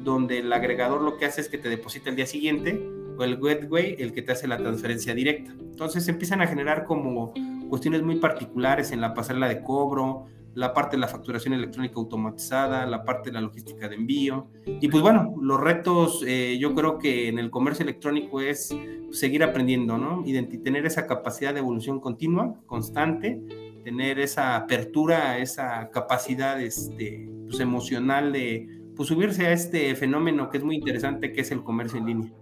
donde 0.00 0.38
el 0.38 0.52
agregador 0.52 1.02
lo 1.02 1.16
que 1.16 1.26
hace 1.26 1.40
es 1.40 1.48
que 1.48 1.58
te 1.58 1.68
deposita 1.68 2.10
el 2.10 2.16
día 2.16 2.26
siguiente 2.26 2.80
o 3.16 3.22
el 3.22 3.36
gateway 3.36 3.96
el 3.98 4.12
que 4.12 4.22
te 4.22 4.32
hace 4.32 4.48
la 4.48 4.58
transferencia 4.58 5.14
directa. 5.14 5.52
Entonces 5.52 6.06
empiezan 6.08 6.40
a 6.40 6.46
generar 6.46 6.84
como 6.84 7.32
cuestiones 7.68 8.02
muy 8.02 8.16
particulares 8.16 8.92
en 8.92 9.00
la 9.00 9.14
pasarela 9.14 9.48
de 9.48 9.62
cobro, 9.62 10.26
la 10.54 10.72
parte 10.72 10.96
de 10.96 11.00
la 11.00 11.08
facturación 11.08 11.54
electrónica 11.54 11.94
automatizada, 11.96 12.86
la 12.86 13.04
parte 13.04 13.30
de 13.30 13.34
la 13.34 13.40
logística 13.40 13.88
de 13.88 13.96
envío. 13.96 14.46
Y 14.64 14.88
pues 14.88 15.02
bueno, 15.02 15.34
los 15.40 15.60
retos 15.60 16.24
eh, 16.26 16.56
yo 16.60 16.74
creo 16.74 16.98
que 16.98 17.28
en 17.28 17.38
el 17.38 17.50
comercio 17.50 17.82
electrónico 17.82 18.40
es 18.40 18.74
seguir 19.10 19.42
aprendiendo, 19.42 19.98
¿no? 19.98 20.22
Y 20.24 20.40
tener 20.58 20.86
esa 20.86 21.06
capacidad 21.06 21.52
de 21.52 21.60
evolución 21.60 22.00
continua, 22.00 22.54
constante, 22.66 23.40
tener 23.84 24.18
esa 24.18 24.56
apertura, 24.56 25.38
esa 25.38 25.90
capacidad 25.90 26.60
este, 26.60 27.28
pues, 27.46 27.60
emocional 27.60 28.32
de 28.32 28.66
pues, 28.96 29.08
subirse 29.08 29.46
a 29.46 29.52
este 29.52 29.94
fenómeno 29.94 30.50
que 30.50 30.58
es 30.58 30.64
muy 30.64 30.76
interesante, 30.76 31.32
que 31.32 31.42
es 31.42 31.50
el 31.52 31.62
comercio 31.62 31.98
en 31.98 32.06
línea. 32.06 32.32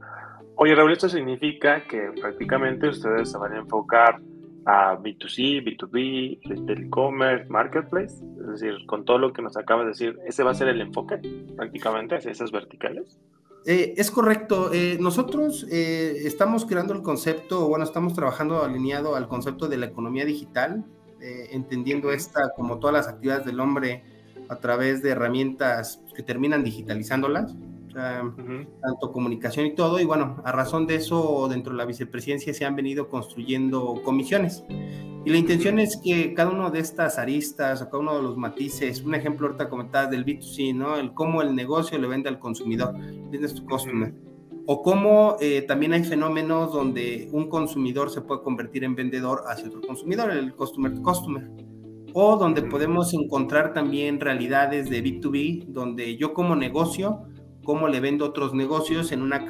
Oye, 0.57 0.75
Raúl, 0.75 0.93
esto 0.93 1.09
significa 1.09 1.85
que 1.89 2.13
prácticamente 2.21 2.89
ustedes 2.89 3.31
se 3.31 3.39
van 3.39 3.55
a 3.55 3.59
enfocar 3.59 4.21
a 4.65 4.97
B2C, 4.97 5.65
B2B, 5.65 6.39
retail 6.45 6.89
commerce, 6.91 7.49
marketplace, 7.49 8.15
es 8.41 8.47
decir, 8.47 8.75
con 8.87 9.05
todo 9.05 9.19
lo 9.19 9.33
que 9.33 9.43
nos 9.43 9.57
acaba 9.57 9.83
de 9.83 9.89
decir, 9.89 10.19
ese 10.27 10.45
va 10.45 10.53
a 10.53 10.55
ser 10.55 10.69
el 10.69 10.81
enfoque 10.81 11.19
prácticamente 11.57 12.17
hacia 12.17 12.31
esas 12.31 12.53
verticales. 12.53 13.19
Eh, 13.65 13.95
es 13.97 14.11
correcto. 14.11 14.73
Eh, 14.73 14.99
nosotros 15.01 15.67
eh, 15.71 16.23
estamos 16.25 16.65
creando 16.65 16.95
el 16.95 17.03
concepto, 17.03 17.69
bueno, 17.69 17.85
estamos 17.85 18.15
trabajando 18.15 18.63
alineado 18.63 19.15
al 19.17 19.29
concepto 19.29 19.69
de 19.69 19.79
la 19.79 19.87
economía 19.87 20.25
digital, 20.25 20.85
entendiendo 21.51 22.13
esta 22.13 22.53
como 22.57 22.79
todas 22.79 22.95
las 22.95 23.09
actividades 23.09 23.47
del 23.47 23.61
hombre 23.61 24.05
a 24.49 24.57
través 24.57 25.03
de 25.03 25.11
herramientas 25.11 26.03
que 26.15 26.23
terminan 26.23 26.65
digitalizándolas 26.65 27.55
tanto 27.93 29.13
comunicación 29.13 29.67
y 29.67 29.75
todo. 29.75 30.01
Y 30.01 30.05
bueno, 30.05 30.41
a 30.45 30.53
razón 30.53 30.87
de 30.87 30.97
eso, 30.97 31.49
dentro 31.49 31.73
de 31.73 31.79
la 31.79 31.85
vicepresidencia 31.85 32.55
se 32.55 32.65
han 32.65 32.77
venido 32.77 33.09
construyendo 33.09 34.01
comisiones. 34.03 34.65
Y 35.25 35.31
la 35.31 35.37
intención 35.37 35.79
es 35.79 35.99
que 35.99 36.35
cada 36.35 36.51
uno 36.51 36.71
de 36.71 36.81
estas 36.81 37.19
aristas 37.19 37.81
o 37.81 37.87
cada 37.87 37.99
uno 37.99 38.17
de 38.17 38.23
los 38.23 38.37
matices, 38.37 39.03
un 39.03 39.15
ejemplo 39.15 39.47
ahorita 39.47 39.69
comentabas 39.69 40.11
del 40.11 40.25
B2C, 40.25 40.75
¿no? 40.75 40.97
El 40.97 41.15
cómo 41.15 41.43
el 41.43 41.55
negocio 41.55 41.97
le 41.99 42.09
vende 42.09 42.29
al 42.29 42.41
consumidor, 42.41 42.95
business 43.31 43.55
to 43.55 43.65
customer. 43.67 44.13
O 44.67 44.83
cómo 44.83 45.37
eh, 45.41 45.63
también 45.63 45.93
hay 45.93 46.05
fenómenos 46.05 46.73
donde 46.73 47.29
un 47.33 47.49
consumidor 47.49 48.11
se 48.11 48.21
puede 48.21 48.43
convertir 48.43 48.85
en 48.85 48.95
vendedor 48.95 49.43
hacia 49.47 49.69
otro 49.69 49.81
consumidor, 49.81 50.31
el 50.31 50.55
customer 50.55 50.95
to 50.95 51.03
customer. 51.03 51.51
O 52.15 52.37
donde 52.37 52.63
podemos 52.63 53.13
encontrar 53.15 53.73
también 53.73 54.21
realidades 54.21 54.89
de 54.91 55.03
B2B, 55.03 55.67
donde 55.67 56.17
yo 56.17 56.33
como 56.33 56.55
negocio 56.55 57.27
cómo 57.65 57.89
le 57.89 58.01
vendo 58.01 58.25
otros 58.27 58.55
negocios 58.55 59.13
en 59.13 59.23
una, 59.23 59.47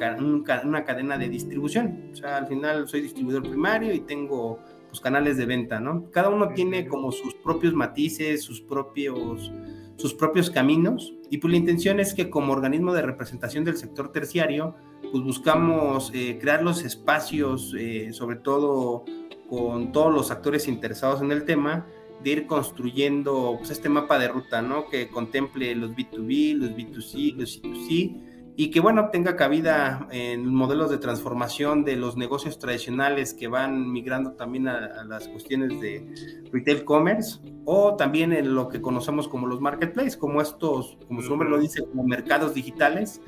una 0.63 0.85
cadena 0.85 1.17
de 1.17 1.29
distribución. 1.29 2.09
O 2.11 2.15
sea, 2.15 2.37
al 2.37 2.47
final 2.47 2.87
soy 2.87 3.01
distribuidor 3.01 3.43
primario 3.43 3.93
y 3.93 4.01
tengo 4.01 4.59
pues, 4.87 4.99
canales 5.01 5.37
de 5.37 5.45
venta, 5.45 5.79
¿no? 5.79 6.09
Cada 6.11 6.29
uno 6.29 6.49
tiene 6.49 6.87
como 6.87 7.11
sus 7.11 7.33
propios 7.35 7.73
matices, 7.73 8.43
sus 8.43 8.61
propios, 8.61 9.51
sus 9.95 10.13
propios 10.13 10.49
caminos 10.49 11.13
y 11.29 11.37
pues 11.37 11.51
la 11.51 11.57
intención 11.57 11.99
es 11.99 12.13
que 12.13 12.29
como 12.29 12.53
organismo 12.53 12.93
de 12.93 13.01
representación 13.01 13.63
del 13.63 13.77
sector 13.77 14.11
terciario, 14.11 14.75
pues 15.11 15.23
buscamos 15.23 16.11
eh, 16.13 16.37
crear 16.39 16.63
los 16.63 16.83
espacios, 16.83 17.73
eh, 17.77 18.11
sobre 18.13 18.37
todo 18.37 19.05
con 19.49 19.91
todos 19.91 20.13
los 20.13 20.31
actores 20.31 20.67
interesados 20.67 21.21
en 21.21 21.31
el 21.31 21.45
tema, 21.45 21.85
de 22.23 22.29
ir 22.31 22.47
construyendo 22.47 23.55
pues, 23.57 23.69
este 23.69 23.89
mapa 23.89 24.17
de 24.17 24.29
ruta, 24.29 24.61
¿no? 24.61 24.87
Que 24.87 25.09
contemple 25.09 25.75
los 25.75 25.91
B2B, 25.91 26.55
los 26.55 26.69
B2C, 26.71 27.35
los 27.35 27.61
C2C 27.61 28.32
y 28.55 28.69
que, 28.69 28.79
bueno, 28.79 29.09
tenga 29.11 29.35
cabida 29.35 30.07
en 30.11 30.53
modelos 30.53 30.91
de 30.91 30.99
transformación 30.99 31.83
de 31.83 31.95
los 31.95 32.17
negocios 32.17 32.59
tradicionales 32.59 33.33
que 33.33 33.47
van 33.47 33.91
migrando 33.91 34.33
también 34.33 34.67
a, 34.67 35.03
las 35.05 35.27
cuestiones 35.27 35.79
de 35.81 36.43
retail 36.51 36.83
commerce 36.85 37.39
o 37.65 37.95
también 37.95 38.31
en 38.31 38.53
lo 38.53 38.69
que 38.69 38.81
conocemos 38.81 39.27
como 39.27 39.47
los 39.47 39.59
marketplaces, 39.59 40.17
como 40.17 40.41
estos, 40.41 40.97
como 41.07 41.21
su 41.21 41.29
nombre 41.29 41.49
lo 41.49 41.59
dice, 41.59 41.83
como 41.83 42.03
mercados 42.03 42.53
digitales, 42.53 43.21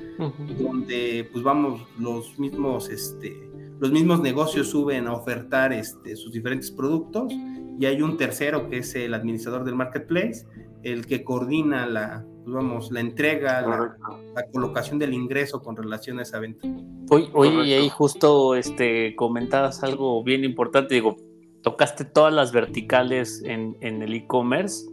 donde 0.58 1.28
pues 1.32 1.42
vamos, 1.42 1.82
los 1.98 2.38
mismos, 2.38 2.88
este, 2.88 3.50
los 3.80 3.90
mismos 3.90 4.20
negocios 4.20 4.68
suben 4.68 5.08
a 5.08 5.14
ofertar 5.14 5.72
este, 5.72 6.14
sus 6.14 6.32
diferentes 6.32 6.70
productos 6.70 7.32
y 7.78 7.84
hay 7.86 8.00
un 8.00 8.16
tercero 8.16 8.68
que 8.68 8.78
es 8.78 8.94
el 8.94 9.12
administrador 9.12 9.64
del 9.64 9.74
marketplace, 9.74 10.46
el 10.82 11.04
que 11.06 11.24
coordina 11.24 11.84
la, 11.86 12.24
pues 12.46 12.54
vamos, 12.54 12.92
la 12.92 13.00
entrega, 13.00 13.60
la, 13.60 14.46
colocación 14.52 15.00
del 15.00 15.12
ingreso 15.12 15.60
con 15.60 15.74
relación 15.74 16.20
a 16.20 16.22
esa 16.22 16.38
venta. 16.38 16.68
Oye, 17.10 17.64
y 17.64 17.72
ahí 17.72 17.88
justo 17.88 18.54
este, 18.54 19.16
comentabas 19.16 19.82
algo 19.82 20.22
bien 20.22 20.44
importante, 20.44 20.94
digo, 20.94 21.16
tocaste 21.64 22.04
todas 22.04 22.32
las 22.32 22.52
verticales 22.52 23.42
en, 23.44 23.76
en 23.80 24.00
el 24.00 24.14
e-commerce 24.14 24.86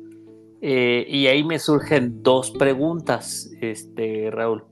eh, 0.61 1.05
y 1.07 1.27
ahí 1.27 1.43
me 1.43 1.59
surgen 1.59 2.23
dos 2.23 2.49
preguntas, 2.49 3.51
este, 3.61 4.31
Raúl. 4.31 4.63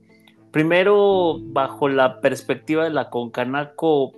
Primero, 0.50 1.36
bajo 1.40 1.88
la 1.88 2.20
perspectiva 2.20 2.82
de 2.82 2.90
la 2.90 3.10
Concanaco, 3.10 4.12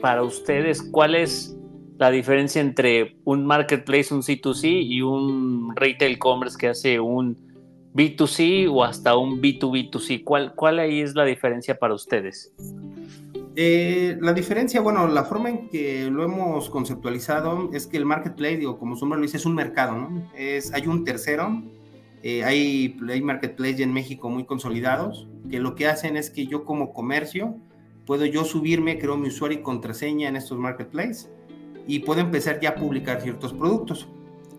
para 0.00 0.22
ustedes, 0.22 0.82
¿cuál 0.82 1.16
es 1.16 1.54
la 1.98 2.10
diferencia 2.10 2.62
entre 2.62 3.18
un 3.24 3.44
marketplace, 3.44 4.14
un 4.14 4.22
C2C 4.22 4.70
y 4.86 5.02
un 5.02 5.76
retail 5.76 6.18
commerce 6.18 6.56
que 6.58 6.68
hace 6.68 6.98
un 6.98 7.44
B2C 7.96 8.68
o 8.70 8.84
hasta 8.84 9.16
un 9.16 9.40
B2B2C? 9.40 10.22
¿Cuál, 10.22 10.54
cuál 10.54 10.78
ahí 10.78 11.00
es 11.00 11.14
la 11.14 11.24
diferencia 11.24 11.78
para 11.78 11.94
ustedes? 11.94 12.52
Eh, 13.56 14.18
la 14.20 14.34
diferencia, 14.34 14.82
bueno, 14.82 15.08
la 15.08 15.24
forma 15.24 15.48
en 15.48 15.68
que 15.68 16.10
lo 16.10 16.22
hemos 16.22 16.68
conceptualizado 16.68 17.70
es 17.72 17.86
que 17.86 17.96
el 17.96 18.04
marketplace, 18.04 18.58
digo, 18.58 18.78
como 18.78 18.96
su 18.96 19.06
nombre 19.06 19.20
lo 19.20 19.22
dice, 19.22 19.38
es 19.38 19.46
un 19.46 19.54
mercado, 19.54 19.96
¿no? 19.96 20.30
Es, 20.36 20.74
hay 20.74 20.86
un 20.86 21.04
tercero, 21.04 21.62
eh, 22.22 22.44
hay, 22.44 22.98
hay 23.08 23.22
marketplace 23.22 23.82
en 23.82 23.94
México 23.94 24.28
muy 24.28 24.44
consolidados, 24.44 25.26
que 25.50 25.58
lo 25.58 25.74
que 25.74 25.86
hacen 25.86 26.18
es 26.18 26.28
que 26.28 26.46
yo 26.46 26.66
como 26.66 26.92
comercio 26.92 27.56
puedo 28.04 28.26
yo 28.26 28.44
subirme, 28.44 28.98
creo 28.98 29.16
mi 29.16 29.28
usuario 29.28 29.58
y 29.58 29.62
contraseña 29.62 30.28
en 30.28 30.36
estos 30.36 30.58
marketplaces 30.58 31.30
y 31.86 32.00
puedo 32.00 32.20
empezar 32.20 32.60
ya 32.60 32.70
a 32.70 32.74
publicar 32.74 33.22
ciertos 33.22 33.52
productos. 33.52 34.06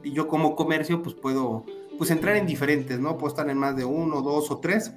Y 0.03 0.11
yo 0.11 0.27
como 0.27 0.55
comercio 0.55 1.03
pues 1.03 1.15
puedo 1.15 1.65
pues 1.97 2.11
entrar 2.11 2.35
en 2.35 2.45
diferentes, 2.45 2.99
¿no? 2.99 3.17
Puedo 3.17 3.29
estar 3.29 3.49
en 3.49 3.57
más 3.57 3.75
de 3.75 3.85
uno, 3.85 4.21
dos 4.21 4.51
o 4.51 4.59
tres. 4.59 4.93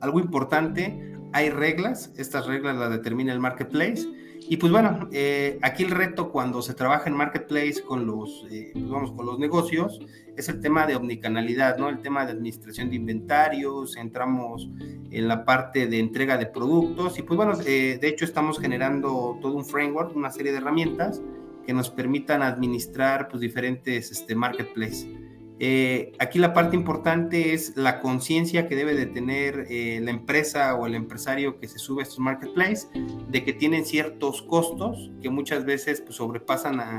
Algo 0.00 0.20
importante, 0.20 1.16
hay 1.32 1.50
reglas, 1.50 2.12
estas 2.16 2.46
reglas 2.46 2.76
las 2.76 2.90
determina 2.90 3.32
el 3.32 3.40
marketplace. 3.40 4.06
Y 4.48 4.56
pues 4.56 4.72
bueno, 4.72 5.08
eh, 5.12 5.58
aquí 5.62 5.84
el 5.84 5.92
reto 5.92 6.30
cuando 6.30 6.62
se 6.62 6.74
trabaja 6.74 7.08
en 7.08 7.16
marketplace 7.16 7.82
con 7.86 8.06
los, 8.06 8.44
eh, 8.50 8.70
pues 8.72 8.88
vamos, 8.88 9.12
con 9.12 9.24
los 9.24 9.38
negocios 9.38 10.00
es 10.36 10.48
el 10.48 10.60
tema 10.60 10.86
de 10.86 10.96
omnicanalidad, 10.96 11.78
¿no? 11.78 11.88
El 11.88 12.00
tema 12.00 12.24
de 12.24 12.32
administración 12.32 12.90
de 12.90 12.96
inventarios, 12.96 13.96
entramos 13.96 14.68
en 15.10 15.28
la 15.28 15.44
parte 15.44 15.86
de 15.86 15.98
entrega 15.98 16.38
de 16.38 16.46
productos 16.46 17.18
y 17.18 17.22
pues 17.22 17.36
bueno, 17.36 17.52
eh, 17.66 17.98
de 18.00 18.08
hecho 18.08 18.24
estamos 18.24 18.58
generando 18.58 19.38
todo 19.40 19.54
un 19.54 19.64
framework, 19.64 20.16
una 20.16 20.30
serie 20.30 20.52
de 20.52 20.58
herramientas 20.58 21.20
que 21.66 21.72
nos 21.72 21.90
permitan 21.90 22.42
administrar 22.42 23.28
pues, 23.28 23.40
diferentes 23.40 24.10
este, 24.10 24.34
marketplaces. 24.34 25.06
Eh, 25.64 26.10
aquí 26.18 26.40
la 26.40 26.54
parte 26.54 26.74
importante 26.74 27.54
es 27.54 27.76
la 27.76 28.00
conciencia 28.00 28.66
que 28.66 28.74
debe 28.74 28.96
de 28.96 29.06
tener 29.06 29.68
eh, 29.70 30.00
la 30.02 30.10
empresa 30.10 30.74
o 30.74 30.88
el 30.88 30.96
empresario 30.96 31.60
que 31.60 31.68
se 31.68 31.78
sube 31.78 32.00
a 32.00 32.02
estos 32.02 32.18
marketplaces 32.18 32.90
de 33.28 33.44
que 33.44 33.52
tienen 33.52 33.84
ciertos 33.84 34.42
costos 34.42 35.12
que 35.22 35.30
muchas 35.30 35.64
veces 35.64 36.00
pues, 36.00 36.16
sobrepasan 36.16 36.80
a, 36.80 36.98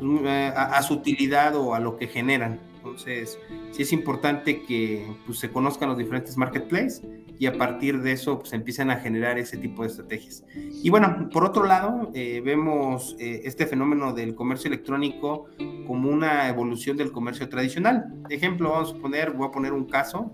pues, 0.00 0.26
a, 0.26 0.82
su 0.82 0.94
utilidad 0.94 1.54
o 1.54 1.72
a 1.72 1.78
lo 1.78 1.98
que 1.98 2.08
generan. 2.08 2.58
Entonces, 2.78 3.38
sí 3.70 3.82
es 3.82 3.92
importante 3.92 4.64
que 4.64 5.06
pues, 5.24 5.38
se 5.38 5.52
conozcan 5.52 5.90
los 5.90 5.96
diferentes 5.96 6.36
marketplaces 6.36 7.02
y 7.40 7.46
a 7.46 7.56
partir 7.56 8.02
de 8.02 8.12
eso 8.12 8.38
pues 8.38 8.52
empiezan 8.52 8.90
a 8.90 8.96
generar 8.96 9.38
ese 9.38 9.56
tipo 9.56 9.80
de 9.80 9.88
estrategias. 9.88 10.44
Y 10.54 10.90
bueno, 10.90 11.30
por 11.32 11.42
otro 11.42 11.64
lado, 11.64 12.10
eh, 12.12 12.42
vemos 12.44 13.16
eh, 13.18 13.40
este 13.44 13.66
fenómeno 13.66 14.12
del 14.12 14.34
comercio 14.34 14.68
electrónico 14.68 15.46
como 15.90 16.08
una 16.08 16.48
evolución 16.48 16.96
del 16.96 17.10
comercio 17.10 17.48
tradicional. 17.48 18.14
Ejemplo, 18.28 18.70
vamos 18.70 18.94
a 18.94 18.98
poner, 19.02 19.32
voy 19.32 19.48
a 19.48 19.50
poner 19.50 19.72
un 19.72 19.86
caso. 19.86 20.30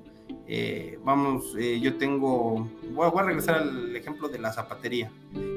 Eh, 0.47 0.99
vamos, 1.03 1.57
yo 1.81 1.97
tengo, 1.97 2.71
voy 2.93 3.11
a, 3.11 3.23
regresar 3.23 3.55
al 3.63 3.97
ejemplo 3.97 4.29
de 4.29 4.39
la 4.39 4.53
zapatería. 4.53 5.11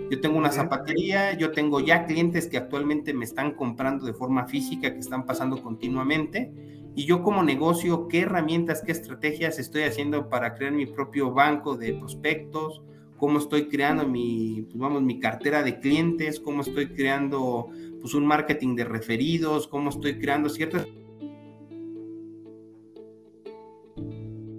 Yo 0.09 0.21
tengo 0.21 0.37
una 0.37 0.53
zapatería, 0.53 1.37
yo 1.37 1.51
tengo 1.51 1.81
ya 1.81 2.05
clientes 2.05 2.47
que 2.47 2.55
actualmente 2.55 3.13
me 3.13 3.25
están 3.25 3.55
comprando 3.55 4.05
de 4.05 4.13
forma 4.13 4.45
física, 4.45 4.93
que 4.93 4.99
están 4.99 5.25
pasando 5.25 5.61
continuamente 5.61 6.49
y 6.95 7.03
yo 7.03 7.21
como 7.21 7.43
negocio, 7.43 8.07
qué 8.07 8.21
herramientas, 8.21 8.81
qué 8.85 8.93
estrategias 8.93 9.59
estoy 9.59 9.81
haciendo 9.83 10.29
para 10.29 10.53
crear 10.53 10.71
mi 10.71 10.85
propio 10.85 11.33
banco 11.33 11.75
de 11.75 11.95
prospectos, 11.95 12.81
cómo 13.17 13.37
estoy 13.37 13.67
creando 13.67 14.07
mi, 14.07 14.61
pues 14.61 14.77
vamos, 14.77 15.01
mi 15.01 15.19
cartera 15.19 15.61
de 15.61 15.81
clientes, 15.81 16.39
cómo 16.39 16.61
estoy 16.61 16.87
creando 16.93 17.67
pues 17.99 18.13
un 18.13 18.25
marketing 18.25 18.75
de 18.75 18.85
referidos, 18.85 19.67
cómo 19.67 19.89
estoy 19.89 20.19
creando 20.19 20.49
ciertas 20.49 20.87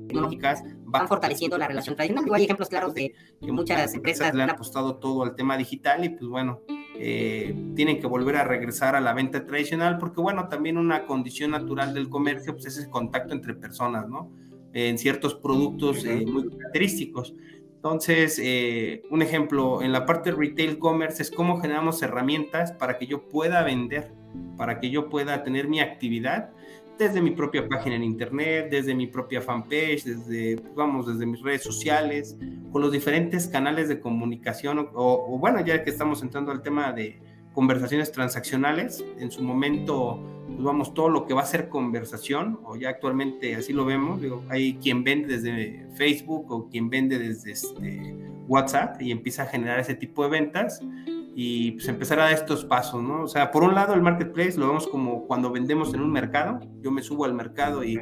tecnológicas 0.07 0.63
van 0.85 1.09
fortaleciendo 1.09 1.57
la 1.57 1.69
relación 1.69 1.95
tradicional. 1.95 2.25
hay 2.35 2.45
ejemplos 2.45 2.69
claros 2.69 2.95
de 2.95 3.15
que 3.41 3.53
muchas 3.53 3.95
empresas 3.95 4.35
le 4.35 4.43
han 4.43 4.51
apostado 4.51 4.97
todo 4.97 5.23
al 5.23 5.35
tema 5.35 5.57
digital 5.57 6.05
y 6.05 6.11
pues 6.11 6.29
bueno, 6.29 6.63
eh, 6.97 7.55
tienen 7.75 8.01
que 8.01 8.07
volver 8.07 8.37
a 8.37 8.45
regresar 8.45 8.97
a 8.97 9.01
la 9.01 9.15
venta 9.15 9.47
tradicional 9.47 9.99
porque 9.99 10.21
bueno, 10.21 10.49
también 10.49 10.77
una 10.79 11.07
condición 11.07 11.53
natural 11.53 11.95
del 11.95 12.09
comercio 12.09 12.55
pues 12.55 12.67
es 12.67 12.79
el 12.79 12.91
contacto 12.91 13.35
entre 13.35 13.55
personas, 13.55 14.09
¿no? 14.09 14.33
En 14.73 14.99
ciertos 14.99 15.35
productos 15.35 16.05
eh, 16.05 16.25
muy 16.27 16.49
característicos. 16.49 17.35
Entonces, 17.83 18.39
eh, 18.43 19.05
un 19.11 19.23
ejemplo, 19.23 19.81
en 19.81 19.91
la 19.91 20.05
parte 20.05 20.31
de 20.31 20.37
retail 20.37 20.79
commerce 20.79 21.23
es 21.23 21.31
cómo 21.31 21.63
generamos 21.63 22.03
herramientas 22.03 22.73
para 22.73 22.99
que 22.99 23.07
yo 23.07 23.27
pueda 23.27 23.63
vender, 23.63 24.13
para 24.59 24.81
que 24.81 24.91
yo 24.91 25.09
pueda 25.09 25.43
tener 25.43 25.67
mi 25.67 25.81
actividad 25.81 26.51
desde 26.99 27.23
mi 27.23 27.31
propia 27.31 27.67
página 27.67 27.97
en 27.97 28.05
internet, 28.05 28.69
desde 28.71 28.95
mi 28.95 29.07
propia 29.07 29.41
fanpage, 29.41 30.05
desde, 30.05 30.57
vamos, 30.77 31.07
desde 31.07 31.25
mis 31.25 31.41
redes 31.41 31.63
sociales, 31.63 32.37
con 32.71 32.83
los 32.83 32.93
diferentes 32.93 33.49
canales 33.49 33.89
de 33.89 33.99
comunicación, 33.99 34.91
o, 34.93 35.39
bueno, 35.39 35.65
ya 35.65 35.83
que 35.83 35.89
estamos 35.89 36.23
entrando 36.23 36.53
al 36.53 36.61
tema 36.61 36.93
de 36.93 37.19
conversaciones 37.53 38.13
transaccionales, 38.13 39.05
en 39.19 39.31
su 39.31 39.43
momento, 39.43 40.21
pues 40.47 40.63
vamos, 40.63 40.95
todo 40.95 41.09
lo 41.09 41.27
que 41.27 41.35
va 41.35 41.43
a 41.43 41.47
ser 41.47 41.69
conversación, 41.69 42.61
o 42.65 42.77
ya 42.77 42.91
actualmente 42.91 43.55
así 43.55 43.73
lo 43.73 43.85
vemos, 43.85 44.21
hay 44.49 44.75
quien 44.75 45.05
vende 45.05 45.39
desde 45.39 45.87
Facebook 45.95 46.51
o 46.51 46.69
quien 46.69 46.91
vende 46.91 47.19
desde 47.19 47.53
este, 47.53 48.17
WhatsApp 48.47 49.01
y 49.03 49.11
empieza 49.11 49.45
a 49.45 49.47
generar 49.47 49.81
ese 49.81 49.95
tipo 49.95 50.25
de 50.25 50.31
ventas 50.31 50.81
y 51.43 51.73
pues 51.73 51.89
empezar 51.89 52.21
a 52.21 52.25
dar 52.25 52.35
estos 52.35 52.67
pasos, 52.67 53.03
¿no? 53.03 53.23
O 53.23 53.27
sea, 53.27 53.51
por 53.51 53.63
un 53.63 53.75
lado 53.75 53.95
el 53.95 54.03
marketplace 54.03 54.59
lo 54.59 54.67
vemos 54.67 54.87
como 54.87 55.27
cuando 55.27 55.51
vendemos 55.51 55.95
en 55.95 56.03
un 56.03 56.13
mercado, 56.13 56.61
yo 56.83 56.91
me 56.91 57.01
subo 57.01 57.25
al 57.25 57.33
mercado 57.33 57.83
y 57.83 57.99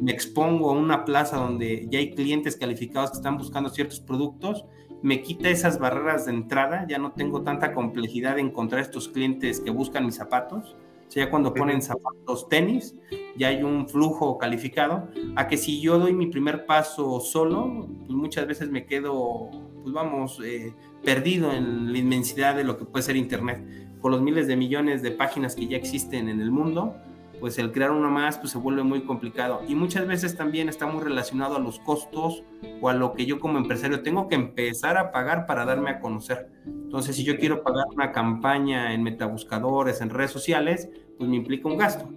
me 0.00 0.10
expongo 0.10 0.70
a 0.70 0.72
una 0.72 1.04
plaza 1.04 1.36
donde 1.36 1.86
ya 1.90 1.98
hay 1.98 2.14
clientes 2.14 2.56
calificados 2.56 3.10
que 3.10 3.18
están 3.18 3.36
buscando 3.36 3.68
ciertos 3.68 4.00
productos, 4.00 4.64
me 5.02 5.20
quita 5.20 5.50
esas 5.50 5.78
barreras 5.78 6.24
de 6.24 6.32
entrada, 6.32 6.86
ya 6.88 6.96
no 6.96 7.12
tengo 7.12 7.42
tanta 7.42 7.74
complejidad 7.74 8.36
de 8.36 8.40
encontrar 8.40 8.80
estos 8.80 9.06
clientes 9.10 9.60
que 9.60 9.68
buscan 9.70 10.06
mis 10.06 10.14
zapatos, 10.14 10.74
o 11.06 11.10
sea, 11.10 11.26
ya 11.26 11.30
cuando 11.30 11.52
ponen 11.52 11.82
zapatos 11.82 12.48
tenis, 12.48 12.94
ya 13.36 13.48
hay 13.48 13.62
un 13.62 13.86
flujo 13.86 14.38
calificado, 14.38 15.08
a 15.36 15.46
que 15.46 15.58
si 15.58 15.82
yo 15.82 15.98
doy 15.98 16.14
mi 16.14 16.28
primer 16.28 16.64
paso 16.64 17.20
solo, 17.20 17.86
pues 18.06 18.10
muchas 18.10 18.46
veces 18.46 18.70
me 18.70 18.86
quedo, 18.86 19.50
pues 19.88 19.94
vamos, 19.94 20.40
eh, 20.44 20.74
perdido 21.02 21.50
en 21.52 21.92
la 21.92 21.98
inmensidad 21.98 22.54
de 22.54 22.64
lo 22.64 22.76
que 22.76 22.84
puede 22.84 23.02
ser 23.02 23.16
Internet. 23.16 23.64
Con 24.00 24.12
los 24.12 24.20
miles 24.20 24.46
de 24.46 24.54
millones 24.54 25.00
de 25.02 25.12
páginas 25.12 25.54
que 25.54 25.66
ya 25.66 25.78
existen 25.78 26.28
en 26.28 26.42
el 26.42 26.50
mundo, 26.50 26.94
pues 27.40 27.58
el 27.58 27.72
crear 27.72 27.90
una 27.90 28.10
más 28.10 28.36
pues 28.36 28.52
se 28.52 28.58
vuelve 28.58 28.82
muy 28.82 29.02
complicado 29.02 29.62
y 29.66 29.74
muchas 29.74 30.06
veces 30.06 30.36
también 30.36 30.68
está 30.68 30.86
muy 30.86 31.02
relacionado 31.02 31.56
a 31.56 31.58
los 31.60 31.78
costos 31.78 32.42
o 32.80 32.88
a 32.88 32.92
lo 32.92 33.14
que 33.14 33.24
yo 33.24 33.40
como 33.40 33.58
empresario 33.58 34.02
tengo 34.02 34.28
que 34.28 34.34
empezar 34.34 34.98
a 34.98 35.10
pagar 35.10 35.46
para 35.46 35.64
darme 35.64 35.90
a 35.90 36.00
conocer. 36.00 36.50
Entonces, 36.66 37.16
si 37.16 37.24
yo 37.24 37.38
quiero 37.38 37.62
pagar 37.62 37.86
una 37.94 38.12
campaña 38.12 38.92
en 38.92 39.02
metabuscadores, 39.02 40.02
en 40.02 40.10
redes 40.10 40.32
sociales, 40.32 40.90
pues 41.16 41.30
me 41.30 41.36
implica 41.36 41.66
un 41.66 41.78
gasto. 41.78 42.10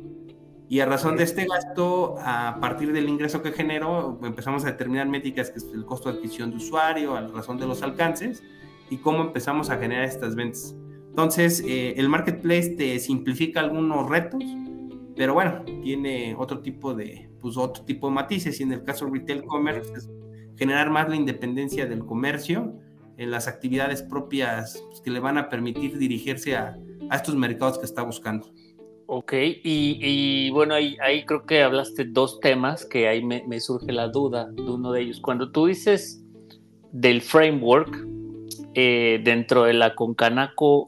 Y 0.71 0.79
a 0.79 0.85
razón 0.85 1.17
de 1.17 1.23
este 1.23 1.45
gasto, 1.47 2.15
a 2.19 2.57
partir 2.61 2.93
del 2.93 3.09
ingreso 3.09 3.41
que 3.43 3.51
genero, 3.51 4.17
empezamos 4.23 4.63
a 4.63 4.67
determinar 4.67 5.05
métricas 5.05 5.49
que 5.49 5.57
es 5.57 5.65
el 5.73 5.83
costo 5.83 6.09
de 6.09 6.15
adquisición 6.15 6.51
de 6.51 6.55
usuario, 6.55 7.13
a 7.13 7.27
razón 7.27 7.57
de 7.57 7.67
los 7.67 7.83
alcances, 7.83 8.41
y 8.89 8.95
cómo 8.95 9.21
empezamos 9.21 9.69
a 9.69 9.77
generar 9.77 10.05
estas 10.05 10.33
ventas. 10.33 10.73
Entonces, 11.09 11.61
eh, 11.67 11.95
el 11.97 12.07
marketplace 12.07 12.69
te 12.69 12.99
simplifica 12.99 13.59
algunos 13.59 14.07
retos, 14.07 14.45
pero 15.17 15.33
bueno, 15.33 15.61
tiene 15.83 16.35
otro 16.37 16.61
tipo 16.61 16.93
de, 16.93 17.29
pues 17.41 17.57
otro 17.57 17.83
tipo 17.83 18.07
de 18.07 18.13
matices. 18.13 18.57
Y 18.61 18.63
en 18.63 18.71
el 18.71 18.85
caso 18.85 19.07
retail 19.07 19.43
commerce, 19.43 19.91
es 19.93 20.09
generar 20.55 20.89
más 20.89 21.09
la 21.09 21.17
independencia 21.17 21.85
del 21.85 22.05
comercio 22.05 22.79
en 23.17 23.29
las 23.29 23.49
actividades 23.49 24.03
propias 24.03 24.81
pues, 24.87 25.01
que 25.01 25.11
le 25.11 25.19
van 25.19 25.37
a 25.37 25.49
permitir 25.49 25.97
dirigirse 25.97 26.55
a, 26.55 26.77
a, 27.09 27.15
estos 27.17 27.35
mercados 27.35 27.77
que 27.77 27.85
está 27.85 28.03
buscando. 28.03 28.53
Ok, 29.13 29.33
y, 29.61 30.49
bueno, 30.51 30.73
ahí, 30.73 31.25
creo 31.25 31.45
que 31.45 31.63
hablaste 31.63 32.05
dos 32.05 32.39
temas 32.39 32.85
que 32.85 33.09
ahí 33.09 33.21
me, 33.21 33.43
me 33.45 33.59
surge 33.59 33.91
la 33.91 34.07
duda 34.07 34.49
de 34.49 34.61
uno 34.61 34.93
de 34.93 35.01
ellos. 35.01 35.19
Cuando 35.19 35.51
tú 35.51 35.65
dices 35.65 36.23
del 36.93 37.21
framework, 37.21 38.07
eh, 38.73 39.19
dentro 39.21 39.63
de 39.63 39.73
la 39.73 39.95
Concanaco, 39.95 40.85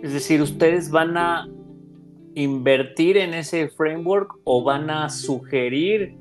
es 0.00 0.12
decir, 0.12 0.42
ustedes 0.42 0.92
van 0.92 1.16
a 1.16 1.48
invertir 2.36 3.16
en 3.16 3.34
ese 3.34 3.68
framework 3.70 4.38
o 4.44 4.62
van 4.62 4.88
a 4.88 5.08
sugerir, 5.08 6.14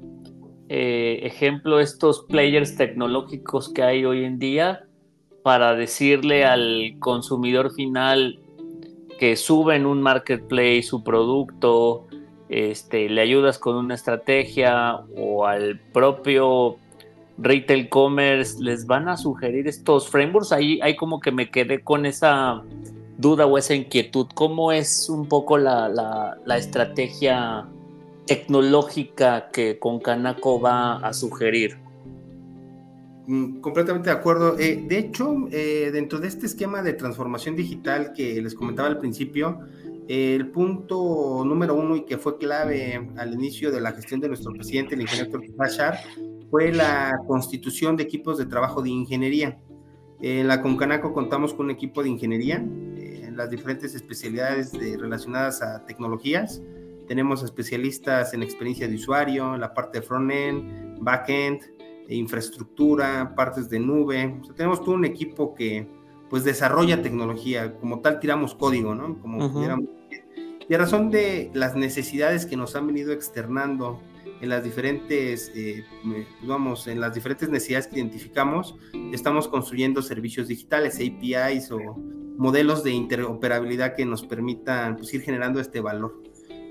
eh, 0.67 1.19
ejemplo, 1.21 1.79
estos 1.79 2.25
players 2.27 2.75
tecnológicos 2.75 3.71
que 3.71 3.83
hay 3.83 4.03
hoy 4.03 4.23
en 4.23 4.39
día 4.39 4.87
para 5.43 5.75
decirle 5.75 6.43
al 6.43 6.95
consumidor 6.97 7.71
final 7.71 8.39
que 9.19 9.35
sube 9.35 9.75
en 9.75 9.85
un 9.85 10.01
marketplace 10.01 10.83
su 10.83 11.03
producto, 11.03 12.05
este, 12.49 13.09
le 13.09 13.21
ayudas 13.21 13.57
con 13.57 13.75
una 13.75 13.95
estrategia 13.95 15.01
o 15.17 15.45
al 15.45 15.79
propio 15.93 16.77
retail 17.37 17.89
commerce, 17.89 18.61
les 18.61 18.85
van 18.85 19.07
a 19.09 19.17
sugerir 19.17 19.67
estos 19.67 20.07
frameworks. 20.09 20.51
Ahí, 20.51 20.79
hay 20.81 20.95
como 20.95 21.19
que 21.19 21.31
me 21.31 21.49
quedé 21.49 21.81
con 21.81 22.05
esa 22.05 22.63
duda 23.17 23.45
o 23.45 23.57
esa 23.57 23.73
inquietud. 23.73 24.27
¿Cómo 24.33 24.71
es 24.71 25.09
un 25.09 25.27
poco 25.27 25.57
la, 25.57 26.37
estrategia 26.57 27.65
tecnológica 28.25 29.49
que 29.51 29.79
con 29.79 29.99
Canaco 29.99 30.59
va 30.59 30.97
a 30.97 31.13
sugerir? 31.13 31.77
Mm, 33.27 33.59
completamente 33.59 34.09
de 34.09 34.15
acuerdo. 34.15 34.57
Eh, 34.59 34.83
de 34.87 34.97
hecho, 34.99 35.47
eh, 35.51 35.89
dentro 35.91 36.19
de 36.19 36.27
este 36.27 36.45
esquema 36.45 36.83
de 36.83 36.93
transformación 36.93 37.55
digital 37.55 38.13
que 38.13 38.39
les 38.41 38.53
comentaba 38.53 38.87
al 38.87 38.99
principio, 38.99 39.59
el 40.07 40.51
punto 40.51 41.43
número 41.43 41.73
uno 41.73 41.95
y 41.95 42.05
que 42.05 42.19
fue 42.19 42.37
clave 42.37 43.09
al 43.17 43.33
inicio 43.33 43.71
de 43.71 43.81
la 43.81 43.91
gestión 43.93 44.19
de 44.19 44.27
nuestro 44.27 44.53
presidente, 44.53 44.93
el 44.93 45.01
ingeniero 45.01 45.41
Bashar, 45.55 45.97
fue 46.51 46.71
la 46.71 47.19
constitución 47.27 47.97
de 47.97 48.03
equipos 48.03 48.37
de 48.37 48.45
trabajo 48.45 48.83
de 48.83 48.89
ingeniería. 48.89 49.57
En 50.21 50.47
la 50.47 50.61
Concanaco 50.61 51.11
contamos 51.11 51.53
con 51.55 51.65
un 51.65 51.71
equipo 51.71 52.03
de 52.03 52.09
ingeniería 52.09 52.63
eh, 52.95 53.23
en 53.25 53.35
las 53.35 53.49
diferentes 53.49 53.95
especialidades 53.95 54.71
relacionadas 54.73 55.63
a 55.63 55.83
tecnologías. 55.85 56.61
Tenemos 57.07 57.43
especialistas 57.43 58.33
en 58.35 58.43
experiencia 58.43 58.87
de 58.87 58.95
usuario, 58.95 59.55
en 59.55 59.61
la 59.61 59.73
parte 59.73 60.01
front-end, 60.01 60.99
back-end, 61.01 61.74
infraestructura, 62.09 63.33
partes 63.35 63.69
de 63.69 63.79
nube. 63.79 64.39
tenemos 64.55 64.83
todo 64.83 64.95
un 64.95 65.05
equipo 65.05 65.55
que 65.55 65.87
pues 66.29 66.43
desarrolla 66.43 67.01
tecnología, 67.01 67.77
como 67.77 68.01
tal 68.01 68.19
tiramos 68.19 68.55
código, 68.55 68.95
¿no? 68.95 69.19
Como 69.19 69.63
Y 70.67 70.73
a 70.73 70.77
razón 70.77 71.11
de 71.11 71.51
las 71.53 71.75
necesidades 71.75 72.45
que 72.45 72.57
nos 72.57 72.75
han 72.75 72.87
venido 72.87 73.13
externando 73.13 74.01
en 74.41 74.49
las 74.49 74.63
diferentes, 74.63 75.51
eh, 75.55 75.85
vamos, 76.41 76.87
en 76.87 76.99
las 76.99 77.13
diferentes 77.13 77.49
necesidades 77.49 77.87
que 77.87 77.97
identificamos, 77.99 78.75
estamos 79.11 79.47
construyendo 79.47 80.01
servicios 80.01 80.47
digitales, 80.47 80.95
APIs 80.95 81.71
o 81.71 81.79
modelos 82.37 82.83
de 82.83 82.91
interoperabilidad 82.91 83.95
que 83.95 84.05
nos 84.05 84.23
permitan 84.23 84.97
pues, 84.97 85.13
ir 85.13 85.21
generando 85.21 85.59
este 85.59 85.79
valor. 85.79 86.21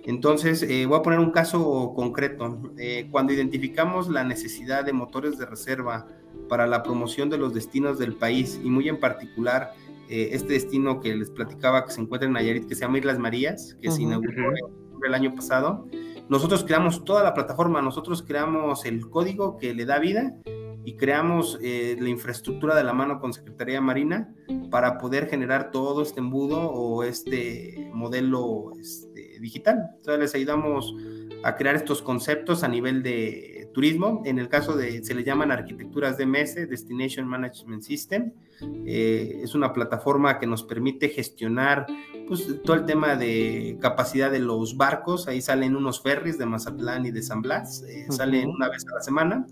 Entonces, 0.04 0.62
eh, 0.62 0.86
voy 0.86 0.98
a 0.98 1.02
poner 1.02 1.18
un 1.18 1.30
caso 1.30 1.92
concreto. 1.94 2.60
Eh, 2.78 3.08
cuando 3.10 3.32
identificamos 3.32 4.08
la 4.08 4.24
necesidad 4.24 4.84
de 4.84 4.92
motores 4.92 5.38
de 5.38 5.46
reserva 5.46 6.06
para 6.48 6.66
la 6.66 6.82
promoción 6.82 7.30
de 7.30 7.38
los 7.38 7.54
destinos 7.54 7.98
del 7.98 8.14
país 8.14 8.60
y 8.62 8.70
muy 8.70 8.88
en 8.88 9.00
particular 9.00 9.72
este 10.06 10.52
destino 10.52 11.00
que 11.00 11.16
les 11.16 11.30
platicaba 11.30 11.86
que 11.86 11.90
se 11.90 12.00
encuentra 12.00 12.28
en 12.28 12.34
Nayarit, 12.34 12.68
que 12.68 12.74
se 12.74 12.82
llama 12.82 12.98
Islas 12.98 13.18
Marías, 13.18 13.76
que 13.80 13.90
se 13.90 14.02
inauguró 14.02 14.52
el 15.02 15.14
año 15.14 15.34
pasado, 15.34 15.88
nosotros 16.28 16.64
creamos 16.64 17.04
toda 17.04 17.22
la 17.22 17.34
plataforma, 17.34 17.82
nosotros 17.82 18.22
creamos 18.22 18.86
el 18.86 19.08
código 19.10 19.58
que 19.58 19.74
le 19.74 19.84
da 19.84 19.98
vida 19.98 20.34
y 20.84 20.96
creamos 20.96 21.58
eh, 21.62 21.96
la 22.00 22.08
infraestructura 22.08 22.74
de 22.74 22.84
la 22.84 22.94
mano 22.94 23.20
con 23.20 23.34
Secretaría 23.34 23.80
Marina 23.80 24.32
para 24.70 24.96
poder 24.98 25.28
generar 25.28 25.70
todo 25.70 26.02
este 26.02 26.20
embudo 26.20 26.70
o 26.70 27.04
este 27.04 27.90
modelo 27.92 28.72
este, 28.80 29.13
digital. 29.40 29.90
Entonces 29.96 30.20
les 30.20 30.34
ayudamos 30.34 30.94
a 31.42 31.56
crear 31.56 31.74
estos 31.76 32.02
conceptos 32.02 32.64
a 32.64 32.68
nivel 32.68 33.02
de 33.02 33.68
turismo. 33.74 34.22
En 34.24 34.38
el 34.38 34.48
caso 34.48 34.74
de, 34.76 35.04
se 35.04 35.14
le 35.14 35.24
llaman 35.24 35.50
arquitecturas 35.50 36.16
DMS, 36.16 36.54
Destination 36.68 37.26
Management 37.26 37.82
System. 37.82 38.32
Eh, 38.86 39.40
es 39.42 39.54
una 39.54 39.72
plataforma 39.72 40.38
que 40.38 40.46
nos 40.46 40.62
permite 40.62 41.10
gestionar 41.10 41.86
pues, 42.26 42.62
todo 42.64 42.76
el 42.76 42.86
tema 42.86 43.16
de 43.16 43.76
capacidad 43.80 44.30
de 44.30 44.38
los 44.38 44.78
barcos. 44.78 45.28
Ahí 45.28 45.42
salen 45.42 45.76
unos 45.76 46.00
ferries 46.00 46.38
de 46.38 46.46
Mazatlán 46.46 47.04
y 47.04 47.10
de 47.10 47.22
San 47.22 47.42
Blas, 47.42 47.82
eh, 47.82 48.06
salen 48.08 48.48
una 48.48 48.70
vez 48.70 48.86
a 48.90 48.94
la 48.94 49.00
semana. 49.02 49.46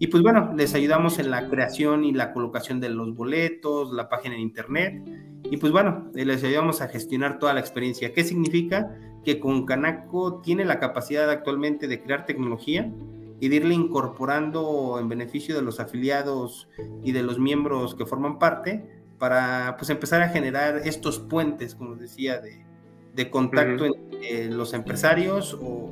Y 0.00 0.08
pues 0.08 0.22
bueno, 0.22 0.52
les 0.56 0.74
ayudamos 0.74 1.18
en 1.18 1.30
la 1.30 1.48
creación 1.48 2.04
y 2.04 2.12
la 2.12 2.32
colocación 2.32 2.80
de 2.80 2.88
los 2.88 3.14
boletos, 3.14 3.92
la 3.92 4.08
página 4.08 4.36
en 4.36 4.40
internet. 4.40 5.02
Y 5.50 5.56
pues 5.56 5.72
bueno, 5.72 6.10
les 6.14 6.42
ayudamos 6.44 6.80
a 6.80 6.88
gestionar 6.88 7.38
toda 7.38 7.52
la 7.52 7.60
experiencia. 7.60 8.12
¿Qué 8.12 8.22
significa? 8.22 8.94
Que 9.28 9.40
con 9.40 9.66
Canaco 9.66 10.40
tiene 10.40 10.64
la 10.64 10.80
capacidad 10.80 11.28
actualmente 11.28 11.86
de 11.86 12.00
crear 12.00 12.24
tecnología 12.24 12.90
y 13.38 13.48
de 13.48 13.56
irle 13.56 13.74
incorporando 13.74 14.96
en 14.98 15.10
beneficio 15.10 15.54
de 15.54 15.60
los 15.60 15.80
afiliados 15.80 16.66
y 17.04 17.12
de 17.12 17.22
los 17.22 17.38
miembros 17.38 17.94
que 17.94 18.06
forman 18.06 18.38
parte 18.38 18.88
para 19.18 19.76
pues 19.76 19.90
empezar 19.90 20.22
a 20.22 20.30
generar 20.30 20.78
estos 20.78 21.18
puentes, 21.18 21.74
como 21.74 21.94
decía, 21.94 22.40
de, 22.40 22.64
de 23.14 23.28
contacto 23.28 23.84
entre 23.84 24.46
los 24.48 24.72
empresarios 24.72 25.52
o 25.60 25.90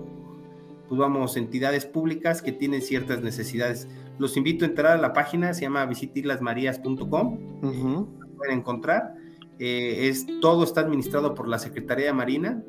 pues 0.89 0.99
vamos, 0.99 1.37
entidades 1.37 1.84
públicas 1.84 2.41
que 2.41 2.53
tienen 2.53 2.80
ciertas 2.80 3.20
necesidades. 3.20 3.87
Los 4.18 4.39
invito 4.39 4.64
a 4.64 4.68
entrar 4.68 4.93
a 4.97 4.99
la 4.99 5.12
página, 5.12 5.53
se 5.53 5.61
llama 5.61 5.84
visitiglasmarías.com, 5.84 7.39
pueden 8.39 8.59
encontrar. 8.61 9.14
Eh, 9.59 10.09
es, 10.09 10.26
todo 10.41 10.64
está 10.64 10.80
administrado 10.80 11.34
por 11.34 11.49
la 11.49 11.59
Secretaría 11.59 12.07
de 12.07 12.12
Marina 12.14 12.62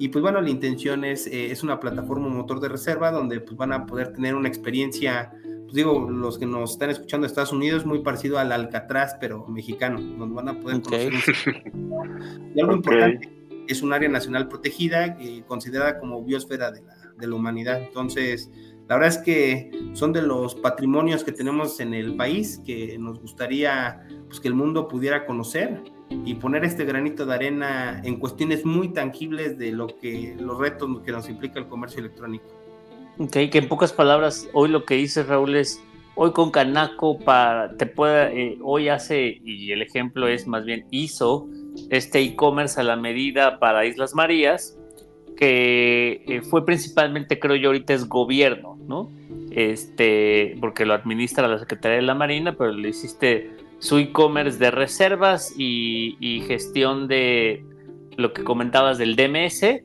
y 0.00 0.08
pues 0.08 0.22
bueno, 0.22 0.40
la 0.40 0.48
intención 0.48 1.04
es, 1.04 1.26
eh, 1.26 1.50
es 1.50 1.62
una 1.62 1.78
plataforma 1.78 2.26
motor 2.28 2.58
de 2.58 2.70
reserva 2.70 3.10
donde 3.10 3.38
pues 3.38 3.54
van 3.54 3.74
a 3.74 3.84
poder 3.84 4.14
tener 4.14 4.34
una 4.34 4.48
experiencia, 4.48 5.30
pues 5.64 5.74
digo, 5.74 6.10
los 6.10 6.38
que 6.38 6.46
nos 6.46 6.72
están 6.72 6.88
escuchando 6.88 7.26
de 7.26 7.28
Estados 7.28 7.52
Unidos, 7.52 7.84
muy 7.84 7.98
parecido 7.98 8.38
al 8.38 8.50
Alcatraz, 8.50 9.16
pero 9.20 9.46
mexicano, 9.46 10.00
nos 10.00 10.32
van 10.32 10.48
a 10.48 10.58
poder 10.58 10.80
conocer. 10.80 11.12
y 12.54 12.60
algo 12.60 12.72
importante, 12.72 13.28
es 13.68 13.82
un 13.82 13.92
área 13.92 14.08
nacional 14.08 14.48
protegida, 14.48 15.18
eh, 15.20 15.44
considerada 15.46 15.98
como 15.98 16.24
biosfera 16.24 16.70
de 16.70 16.80
la, 16.80 16.96
de 17.18 17.26
la 17.26 17.34
humanidad. 17.34 17.82
Entonces, 17.82 18.50
la 18.88 18.96
verdad 18.96 19.10
es 19.10 19.18
que 19.18 19.70
son 19.92 20.14
de 20.14 20.22
los 20.22 20.54
patrimonios 20.54 21.24
que 21.24 21.32
tenemos 21.32 21.78
en 21.78 21.92
el 21.92 22.16
país 22.16 22.58
que 22.64 22.96
nos 22.98 23.20
gustaría 23.20 24.00
pues, 24.28 24.40
que 24.40 24.48
el 24.48 24.54
mundo 24.54 24.88
pudiera 24.88 25.26
conocer 25.26 25.82
y 26.10 26.34
poner 26.34 26.64
este 26.64 26.84
granito 26.84 27.24
de 27.24 27.34
arena 27.34 28.00
en 28.04 28.16
cuestiones 28.16 28.64
muy 28.64 28.88
tangibles 28.88 29.58
de 29.58 29.72
lo 29.72 29.86
que 29.86 30.36
los 30.38 30.58
retos 30.58 31.00
que 31.04 31.12
nos 31.12 31.28
implica 31.28 31.58
el 31.58 31.66
comercio 31.66 32.00
electrónico. 32.00 32.46
Ok, 33.18 33.32
que 33.32 33.58
en 33.58 33.68
pocas 33.68 33.92
palabras, 33.92 34.48
hoy 34.52 34.70
lo 34.70 34.84
que 34.84 34.94
dice 34.94 35.22
Raúl 35.22 35.54
es, 35.56 35.82
hoy 36.14 36.32
con 36.32 36.50
Canaco 36.50 37.18
para, 37.18 37.76
te 37.76 37.86
pueda, 37.86 38.30
eh, 38.32 38.58
hoy 38.62 38.88
hace, 38.88 39.40
y 39.44 39.72
el 39.72 39.82
ejemplo 39.82 40.26
es 40.26 40.46
más 40.46 40.64
bien 40.64 40.86
hizo 40.90 41.48
este 41.90 42.20
e-commerce 42.20 42.80
a 42.80 42.84
la 42.84 42.96
medida 42.96 43.58
para 43.58 43.86
Islas 43.86 44.14
Marías, 44.14 44.78
que 45.36 46.24
eh, 46.26 46.42
fue 46.42 46.66
principalmente, 46.66 47.38
creo 47.38 47.56
yo, 47.56 47.68
ahorita 47.68 47.94
es 47.94 48.08
gobierno, 48.08 48.78
¿no? 48.86 49.10
Este, 49.50 50.56
porque 50.60 50.84
lo 50.84 50.94
administra 50.94 51.48
la 51.48 51.58
Secretaría 51.58 51.96
de 51.96 52.02
la 52.02 52.14
Marina, 52.14 52.56
pero 52.56 52.72
le 52.72 52.88
hiciste 52.90 53.50
su 53.80 53.98
e-commerce 53.98 54.58
de 54.58 54.70
reservas 54.70 55.52
y, 55.56 56.44
gestión 56.46 57.08
de 57.08 57.64
lo 58.16 58.32
que 58.32 58.44
comentabas 58.44 58.98
del 58.98 59.16
DMS 59.16 59.82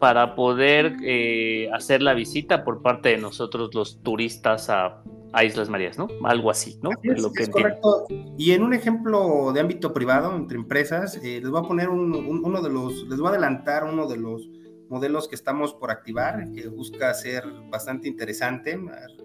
para 0.00 0.34
poder 0.34 0.96
eh, 1.02 1.70
hacer 1.72 2.02
la 2.02 2.14
visita 2.14 2.64
por 2.64 2.82
parte 2.82 3.10
de 3.10 3.18
nosotros 3.18 3.70
los 3.74 4.02
turistas 4.02 4.68
a, 4.70 5.02
Islas 5.44 5.68
Marías, 5.68 5.98
¿no? 5.98 6.06
Algo 6.22 6.48
así, 6.48 6.78
¿no? 6.80 6.90
lo 7.02 7.32
que 7.32 7.50
correcto. 7.50 8.06
Y 8.38 8.52
en 8.52 8.62
un 8.62 8.72
ejemplo 8.72 9.50
de 9.52 9.58
ámbito 9.58 9.92
privado, 9.92 10.32
entre 10.36 10.56
empresas, 10.56 11.16
eh, 11.24 11.40
les 11.42 11.50
voy 11.50 11.58
a 11.58 11.66
poner 11.66 11.88
uno 11.88 12.62
de 12.62 12.70
los, 12.70 13.02
les 13.08 13.18
voy 13.18 13.26
a 13.26 13.30
adelantar 13.30 13.82
uno 13.82 14.06
de 14.06 14.16
los 14.16 14.48
modelos 14.88 15.28
que 15.28 15.34
estamos 15.34 15.74
por 15.74 15.90
activar, 15.90 16.50
que 16.52 16.68
busca 16.68 17.12
ser 17.14 17.44
bastante 17.70 18.08
interesante, 18.08 18.78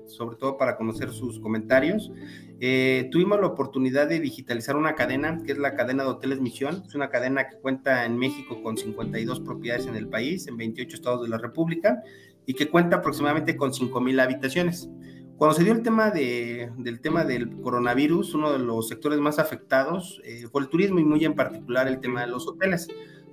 sobre 0.05 0.37
todo 0.37 0.57
para 0.57 0.77
conocer 0.77 1.11
sus 1.11 1.39
comentarios. 1.39 2.11
Eh, 2.59 3.07
tuvimos 3.11 3.39
la 3.39 3.47
oportunidad 3.47 4.07
de 4.07 4.19
digitalizar 4.19 4.75
una 4.75 4.95
cadena, 4.95 5.41
que 5.45 5.51
es 5.51 5.57
la 5.57 5.75
cadena 5.75 6.03
de 6.03 6.09
Hoteles 6.09 6.41
Misión. 6.41 6.83
Es 6.87 6.95
una 6.95 7.09
cadena 7.09 7.47
que 7.47 7.57
cuenta 7.57 8.05
en 8.05 8.17
México 8.17 8.61
con 8.61 8.77
52 8.77 9.39
propiedades 9.41 9.85
en 9.87 9.95
el 9.95 10.07
país, 10.07 10.47
en 10.47 10.57
28 10.57 10.95
estados 10.95 11.23
de 11.23 11.29
la 11.29 11.37
República, 11.37 12.01
y 12.45 12.53
que 12.53 12.69
cuenta 12.69 12.97
aproximadamente 12.97 13.55
con 13.55 13.71
5.000 13.71 14.21
habitaciones. 14.21 14.89
Cuando 15.39 15.55
se 15.55 15.63
dio 15.63 15.71
el 15.71 15.83
tema 15.83 16.11
de, 16.11 16.69
del 16.77 16.99
tema 16.99 17.23
del 17.23 17.61
coronavirus, 17.61 18.33
uno 18.33 18.51
de 18.51 18.59
los 18.59 18.89
sectores 18.89 19.19
más 19.19 19.39
afectados 19.39 20.19
eh, 20.25 20.47
fue 20.51 20.61
el 20.61 20.67
turismo 20.67 20.99
y 20.99 21.05
muy 21.05 21.23
en 21.23 21.33
particular 21.33 21.87
el 21.87 22.01
tema 22.01 22.21
de 22.21 22.27
los 22.27 22.45
hoteles. 22.45 22.89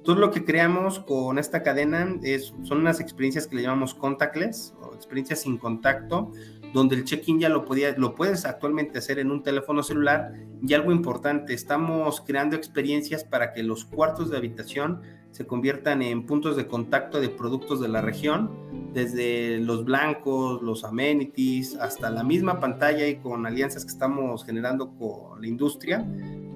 Todo 0.06 0.20
lo 0.20 0.30
que 0.30 0.44
creamos 0.44 1.00
con 1.00 1.36
esta 1.36 1.64
cadena 1.64 2.16
es, 2.22 2.54
son 2.62 2.78
unas 2.78 3.00
experiencias 3.00 3.48
que 3.48 3.56
le 3.56 3.62
llamamos 3.62 3.92
contactless 3.92 4.72
o 4.80 4.94
experiencias 4.94 5.40
sin 5.40 5.58
contacto, 5.58 6.30
donde 6.72 6.94
el 6.94 7.02
check-in 7.02 7.40
ya 7.40 7.48
lo, 7.48 7.64
podía, 7.64 7.92
lo 7.98 8.14
puedes 8.14 8.44
actualmente 8.44 8.98
hacer 8.98 9.18
en 9.18 9.32
un 9.32 9.42
teléfono 9.42 9.82
celular. 9.82 10.32
Y 10.62 10.74
algo 10.74 10.92
importante, 10.92 11.54
estamos 11.54 12.20
creando 12.20 12.54
experiencias 12.54 13.24
para 13.24 13.52
que 13.52 13.64
los 13.64 13.84
cuartos 13.84 14.30
de 14.30 14.36
habitación 14.36 15.02
se 15.36 15.46
conviertan 15.46 16.00
en 16.00 16.24
puntos 16.24 16.56
de 16.56 16.66
contacto 16.66 17.20
de 17.20 17.28
productos 17.28 17.78
de 17.78 17.88
la 17.88 18.00
región, 18.00 18.50
desde 18.94 19.58
los 19.58 19.84
blancos, 19.84 20.62
los 20.62 20.82
amenities, 20.82 21.76
hasta 21.76 22.08
la 22.08 22.24
misma 22.24 22.58
pantalla 22.58 23.06
y 23.06 23.16
con 23.16 23.44
alianzas 23.44 23.84
que 23.84 23.90
estamos 23.90 24.46
generando 24.46 24.96
con 24.96 25.42
la 25.42 25.46
industria 25.46 26.06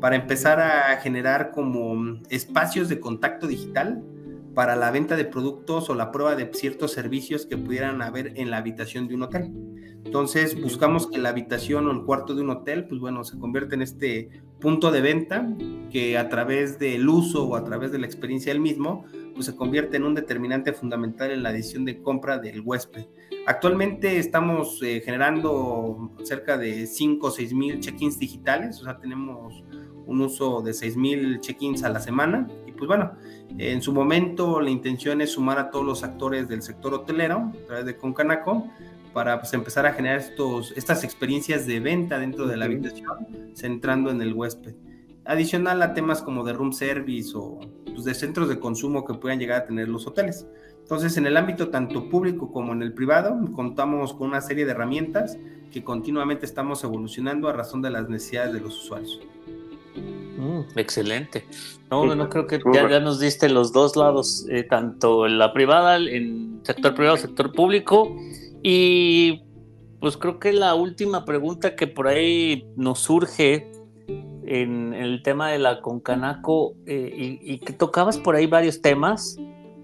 para 0.01 0.17
empezar 0.17 0.61
a 0.61 0.97
generar 0.97 1.51
como 1.51 2.23
espacios 2.31 2.89
de 2.89 3.01
contacto 3.01 3.47
digital 3.47 4.03
para 4.55 4.77
la 4.77 4.91
venta 4.91 5.17
de 5.17 5.25
productos 5.25 5.91
o 5.91 5.95
la 5.95 6.11
prueba 6.13 6.35
de 6.35 6.51
ciertos 6.53 6.93
servicios 6.93 7.47
que 7.47 7.57
pudieran 7.57 8.03
haber 8.03 8.33
en 8.37 8.51
la 8.51 8.59
habitación 8.59 9.09
de 9.09 9.15
un 9.15 9.23
hotel. 9.23 9.53
Entonces 10.05 10.61
buscamos 10.61 11.07
que 11.07 11.19
la 11.19 11.29
habitación 11.29 11.87
o 11.87 11.93
el 11.93 12.05
cuarto 12.05 12.35
de 12.35 12.43
un 12.43 12.51
hotel, 12.51 12.87
pues 12.87 13.01
bueno, 13.01 13.23
se 13.23 13.39
convierta 13.39 13.75
en 13.75 13.83
este 13.83 14.31
punto 14.61 14.91
de 14.91 15.01
venta 15.01 15.49
que 15.91 16.19
a 16.19 16.29
través 16.29 16.79
del 16.79 17.09
uso 17.09 17.47
o 17.47 17.57
a 17.57 17.65
través 17.65 17.93
de 17.93 17.99
la 17.99 18.07
experiencia 18.07 18.53
del 18.53 18.61
mismo, 18.61 19.05
pues 19.35 19.47
se 19.47 19.55
convierte 19.55 19.97
en 19.99 20.05
un 20.05 20.15
determinante 20.15 20.73
fundamental 20.73 21.31
en 21.31 21.43
la 21.43 21.53
decisión 21.53 21.85
de 21.85 22.03
compra 22.03 22.39
del 22.39 22.61
huésped. 22.63 23.07
Actualmente 23.47 24.19
estamos 24.19 24.83
eh, 24.83 25.01
generando 25.05 26.13
cerca 26.25 26.59
de 26.59 26.87
5 26.87 27.27
o 27.27 27.31
6 27.31 27.53
mil 27.55 27.81
check-ins 27.81 28.19
digitales, 28.19 28.81
o 28.81 28.85
sea, 28.85 28.99
tenemos 28.99 29.65
un 30.11 30.21
uso 30.23 30.61
de 30.61 30.73
6.000 30.73 31.41
check-ins 31.41 31.85
a 31.85 31.89
la 31.89 32.01
semana. 32.01 32.49
Y 32.67 32.73
pues 32.73 32.89
bueno, 32.89 33.13
en 33.59 33.83
su 33.83 33.93
momento 33.93 34.61
la 34.61 34.71
intención 34.71 35.21
es 35.21 35.33
sumar 35.33 35.59
a 35.59 35.71
todos 35.71 35.85
los 35.85 36.03
actores 36.03 36.49
del 36.49 36.63
sector 36.63 36.95
hotelero 36.95 37.53
a 37.63 37.67
través 37.67 37.85
de 37.85 37.97
Concanaco 37.97 38.69
para 39.13 39.41
pues, 39.41 39.53
empezar 39.55 39.87
a 39.87 39.93
generar 39.93 40.19
estos, 40.19 40.73
estas 40.77 41.05
experiencias 41.05 41.67
de 41.67 41.81
venta 41.81 42.19
dentro 42.19 42.47
de 42.47 42.57
la 42.57 42.67
habitación, 42.67 43.53
centrando 43.55 44.11
en 44.11 44.23
el 44.23 44.35
huésped. 44.35 44.75
Adicional 45.25 45.83
a 45.83 45.95
temas 45.95 46.23
como 46.23 46.45
de 46.45 46.53
room 46.53 46.73
service 46.73 47.33
o 47.35 47.59
pues, 47.85 48.05
de 48.05 48.15
centros 48.15 48.49
de 48.49 48.59
consumo 48.59 49.05
que 49.05 49.15
puedan 49.15 49.39
llegar 49.39 49.63
a 49.63 49.67
tener 49.67 49.89
los 49.89 50.07
hoteles. 50.07 50.47
Entonces, 50.81 51.17
en 51.17 51.27
el 51.27 51.37
ámbito 51.37 51.69
tanto 51.69 52.09
público 52.09 52.51
como 52.51 52.73
en 52.73 52.83
el 52.83 52.93
privado, 52.93 53.39
contamos 53.55 54.13
con 54.13 54.29
una 54.29 54.41
serie 54.41 54.65
de 54.65 54.73
herramientas 54.73 55.39
que 55.71 55.85
continuamente 55.85 56.47
estamos 56.47 56.83
evolucionando 56.83 57.49
a 57.49 57.53
razón 57.53 57.81
de 57.81 57.91
las 57.91 58.09
necesidades 58.09 58.53
de 58.55 58.61
los 58.61 58.77
usuarios. 58.77 59.21
Mm, 60.41 60.79
excelente. 60.79 61.45
No, 61.91 62.15
no, 62.15 62.31
creo 62.31 62.47
que 62.47 62.59
ya, 62.73 62.99
nos 63.01 63.21
diste 63.21 63.51
los 63.51 63.73
dos 63.73 63.95
lados, 63.95 64.47
eh, 64.49 64.63
tanto 64.63 65.27
en 65.27 65.39
la 65.39 65.53
privada, 65.53 65.97
en 65.97 66.61
sector 66.63 66.95
privado, 66.95 67.19
sector 67.19 67.53
público. 67.53 68.17
Y 68.63 69.43
pues 70.01 70.17
creo 70.17 70.39
que 70.39 70.55
la 70.55 70.75
última 70.75 71.27
pregunta 71.27 71.77
que 71.77 71.87
por 71.87 72.09
ahí 72.09 72.67
nos 72.77 73.01
surge 73.01 73.71
en, 74.47 74.95
el 74.95 75.23
tema 75.23 75.51
de 75.51 75.59
la 75.59 75.83
Concanaco 75.83 76.75
eh, 76.87 77.13
y, 77.15 77.53
y, 77.53 77.59
que 77.59 77.75
tocabas 77.75 78.17
por 78.17 78.35
ahí 78.35 78.47
varios 78.47 78.81
temas. 78.81 79.37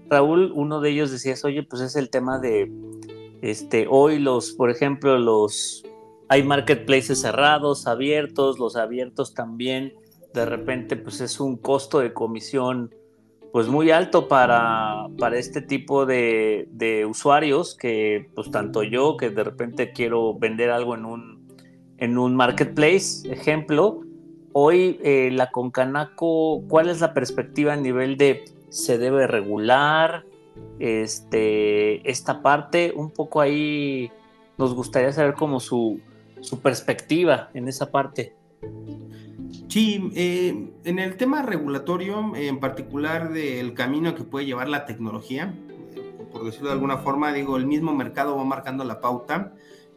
Raúl, 0.09 0.51
uno 0.55 0.81
de 0.81 0.89
ellos 0.89 1.11
decías, 1.11 1.45
oye, 1.45 1.61
pues 1.61 1.83
es 1.83 1.95
el 1.95 2.09
tema 2.09 2.39
de, 2.39 2.71
este, 3.43 3.85
hoy 3.87 4.17
los, 4.17 4.53
por 4.53 4.71
ejemplo, 4.71 5.19
los, 5.19 5.83
hay 6.29 6.41
marketplaces 6.41 7.21
cerrados, 7.21 7.85
abiertos, 7.85 8.57
los 8.57 8.75
abiertos 8.75 9.35
también 9.35 9.93
de 10.37 10.45
repente 10.45 10.95
pues 10.95 11.19
es 11.21 11.39
un 11.39 11.57
costo 11.57 11.99
de 11.99 12.13
comisión 12.13 12.93
pues 13.51 13.67
muy 13.67 13.91
alto 13.91 14.27
para, 14.27 15.07
para 15.17 15.37
este 15.37 15.61
tipo 15.61 16.05
de, 16.05 17.05
usuarios 17.09 17.75
que 17.75 18.29
pues 18.35 18.51
tanto 18.51 18.83
yo 18.83 19.17
que 19.17 19.29
de 19.29 19.43
repente 19.43 19.91
quiero 19.91 20.33
vender 20.35 20.69
algo 20.69 20.95
en 20.95 21.05
un, 21.05 21.47
en 21.97 22.17
un 22.17 22.35
marketplace, 22.35 23.31
ejemplo, 23.31 24.01
hoy 24.53 24.99
eh, 25.03 25.29
la 25.31 25.49
Concanaco, 25.49 26.63
¿cuál 26.67 26.89
es 26.89 27.01
la 27.01 27.13
perspectiva 27.13 27.73
a 27.73 27.77
nivel 27.77 28.17
de 28.17 28.45
se 28.69 28.97
debe 28.97 29.25
regular 29.27 30.25
este, 30.79 32.07
esta 32.09 32.41
parte? 32.41 32.93
Un 32.95 33.11
poco 33.11 33.41
ahí 33.41 34.11
nos 34.57 34.75
gustaría 34.75 35.11
saber 35.13 35.33
como 35.33 35.59
su, 35.59 35.99
su 36.41 36.59
perspectiva 36.59 37.49
en 37.53 37.67
esa 37.67 37.89
parte. 37.91 38.35
Sí, 39.67 40.11
eh, 40.15 40.69
en 40.85 40.99
el 40.99 41.17
tema 41.17 41.41
regulatorio, 41.41 42.33
en 42.35 42.59
particular 42.59 43.33
del 43.33 43.73
camino 43.73 44.15
que 44.15 44.23
puede 44.23 44.45
llevar 44.45 44.69
la 44.69 44.85
tecnología, 44.85 45.53
por 46.31 46.45
decirlo 46.45 46.69
de 46.69 46.73
alguna 46.73 46.97
forma, 46.97 47.33
digo, 47.33 47.57
el 47.57 47.65
mismo 47.65 47.93
mercado 47.93 48.37
va 48.37 48.45
marcando 48.45 48.83
la 48.85 49.01
pauta. 49.01 49.53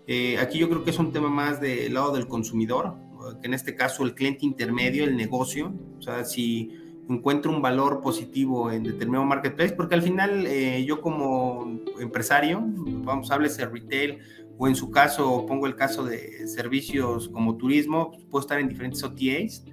Eh, 0.06 0.38
aquí 0.38 0.58
yo 0.58 0.68
creo 0.68 0.82
que 0.82 0.90
es 0.90 0.98
un 0.98 1.12
tema 1.12 1.28
más 1.28 1.60
del 1.60 1.94
lado 1.94 2.12
del 2.12 2.26
consumidor, 2.26 2.96
que 3.40 3.46
en 3.46 3.54
este 3.54 3.76
caso 3.76 4.02
el 4.02 4.14
cliente 4.14 4.44
intermedio, 4.44 5.04
el 5.04 5.16
negocio, 5.16 5.72
o 5.98 6.02
sea, 6.02 6.24
si 6.24 6.70
encuentro 7.08 7.50
un 7.50 7.60
valor 7.60 8.00
positivo 8.00 8.70
en 8.70 8.84
determinado 8.84 9.24
marketplace, 9.24 9.74
porque 9.74 9.94
al 9.94 10.02
final 10.02 10.46
eh, 10.46 10.84
yo 10.84 11.00
como 11.00 11.80
empresario, 11.98 12.62
vamos, 12.64 13.30
a 13.30 13.34
hablar 13.34 13.50
de 13.50 13.66
retail, 13.66 14.18
o 14.62 14.68
en 14.68 14.76
su 14.76 14.90
caso, 14.90 15.46
pongo 15.46 15.66
el 15.66 15.74
caso 15.74 16.04
de 16.04 16.46
servicios 16.46 17.30
como 17.30 17.56
turismo, 17.56 18.12
puedo 18.30 18.42
estar 18.42 18.61
en 18.61 18.68
diferentes 18.68 19.02
OTAs. 19.02 19.64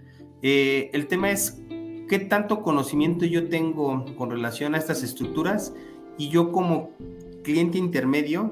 Eh, 0.42 0.90
el 0.94 1.08
tema 1.08 1.30
es 1.30 1.62
qué 2.08 2.20
tanto 2.20 2.62
conocimiento 2.62 3.26
yo 3.26 3.50
tengo 3.50 4.06
con 4.16 4.30
relación 4.30 4.76
a 4.76 4.78
estas 4.78 5.04
estructuras 5.04 5.74
y 6.18 6.30
yo 6.30 6.54
como 6.54 6.92
cliente 7.44 7.78
intermedio, 7.78 8.50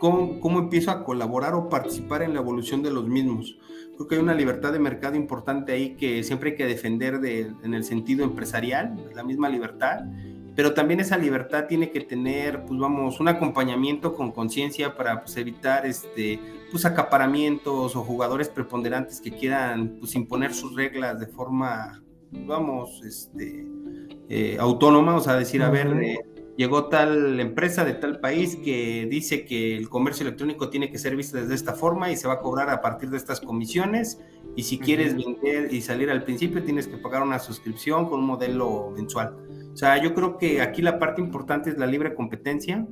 cómo, 0.00 0.40
cómo 0.40 0.60
empiezo 0.60 0.90
a 0.92 1.04
colaborar 1.04 1.52
o 1.52 1.68
participar 1.68 2.22
en 2.22 2.32
la 2.32 2.40
evolución 2.40 2.82
de 2.82 2.90
los 2.90 3.06
mismos. 3.06 3.58
Creo 3.96 4.08
que 4.08 4.14
hay 4.14 4.22
una 4.22 4.34
libertad 4.34 4.72
de 4.72 4.78
mercado 4.78 5.16
importante 5.16 5.72
ahí 5.72 5.94
que 5.96 6.24
siempre 6.24 6.52
hay 6.52 6.56
que 6.56 6.64
defender 6.64 7.20
de, 7.20 7.52
en 7.62 7.74
el 7.74 7.84
sentido 7.84 8.24
empresarial, 8.24 9.10
la 9.14 9.24
misma 9.24 9.50
libertad, 9.50 10.06
pero 10.56 10.72
también 10.72 11.00
esa 11.00 11.18
libertad 11.18 11.66
tiene 11.68 11.90
que 11.90 12.00
tener, 12.00 12.64
pues 12.64 12.80
vamos, 12.80 13.20
un 13.20 13.28
acompañamiento 13.28 14.14
con 14.14 14.32
conciencia 14.32 14.96
para 14.96 15.22
pues, 15.22 15.36
evitar 15.36 15.84
este, 15.84 16.40
pues, 16.70 16.86
acaparamientos 16.86 17.94
o 17.94 18.02
jugadores 18.02 18.48
preponderantes 18.48 19.20
que 19.20 19.32
quieran 19.32 19.98
pues, 20.00 20.14
imponer 20.14 20.54
sus 20.54 20.74
reglas 20.74 21.20
de 21.20 21.26
forma, 21.26 22.02
vamos, 22.30 23.02
este, 23.04 23.66
eh, 24.30 24.56
autónoma, 24.58 25.16
o 25.16 25.20
sea, 25.20 25.36
decir, 25.36 25.62
a 25.62 25.68
ver, 25.68 25.88
eh, 26.02 26.20
llegó 26.56 26.86
tal 26.86 27.38
empresa 27.38 27.84
de 27.84 27.92
tal 27.92 28.18
país 28.18 28.56
que 28.56 29.06
dice 29.10 29.44
que 29.44 29.76
el 29.76 29.90
comercio 29.90 30.26
electrónico 30.26 30.70
tiene 30.70 30.90
que 30.90 30.98
ser 30.98 31.16
visto 31.16 31.36
desde 31.36 31.54
esta 31.54 31.74
forma 31.74 32.10
y 32.10 32.16
se 32.16 32.28
va 32.28 32.34
a 32.34 32.40
cobrar 32.40 32.70
a 32.70 32.80
partir 32.80 33.10
de 33.10 33.18
estas 33.18 33.42
comisiones. 33.42 34.20
Y 34.56 34.62
si 34.62 34.78
quieres 34.78 35.14
vender 35.14 35.70
y 35.70 35.82
salir 35.82 36.10
al 36.10 36.24
principio, 36.24 36.64
tienes 36.64 36.88
que 36.88 36.96
pagar 36.96 37.22
una 37.22 37.38
suscripción 37.40 38.08
con 38.08 38.20
un 38.20 38.26
modelo 38.26 38.90
mensual. 38.96 39.36
O 39.76 39.78
sea, 39.78 40.02
yo 40.02 40.14
creo 40.14 40.38
que 40.38 40.62
aquí 40.62 40.80
la 40.80 40.98
parte 40.98 41.20
importante 41.20 41.68
es 41.68 41.76
la 41.76 41.86
libre 41.86 42.14
competencia. 42.14 42.86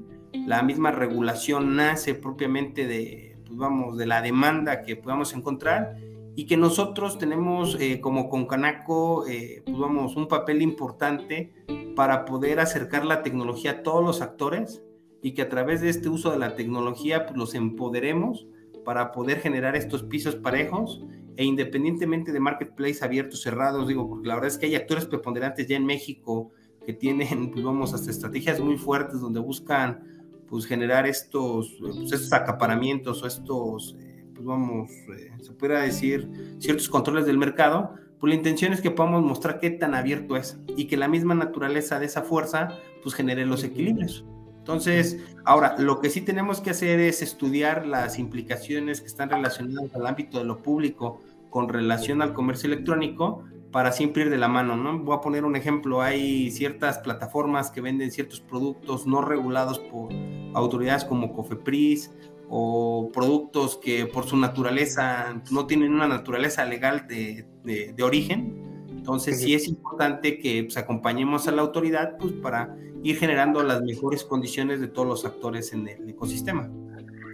La 0.47 0.63
misma 0.63 0.91
regulación 0.91 1.77
nace 1.77 2.15
propiamente 2.15 2.87
de, 2.87 3.39
pues 3.47 3.57
vamos, 3.57 3.97
de 3.97 4.05
la 4.05 4.21
demanda 4.21 4.83
que 4.83 4.95
podamos 4.95 5.33
encontrar 5.33 5.97
y 6.37 6.45
que 6.45 6.59
nosotros 6.59 7.17
tenemos 7.17 7.79
eh, 7.81 8.03
como 8.03 8.29
Concanaco, 8.29 9.27
eh, 9.27 9.63
pues 9.65 9.79
vamos, 9.79 10.15
un 10.17 10.29
papel 10.29 10.61
importante 10.61 11.55
para 11.97 12.27
poder 12.27 12.61
acercar 12.61 13.07
la 13.07 13.23
tecnología 13.23 13.71
a 13.71 13.83
todos 13.83 14.05
los 14.05 14.21
actores 14.21 14.83
y 15.23 15.33
que 15.33 15.41
a 15.41 15.49
través 15.49 15.81
de 15.81 15.89
este 15.89 16.11
uso 16.11 16.33
de 16.33 16.39
la 16.39 16.55
tecnología 16.55 17.25
pues, 17.25 17.39
los 17.39 17.55
empoderemos 17.55 18.47
para 18.85 19.11
poder 19.11 19.41
generar 19.41 19.75
estos 19.75 20.03
pisos 20.03 20.37
parejos 20.37 21.03
e 21.39 21.47
independientemente 21.47 22.31
de 22.31 22.41
marketplace 22.41 23.03
abiertos, 23.03 23.41
cerrados, 23.41 23.89
digo, 23.89 24.07
porque 24.07 24.29
la 24.29 24.35
verdad 24.35 24.51
es 24.51 24.59
que 24.59 24.67
hay 24.67 24.75
actores 24.75 25.07
preponderantes 25.07 25.67
ya 25.67 25.79
en 25.79 25.87
México 25.87 26.53
que 26.85 26.93
tienen, 26.93 27.51
pues 27.51 27.65
vamos, 27.65 27.95
hasta 27.95 28.11
estrategias 28.11 28.61
muy 28.61 28.77
fuertes 28.77 29.21
donde 29.21 29.41
buscan, 29.41 30.05
pues, 30.49 30.67
generar 30.67 31.07
estos, 31.07 31.77
pues, 31.81 31.97
estos 32.13 32.33
acaparamientos 32.33 33.23
o 33.23 33.27
estos, 33.27 33.97
eh, 33.99 34.25
pues 34.35 34.47
vamos, 34.47 34.91
eh, 34.91 35.33
se 35.41 35.53
pudiera 35.53 35.81
decir, 35.81 36.31
ciertos 36.59 36.89
controles 36.89 37.27
del 37.27 37.39
mercado, 37.39 37.95
pues 38.21 38.31
la 38.31 38.37
intención 38.37 38.73
es 38.73 38.81
que 38.81 38.91
podamos 38.91 39.23
mostrar 39.23 39.61
qué 39.61 39.71
tan 39.71 39.95
abierto 39.95 40.37
es 40.37 40.59
y 40.77 40.87
que 40.87 40.97
la 40.97 41.09
misma 41.09 41.35
naturaleza 41.35 41.99
de 41.99 42.07
esa 42.07 42.23
fuerza 42.23 42.69
pues 43.03 43.15
genere 43.15 43.45
los 43.45 43.65
equilibrios. 43.65 44.25
Entonces, 44.59 45.19
ahora, 45.45 45.77
lo 45.79 46.01
que 46.01 46.09
sí 46.09 46.23
tenemos 46.23 46.63
que 46.63 46.71
hacer 46.71 46.99
es 47.01 47.21
estudiar 47.21 47.85
las 47.85 48.19
implicaciones 48.19 49.03
que 49.03 49.09
están 49.09 49.29
relacionadas 49.29 49.95
al 49.95 50.07
ámbito 50.07 50.39
de 50.39 50.45
lo 50.45 50.63
público 50.63 51.21
con 51.51 51.69
relación 51.69 52.23
al 52.23 52.33
comercio 52.33 52.69
electrónico 52.69 53.45
para 53.75 53.91
siempre 53.91 54.23
ir 54.23 54.31
de 54.31 54.39
la 54.39 54.47
mano, 54.47 54.77
¿no? 54.77 55.01
Voy 55.01 55.17
a 55.17 55.21
poner 55.21 55.45
un 55.45 55.57
ejemplo, 55.57 56.01
hay 56.01 56.53
ciertas 56.53 56.99
plataformas 56.99 57.73
que 57.73 57.81
venden 57.81 58.13
ciertos 58.13 58.41
productos 58.41 59.05
no 59.05 59.21
regulados 59.21 59.81
por 59.81 60.13
autoridades 60.55 61.05
como 61.05 61.33
Cofepris 61.33 62.13
o 62.49 63.11
productos 63.13 63.77
que 63.77 64.07
por 64.07 64.27
su 64.27 64.37
naturaleza 64.37 65.43
no 65.51 65.67
tienen 65.67 65.93
una 65.93 66.07
naturaleza 66.07 66.65
legal 66.65 67.09
de, 67.09 67.49
de, 67.65 68.03
origen. 68.05 68.87
Entonces 68.91 69.41
sí 69.41 69.55
es 69.55 69.67
importante 69.67 70.39
que 70.39 70.63
pues, 70.63 70.77
acompañemos 70.77 71.49
a 71.49 71.51
la 71.51 71.63
autoridad 71.63 72.17
pues, 72.17 72.33
para 72.35 72.77
ir 73.03 73.17
generando 73.17 73.61
las 73.65 73.83
mejores 73.83 74.23
condiciones 74.23 74.81
de 74.81 74.87
todos 74.87 75.09
los 75.09 75.25
actores 75.25 75.73
en 75.73 75.89
el 75.89 76.09
ecosistema. 76.09 76.71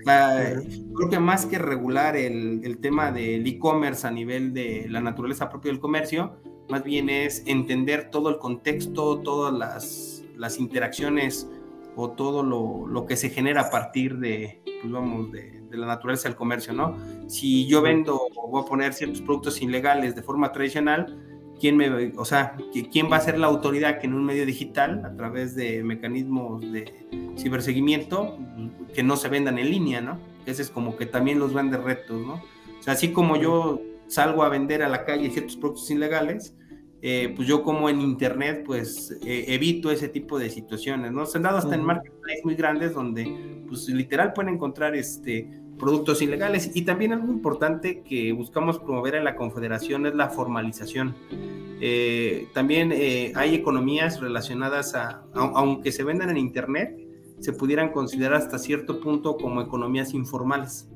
Creo 0.05 1.11
que 1.11 1.19
más 1.19 1.47
que 1.47 1.59
regular 1.59 2.17
el, 2.17 2.61
el 2.65 2.79
tema 2.79 3.13
del 3.13 3.47
e-commerce 3.47 4.07
a 4.07 4.11
nivel 4.11 4.53
de 4.53 4.87
la 4.89 5.01
naturaleza 5.01 5.49
propia 5.49 5.71
del 5.73 5.81
comercio, 5.81 6.37
más 6.69 6.85
bien 6.85 7.11
es 7.11 7.43
entender 7.47 8.11
todo 8.11 8.31
el 8.31 8.39
contexto, 8.39 9.19
todas 9.21 9.53
las, 9.53 10.25
las 10.37 10.59
interacciones 10.59 11.49
o 11.97 12.11
todo 12.13 12.43
lo, 12.43 12.87
lo, 12.87 13.07
que 13.07 13.17
se 13.17 13.31
genera 13.31 13.63
a 13.63 13.71
partir 13.71 14.19
de, 14.19 14.63
pues 14.81 14.93
vamos, 14.93 15.33
de, 15.33 15.61
de, 15.69 15.77
la 15.77 15.87
naturaleza 15.87 16.29
del 16.29 16.37
comercio, 16.37 16.73
¿no? 16.73 16.97
Si 17.29 17.67
yo 17.67 17.83
vendo 17.83 18.21
o 18.37 18.49
voy 18.49 18.63
a 18.63 18.65
poner 18.65 18.95
ciertos 18.95 19.21
productos 19.21 19.61
ilegales 19.61 20.15
de 20.15 20.23
forma 20.23 20.53
tradicional, 20.53 21.30
¿quién 21.61 21.77
me, 21.77 22.13
o 22.17 22.25
sea, 22.25 22.57
quién 22.91 23.11
va 23.11 23.17
a 23.17 23.21
ser 23.21 23.39
la 23.39 23.47
autoridad 23.47 24.01
que 24.01 24.07
en 24.07 24.15
un 24.15 24.25
medio 24.25 24.47
digital, 24.47 25.05
a 25.05 25.15
través 25.15 25.55
de 25.55 25.85
mecanismos 25.85 26.61
de 26.73 27.07
ciberseguimiento, 27.37 28.39
que 28.95 29.03
no 29.03 29.17
se 29.17 29.29
vendan 29.29 29.59
en 29.59 29.71
línea, 29.71 30.01
¿no? 30.01 30.19
Ese 30.47 30.63
es 30.63 30.71
como 30.71 30.97
que 30.97 31.07
también 31.07 31.39
los 31.39 31.53
grandes 31.53 31.81
retos, 31.83 32.21
¿no? 32.21 32.35
O 32.79 32.83
sea, 32.83 32.95
así 32.95 33.13
como 33.13 33.37
yo 33.37 33.81
salgo 34.09 34.43
a 34.43 34.49
vender 34.49 34.83
a 34.83 34.89
la 34.89 35.05
calle 35.05 35.31
ciertos 35.31 35.57
productos 35.57 35.91
ilegales, 35.91 36.57
eh, 37.03 37.33
pues 37.35 37.47
yo 37.47 37.63
como 37.63 37.89
en 37.89 38.01
internet, 38.01 38.63
pues 38.65 39.17
eh, 39.25 39.45
evito 39.49 39.91
ese 39.91 40.09
tipo 40.09 40.39
de 40.39 40.51
situaciones, 40.51 41.13
¿no? 41.13 41.27
Se 41.27 41.39
han 41.39 41.45
dado 41.45 41.59
hasta 41.59 41.75
en 41.75 41.85
marketplaces 41.85 42.45
muy 42.45 42.55
grandes 42.55 42.95
donde, 42.95 43.63
pues 43.69 43.89
literal 43.89 44.33
pueden 44.33 44.55
encontrar 44.55 44.95
este 44.95 45.60
productos 45.81 46.23
ilegales. 46.23 46.71
Y 46.75 46.83
también 46.83 47.13
algo 47.13 47.33
importante 47.33 48.03
que 48.03 48.33
buscamos 48.33 48.79
promover 48.79 49.15
en 49.15 49.25
la 49.25 49.35
Confederación 49.35 50.07
es 50.07 50.15
la 50.15 50.29
formalización. 50.29 51.17
Eh, 51.81 52.49
también 52.53 52.93
hay 53.35 53.55
economías 53.55 54.21
relacionadas 54.21 54.95
a, 54.95 55.25
aunque 55.35 55.93
se 55.93 56.05
vendan 56.05 56.31
en 56.31 56.37
internet, 56.37 56.97
se 57.41 57.55
pudieran 57.55 57.91
considerar 57.91 58.35
hasta 58.35 58.59
cierto 58.59 59.01
punto 59.01 59.37
como 59.39 59.63
economías 59.63 60.13
informales 60.13 60.91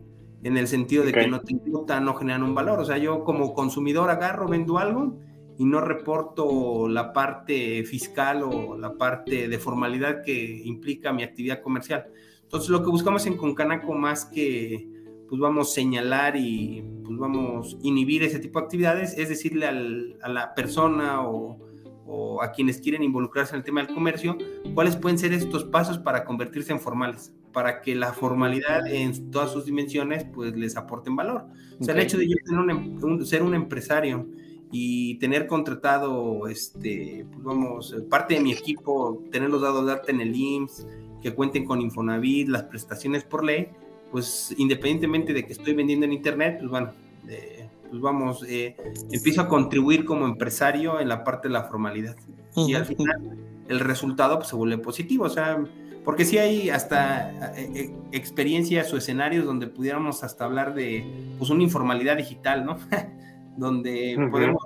en 0.45 0.59
el 0.59 0.69
sentido 0.69 1.05
de 1.05 1.13
que 1.13 1.27
no 1.27 1.41
tributan, 1.41 2.05
no 2.05 2.15
generan 2.15 2.43
un 2.43 2.55
valor. 2.55 2.79
O 2.79 2.85
sea, 2.85 2.99
yo 2.99 3.25
como 3.25 3.55
consumidor 3.55 4.11
agarro, 4.11 4.47
vendo 4.47 4.79
algo 4.79 5.19
y 5.59 5.65
no 5.65 5.81
reporto 5.81 6.87
la 6.87 7.13
parte 7.13 7.83
fiscal 7.85 8.43
o 8.43 8.77
la 8.77 8.93
parte 8.93 9.49
de 9.49 9.59
formalidad 9.59 10.23
que 10.23 10.63
implica 10.65 11.13
mi 11.13 11.23
actividad 11.23 11.63
comercial. 11.63 12.07
Entonces, 12.45 12.71
lo 12.71 12.83
que 12.83 12.91
buscamos 12.91 13.27
en 13.27 13.37
Concanaco 13.37 13.93
más 13.93 14.25
que 14.25 14.89
pues 15.29 15.41
vamos 15.41 15.71
a 15.71 15.75
señalar 15.75 16.37
y 16.37 16.85
pues 17.05 17.19
vamos 17.19 17.75
a 17.75 17.79
inhibir 17.87 18.23
ese 18.23 18.39
tipo 18.39 18.59
de 18.61 18.67
actividades, 18.67 19.19
es 19.19 19.29
decirle 19.29 19.67
a 19.67 20.29
la 20.29 20.55
persona 20.55 21.27
o, 21.29 21.59
o, 22.07 22.43
a 22.43 22.53
quienes 22.53 22.81
quieren 22.81 23.03
involucrarse 23.03 23.55
en 23.55 23.59
el 23.59 23.65
tema 23.65 23.83
del 23.83 23.95
comercio, 23.95 24.37
cuáles 24.75 24.97
pueden 24.97 25.19
ser 25.19 25.33
estos 25.33 25.65
pasos 25.65 25.99
para 25.99 26.25
convertirse 26.25 26.73
en 26.73 26.81
formales, 26.81 27.33
para 27.53 27.81
que 27.81 27.95
la 27.95 28.13
formalidad 28.13 28.87
en 28.87 29.31
todas 29.31 29.53
sus 29.53 29.65
dimensiones 29.65 30.25
pues 30.25 30.55
les 30.57 30.77
aporten 30.77 31.17
valor. 31.17 31.47
O 31.81 31.85
sea, 31.85 31.95
el 31.95 32.01
hecho 32.01 32.19
de 32.19 32.29
yo 32.29 32.37
em, 32.71 33.25
ser 33.25 33.43
un 33.43 33.55
empresario 33.55 34.29
y 34.71 35.19
tener 35.19 35.47
contratado, 35.47 36.47
este, 36.49 37.27
pues 37.31 37.45
vamos, 37.45 37.97
parte 38.11 38.35
de 38.35 38.41
mi 38.41 38.53
equipo, 38.53 39.23
tenerlos 39.31 39.63
dados 39.63 39.87
de 39.87 39.93
alta 39.93 40.11
en 40.11 40.21
el 40.21 40.35
IMSS, 40.35 40.87
que 41.25 41.35
cuenten 41.35 41.65
con 41.65 41.81
Infonavit, 41.81 42.49
las 42.49 42.65
prestaciones 42.65 43.25
por 43.25 43.43
ley, 43.43 43.69
pues 44.13 44.55
independientemente 44.59 45.33
de 45.33 45.47
que 45.47 45.55
estoy 45.55 45.73
vendiendo 45.73 46.05
en 46.05 46.13
Internet, 46.13 46.59
pues 46.59 46.71
bueno, 46.71 46.93
eh, 47.27 47.67
pues 47.89 48.03
vamos, 48.03 48.45
eh, 48.47 48.77
empiezo 49.11 49.41
a 49.41 49.49
contribuir 49.49 50.05
como 50.05 50.27
empresario 50.27 51.01
en 51.01 51.09
la 51.09 51.25
parte 51.25 51.49
de 51.49 51.55
la 51.55 51.63
formalidad. 51.63 52.15
Y 52.55 52.75
al 52.75 52.85
final 52.85 53.39
el 53.67 53.81
resultado 53.81 54.37
pues, 54.37 54.49
se 54.49 54.57
vuelve 54.57 54.77
positivo, 54.77 55.25
o 55.25 55.31
sea, 55.31 55.65
porque 56.05 56.27
sí 56.27 56.37
hay 56.37 56.69
hasta 56.69 57.55
eh, 57.57 57.91
experiencias 58.13 58.93
o 58.93 58.99
escenarios 58.99 59.47
donde 59.47 59.67
pudiéramos 59.67 60.23
hasta 60.25 60.45
hablar 60.45 60.75
de 60.75 61.35
pues 61.39 61.49
una 61.49 61.63
informalidad 61.63 62.19
digital, 62.19 62.67
¿no? 62.67 62.77
donde 63.57 64.15
podemos 64.31 64.63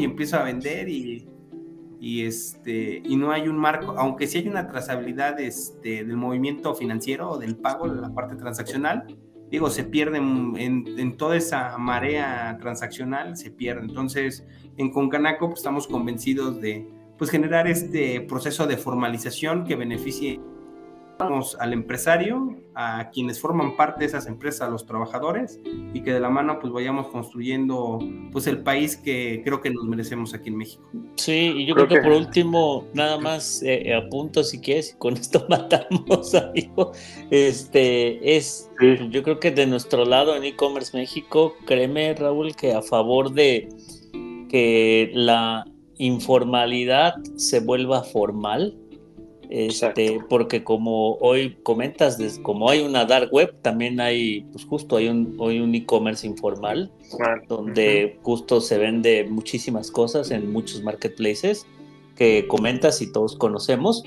y 0.00 0.04
empiezo 0.04 0.36
a 0.36 0.42
vender 0.42 0.88
y, 0.88 1.28
y, 2.02 2.26
este, 2.26 3.00
y 3.04 3.14
no 3.14 3.30
hay 3.30 3.46
un 3.46 3.56
marco, 3.56 3.94
aunque 3.96 4.26
sí 4.26 4.38
hay 4.38 4.48
una 4.48 4.66
trazabilidad 4.66 5.38
este, 5.38 6.04
del 6.04 6.16
movimiento 6.16 6.74
financiero 6.74 7.30
o 7.30 7.38
del 7.38 7.54
pago, 7.54 7.86
la 7.86 8.12
parte 8.12 8.34
transaccional, 8.34 9.06
digo, 9.52 9.70
se 9.70 9.84
pierde 9.84 10.18
en, 10.18 11.16
toda 11.16 11.36
esa 11.36 11.78
marea 11.78 12.58
transaccional, 12.60 13.36
se 13.36 13.52
pierde. 13.52 13.82
Entonces, 13.82 14.44
en 14.78 14.90
Concanaco 14.90 15.46
pues, 15.46 15.60
estamos 15.60 15.86
convencidos 15.86 16.60
de 16.60 16.88
pues, 17.18 17.30
generar 17.30 17.68
este 17.68 18.20
proceso 18.22 18.66
de 18.66 18.76
formalización 18.76 19.62
que 19.62 19.76
beneficie 19.76 20.40
al 21.58 21.72
empresario, 21.72 22.56
a 22.74 23.10
quienes 23.10 23.40
forman 23.40 23.76
parte 23.76 24.00
de 24.00 24.06
esas 24.06 24.26
empresas, 24.26 24.68
a 24.68 24.70
los 24.70 24.86
trabajadores, 24.86 25.60
y 25.92 26.02
que 26.02 26.12
de 26.12 26.20
la 26.20 26.30
mano 26.30 26.58
pues 26.60 26.72
vayamos 26.72 27.08
construyendo 27.08 27.98
pues 28.30 28.46
el 28.46 28.62
país 28.62 28.96
que 28.96 29.42
creo 29.44 29.60
que 29.60 29.70
nos 29.70 29.84
merecemos 29.84 30.34
aquí 30.34 30.48
en 30.48 30.56
México. 30.56 30.82
Sí, 31.16 31.52
y 31.56 31.66
yo 31.66 31.74
creo, 31.74 31.88
que, 31.88 32.00
por 32.00 32.12
último, 32.12 32.86
nada 32.94 33.18
más 33.18 33.62
eh, 33.62 33.94
apunto 33.94 34.42
si 34.42 34.60
quieres, 34.60 34.92
y 34.94 34.98
con 34.98 35.14
esto 35.18 35.46
matamos, 35.48 36.34
amigo. 36.34 36.92
Este 37.30 38.36
es, 38.36 38.70
yo 39.10 39.22
creo 39.22 39.38
que 39.38 39.50
de 39.50 39.66
nuestro 39.66 40.04
lado 40.04 40.34
en 40.36 40.44
e-commerce 40.44 40.96
México, 40.96 41.54
créeme, 41.66 42.14
Raúl, 42.14 42.54
que 42.56 42.72
a 42.72 42.82
favor 42.82 43.32
de 43.32 43.68
que 44.48 45.10
la 45.14 45.64
informalidad 45.98 47.14
se 47.36 47.60
vuelva 47.60 48.02
formal, 48.02 48.76
este, 49.52 50.18
porque 50.30 50.64
como 50.64 51.16
hoy 51.16 51.58
comentas, 51.62 52.16
como 52.40 52.70
hay 52.70 52.80
una 52.80 53.04
dark 53.04 53.28
web, 53.30 53.54
también 53.60 54.00
hay, 54.00 54.46
pues 54.50 54.64
justo 54.64 54.96
hay 54.96 55.08
un, 55.08 55.36
hoy 55.38 55.60
un 55.60 55.74
e-commerce 55.74 56.26
informal, 56.26 56.90
donde 57.48 58.18
justo 58.22 58.62
se 58.62 58.78
vende 58.78 59.24
muchísimas 59.28 59.90
cosas 59.90 60.30
en 60.30 60.50
muchos 60.50 60.82
marketplaces 60.82 61.66
que 62.16 62.46
comentas 62.48 63.02
y 63.02 63.12
todos 63.12 63.36
conocemos. 63.36 64.02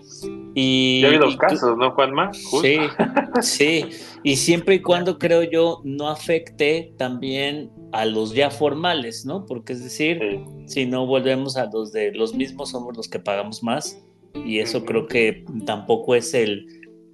Y, 0.55 1.01
ya 1.01 1.09
ha 1.09 1.11
habido 1.11 1.37
casos, 1.37 1.77
¿no, 1.77 1.91
Juanma? 1.91 2.33
Sí, 2.33 2.77
sí. 3.43 3.85
Y 4.23 4.37
siempre 4.37 4.75
y 4.75 4.81
cuando 4.81 5.19
creo 5.19 5.43
yo 5.43 5.79
no 5.83 6.09
afecte 6.09 6.91
también 6.97 7.69
a 7.91 8.05
los 8.05 8.33
ya 8.33 8.49
formales, 8.49 9.27
¿no? 9.27 9.45
Porque 9.45 9.73
es 9.73 9.83
decir, 9.83 10.39
si 10.65 10.87
no 10.87 11.05
volvemos 11.05 11.55
a 11.55 11.69
los 11.71 11.91
de 11.91 12.11
los 12.13 12.33
mismos, 12.33 12.71
somos 12.71 12.97
los 12.97 13.07
que 13.07 13.19
pagamos 13.19 13.61
más 13.61 14.04
y 14.43 14.59
eso 14.59 14.85
creo 14.85 15.07
que 15.07 15.45
tampoco 15.65 16.15
es 16.15 16.33
el, 16.33 16.65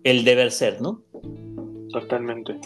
el 0.04 0.24
deber 0.24 0.52
ser, 0.52 0.82
¿no? 0.82 1.04
Totalmente. 1.92 2.58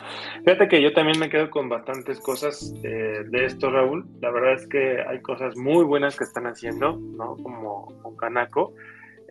Fíjate 0.43 0.67
que 0.67 0.81
yo 0.81 0.93
también 0.93 1.19
me 1.19 1.29
quedo 1.29 1.49
con 1.49 1.67
bastantes 1.67 2.19
cosas 2.19 2.73
eh, 2.83 3.23
de 3.27 3.45
esto, 3.45 3.71
Raúl. 3.71 4.05
La 4.21 4.29
verdad 4.29 4.53
es 4.53 4.67
que 4.67 5.01
hay 5.01 5.21
cosas 5.21 5.57
muy 5.57 5.83
buenas 5.83 6.15
que 6.15 6.23
están 6.23 6.45
haciendo, 6.45 6.97
¿no? 6.97 7.35
Como 7.37 7.87
con 8.01 8.15
Canaco. 8.15 8.73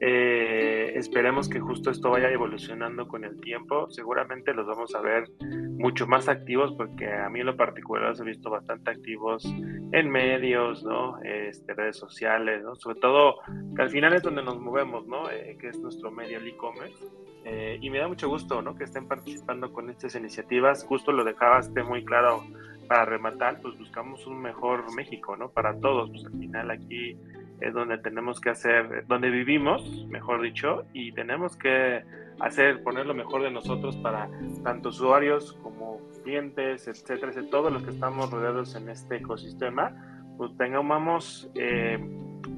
Eh, 0.00 0.92
esperemos 0.96 1.48
que 1.48 1.60
justo 1.60 1.90
esto 1.90 2.10
vaya 2.10 2.30
evolucionando 2.30 3.06
con 3.06 3.24
el 3.24 3.40
tiempo. 3.40 3.88
Seguramente 3.90 4.52
los 4.52 4.66
vamos 4.66 4.94
a 4.94 5.00
ver 5.00 5.28
mucho 5.40 6.06
más 6.06 6.28
activos 6.28 6.72
porque 6.76 7.12
a 7.12 7.28
mí 7.28 7.40
en 7.40 7.46
lo 7.46 7.56
particular 7.56 8.10
los 8.10 8.20
he 8.20 8.24
visto 8.24 8.50
bastante 8.50 8.90
activos 8.90 9.44
en 9.92 10.10
medios, 10.10 10.82
¿no? 10.84 11.20
Este, 11.22 11.74
redes 11.74 11.96
sociales, 11.96 12.62
¿no? 12.62 12.74
Sobre 12.74 12.98
todo 13.00 13.36
que 13.76 13.82
al 13.82 13.90
final 13.90 14.14
es 14.14 14.22
donde 14.22 14.42
nos 14.42 14.60
movemos, 14.60 15.06
¿no? 15.06 15.30
Eh, 15.30 15.56
que 15.60 15.68
es 15.68 15.78
nuestro 15.78 16.10
medio 16.10 16.38
el 16.38 16.48
e-commerce. 16.48 17.04
Eh, 17.44 17.78
y 17.80 17.90
me 17.90 17.98
da 17.98 18.08
mucho 18.08 18.28
gusto, 18.28 18.62
¿no? 18.62 18.74
Que 18.74 18.84
estén 18.84 19.06
participando 19.06 19.72
con 19.72 19.90
estas 19.90 20.14
iniciativas. 20.16 20.84
Justo 20.84 21.12
lo 21.12 21.24
dejabaste 21.24 21.82
muy 21.82 22.04
claro 22.04 22.42
para 22.88 23.04
rematar, 23.04 23.60
pues 23.60 23.78
buscamos 23.78 24.26
un 24.26 24.40
mejor 24.40 24.94
México, 24.94 25.36
¿no? 25.36 25.50
Para 25.50 25.78
todos. 25.78 26.10
Pues 26.10 26.24
al 26.24 26.32
final 26.32 26.70
aquí 26.70 27.16
es 27.60 27.72
donde 27.72 27.98
tenemos 27.98 28.40
que 28.40 28.50
hacer, 28.50 29.06
donde 29.06 29.30
vivimos, 29.30 30.06
mejor 30.08 30.42
dicho, 30.42 30.84
y 30.92 31.12
tenemos 31.12 31.56
que 31.56 32.02
hacer, 32.40 32.82
poner 32.82 33.06
lo 33.06 33.14
mejor 33.14 33.42
de 33.42 33.50
nosotros 33.50 33.96
para 33.96 34.28
tanto 34.62 34.88
usuarios 34.88 35.52
como 35.62 36.00
clientes, 36.22 36.88
etcétera, 36.88 37.32
todos 37.50 37.72
los 37.72 37.82
que 37.82 37.90
estamos 37.90 38.30
rodeados 38.30 38.74
en 38.74 38.88
este 38.88 39.16
ecosistema, 39.16 39.94
pues 40.36 40.56
tengamos 40.56 41.50
eh, 41.54 41.98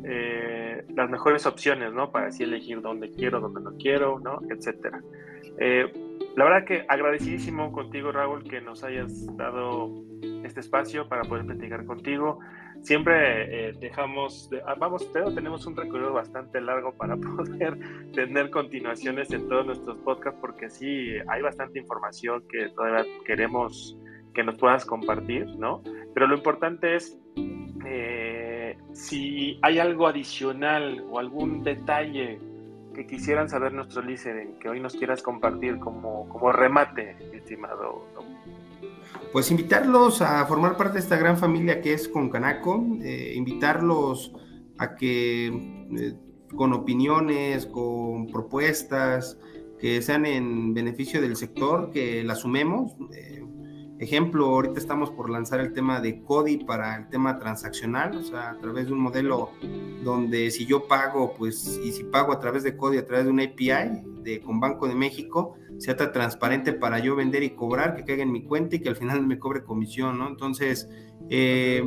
eh, 0.05 0.84
las 0.94 1.11
mejores 1.11 1.47
opciones, 1.47 1.92
¿no? 1.92 2.11
Para 2.11 2.28
así 2.28 2.44
elegir 2.44 2.80
dónde 2.80 3.12
quiero, 3.12 3.40
dónde 3.40 3.61
no 3.61 3.76
quiero, 3.76 4.18
¿no? 4.20 4.40
Etcétera. 4.49 5.03
Eh, 5.59 5.92
la 6.36 6.44
verdad 6.44 6.64
que 6.64 6.84
agradecidísimo 6.88 7.72
contigo, 7.72 8.12
Raúl, 8.12 8.44
que 8.44 8.61
nos 8.61 8.84
hayas 8.84 9.26
dado 9.36 9.90
este 10.44 10.61
espacio 10.61 11.09
para 11.09 11.22
poder 11.22 11.47
platicar 11.47 11.84
contigo 11.84 12.40
siempre 12.87 13.68
eh, 13.68 13.72
dejamos, 13.80 14.49
ah, 14.64 14.76
vamos, 14.78 15.05
pero 15.12 15.34
tenemos 15.34 15.66
un 15.66 15.74
recorrido 15.74 16.12
bastante 16.12 16.61
largo 16.61 16.93
para 16.97 17.16
poder 17.37 17.76
tener 18.12 18.51
continuaciones 18.51 19.30
en 19.32 19.49
todos 19.49 19.66
nuestros 19.66 19.99
podcasts, 19.99 20.39
porque 20.41 20.70
sí, 20.70 21.16
hay 21.28 21.43
bastante 21.43 21.80
información 21.80 22.45
que 22.49 22.68
todavía 22.68 23.05
queremos 23.24 23.99
que 24.32 24.45
nos 24.45 24.57
puedas 24.57 24.84
compartir, 24.84 25.47
¿no? 25.59 25.82
Pero 26.14 26.28
lo 26.28 26.37
importante 26.37 26.95
es 26.95 27.18
eh, 27.84 28.78
si 28.93 29.59
hay 29.62 29.80
algo 29.80 30.07
adicional 30.07 31.05
o 31.11 31.18
algún 31.18 31.64
detalle 31.64 32.39
que 32.95 33.07
quisieran 33.07 33.49
saber 33.49 33.72
nuestro 33.72 34.03
líder, 34.03 34.59
que 34.61 34.68
hoy 34.68 34.80
nos 34.80 34.95
quieras 34.95 35.22
compartir 35.22 35.78
como, 35.80 36.28
como 36.28 36.53
remate, 36.53 37.16
estimado 37.32 38.07
pues 39.32 39.50
invitarlos 39.50 40.22
a 40.22 40.44
formar 40.46 40.76
parte 40.76 40.94
de 40.94 41.00
esta 41.00 41.16
gran 41.16 41.36
familia 41.36 41.80
que 41.80 41.92
es 41.92 42.08
Concanaco, 42.08 42.84
eh, 43.02 43.34
invitarlos 43.36 44.32
a 44.78 44.96
que 44.96 45.46
eh, 45.46 46.14
con 46.54 46.72
opiniones, 46.72 47.66
con 47.66 48.26
propuestas 48.28 49.38
que 49.78 50.00
sean 50.02 50.26
en 50.26 50.74
beneficio 50.74 51.20
del 51.20 51.36
sector, 51.36 51.90
que 51.90 52.24
la 52.24 52.34
sumemos. 52.34 52.92
Eh, 53.12 53.44
ejemplo, 53.98 54.46
ahorita 54.46 54.78
estamos 54.78 55.10
por 55.10 55.30
lanzar 55.30 55.60
el 55.60 55.72
tema 55.72 56.00
de 56.00 56.22
CODI 56.22 56.64
para 56.64 56.96
el 56.96 57.08
tema 57.08 57.38
transaccional, 57.38 58.16
o 58.16 58.22
sea, 58.22 58.50
a 58.50 58.58
través 58.58 58.86
de 58.86 58.92
un 58.92 59.00
modelo 59.00 59.50
donde 60.04 60.50
si 60.50 60.66
yo 60.66 60.86
pago, 60.86 61.34
pues, 61.36 61.80
y 61.82 61.92
si 61.92 62.04
pago 62.04 62.32
a 62.32 62.40
través 62.40 62.62
de 62.62 62.76
CODI, 62.76 62.98
a 62.98 63.06
través 63.06 63.26
de 63.26 63.30
una 63.30 63.44
API 63.44 64.02
de, 64.22 64.40
con 64.40 64.60
Banco 64.60 64.86
de 64.86 64.94
México, 64.94 65.56
sea 65.78 65.96
tan 65.96 66.12
transparente 66.12 66.72
para 66.72 66.98
yo 66.98 67.16
vender 67.16 67.42
y 67.42 67.50
cobrar, 67.50 67.96
que 67.96 68.04
caiga 68.04 68.22
en 68.22 68.32
mi 68.32 68.44
cuenta 68.44 68.76
y 68.76 68.80
que 68.80 68.88
al 68.88 68.96
final 68.96 69.26
me 69.26 69.38
cobre 69.38 69.62
comisión, 69.62 70.18
¿no? 70.18 70.28
Entonces, 70.28 70.88
eh, 71.28 71.82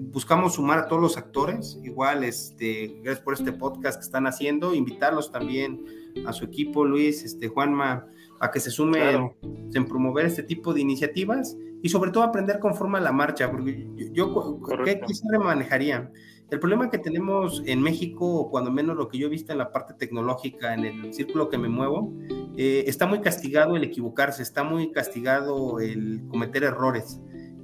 buscamos 0.00 0.54
sumar 0.54 0.78
a 0.78 0.88
todos 0.88 1.02
los 1.02 1.16
actores, 1.16 1.78
igual, 1.84 2.24
este, 2.24 3.00
gracias 3.02 3.24
por 3.24 3.34
este 3.34 3.52
podcast 3.52 3.98
que 3.98 4.04
están 4.04 4.26
haciendo, 4.26 4.74
invitarlos 4.74 5.30
también 5.30 5.84
a 6.26 6.32
su 6.32 6.44
equipo, 6.44 6.84
Luis, 6.84 7.24
este, 7.24 7.48
Juanma, 7.48 8.06
a 8.40 8.50
que 8.50 8.60
se 8.60 8.70
sumen 8.70 9.30
en 9.74 9.84
promover 9.86 10.26
este 10.26 10.42
tipo 10.42 10.72
de 10.72 10.80
iniciativas 10.80 11.56
y 11.82 11.88
sobre 11.88 12.10
todo 12.10 12.24
aprender 12.24 12.58
conforme 12.58 12.98
a 12.98 13.00
la 13.00 13.12
marcha, 13.12 13.50
porque 13.50 13.86
yo, 14.12 14.60
¿qué, 14.84 15.00
¿qué 15.00 15.14
se 15.14 15.38
manejaría? 15.38 16.10
El 16.50 16.60
problema 16.60 16.90
que 16.90 16.98
tenemos 16.98 17.62
en 17.66 17.82
México, 17.82 18.48
cuando 18.50 18.70
menos 18.70 18.96
lo 18.96 19.08
que 19.08 19.18
yo 19.18 19.26
he 19.26 19.30
visto 19.30 19.52
en 19.52 19.58
la 19.58 19.70
parte 19.70 19.92
tecnológica, 19.92 20.72
en 20.72 20.84
el 20.84 21.12
círculo 21.12 21.50
que 21.50 21.58
me 21.58 21.68
muevo, 21.68 22.14
eh, 22.56 22.84
está 22.86 23.06
muy 23.06 23.20
castigado 23.20 23.76
el 23.76 23.84
equivocarse, 23.84 24.42
está 24.42 24.64
muy 24.64 24.90
castigado 24.90 25.78
el 25.80 26.22
cometer 26.28 26.64
errores. 26.64 27.20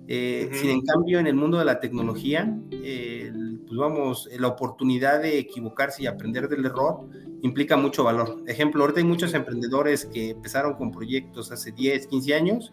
Eh, 0.06 0.50
sin 0.52 0.68
en 0.68 0.82
cambio, 0.82 1.18
en 1.18 1.26
el 1.26 1.34
mundo 1.34 1.58
de 1.58 1.64
la 1.64 1.80
tecnología, 1.80 2.54
pues 2.70 3.78
vamos, 3.78 4.28
la 4.38 4.48
oportunidad 4.48 5.22
de 5.22 5.38
equivocarse 5.38 6.02
y 6.02 6.06
aprender 6.06 6.48
del 6.48 6.66
error 6.66 7.08
implica 7.40 7.78
mucho 7.78 8.04
valor. 8.04 8.42
Ejemplo, 8.46 8.82
ahorita 8.82 9.00
hay 9.00 9.06
muchos 9.06 9.32
emprendedores 9.32 10.04
que 10.04 10.30
empezaron 10.30 10.74
con 10.74 10.90
proyectos 10.90 11.50
hace 11.50 11.72
10, 11.72 12.06
15 12.06 12.34
años 12.34 12.72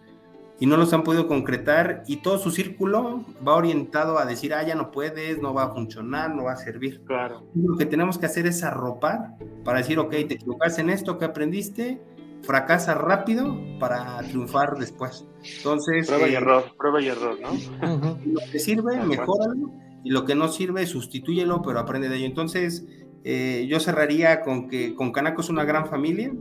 y 0.62 0.68
no 0.68 0.78
los 0.78 0.94
han 0.94 1.04
podido 1.04 1.28
concretar 1.28 2.04
y 2.06 2.18
todo 2.18 2.38
su 2.38 2.52
círculo 2.52 3.26
va 3.46 3.56
orientado 3.56 4.20
a 4.20 4.26
decir, 4.26 4.54
ah, 4.54 4.62
ya 4.62 4.76
no 4.76 4.92
puedes, 4.92 5.42
no 5.42 5.56
va 5.56 5.64
a 5.64 5.70
funcionar, 5.74 6.36
no 6.36 6.44
va 6.44 6.52
a 6.52 6.56
servir. 6.56 7.02
Claro. 7.06 7.48
lo 7.56 7.76
que 7.78 7.88
tenemos 7.88 8.20
que 8.20 8.28
hacer 8.28 8.46
es 8.46 8.64
arropar 8.64 9.34
para 9.66 9.80
decir, 9.80 9.98
ok, 9.98 10.12
te 10.12 10.36
equivocaste 10.36 10.82
en 10.82 10.92
esto, 10.92 11.18
que 11.18 11.26
aprendiste? 11.26 12.00
Fracasa 12.44 12.94
rápido 12.94 13.58
para 13.80 14.20
triunfar 14.20 14.78
después. 14.78 15.26
Entonces... 15.58 16.06
Prueba 16.06 16.28
y 16.28 16.34
eh, 16.34 16.38
error, 16.38 16.66
prueba 16.78 17.02
y 17.02 17.08
error, 17.08 17.40
¿no? 17.42 18.18
Lo 18.24 18.42
que 18.52 18.60
sirve, 18.60 19.04
mejóralo, 19.04 19.72
y 20.04 20.12
lo 20.12 20.26
que 20.26 20.36
no 20.36 20.48
sirve, 20.48 20.86
sustitúyelo, 20.86 21.64
pero 21.64 21.80
aprende 21.80 22.08
de 22.08 22.18
ello. 22.18 22.28
Entonces, 22.28 22.86
eh, 23.24 23.66
yo 23.68 23.80
cerraría 23.80 24.42
con 24.42 24.70
que 24.70 24.94
con 24.94 25.12
Canaco 25.12 25.42
es 25.42 25.50
una 25.50 25.64
gran 25.64 25.88
familia, 25.88 26.32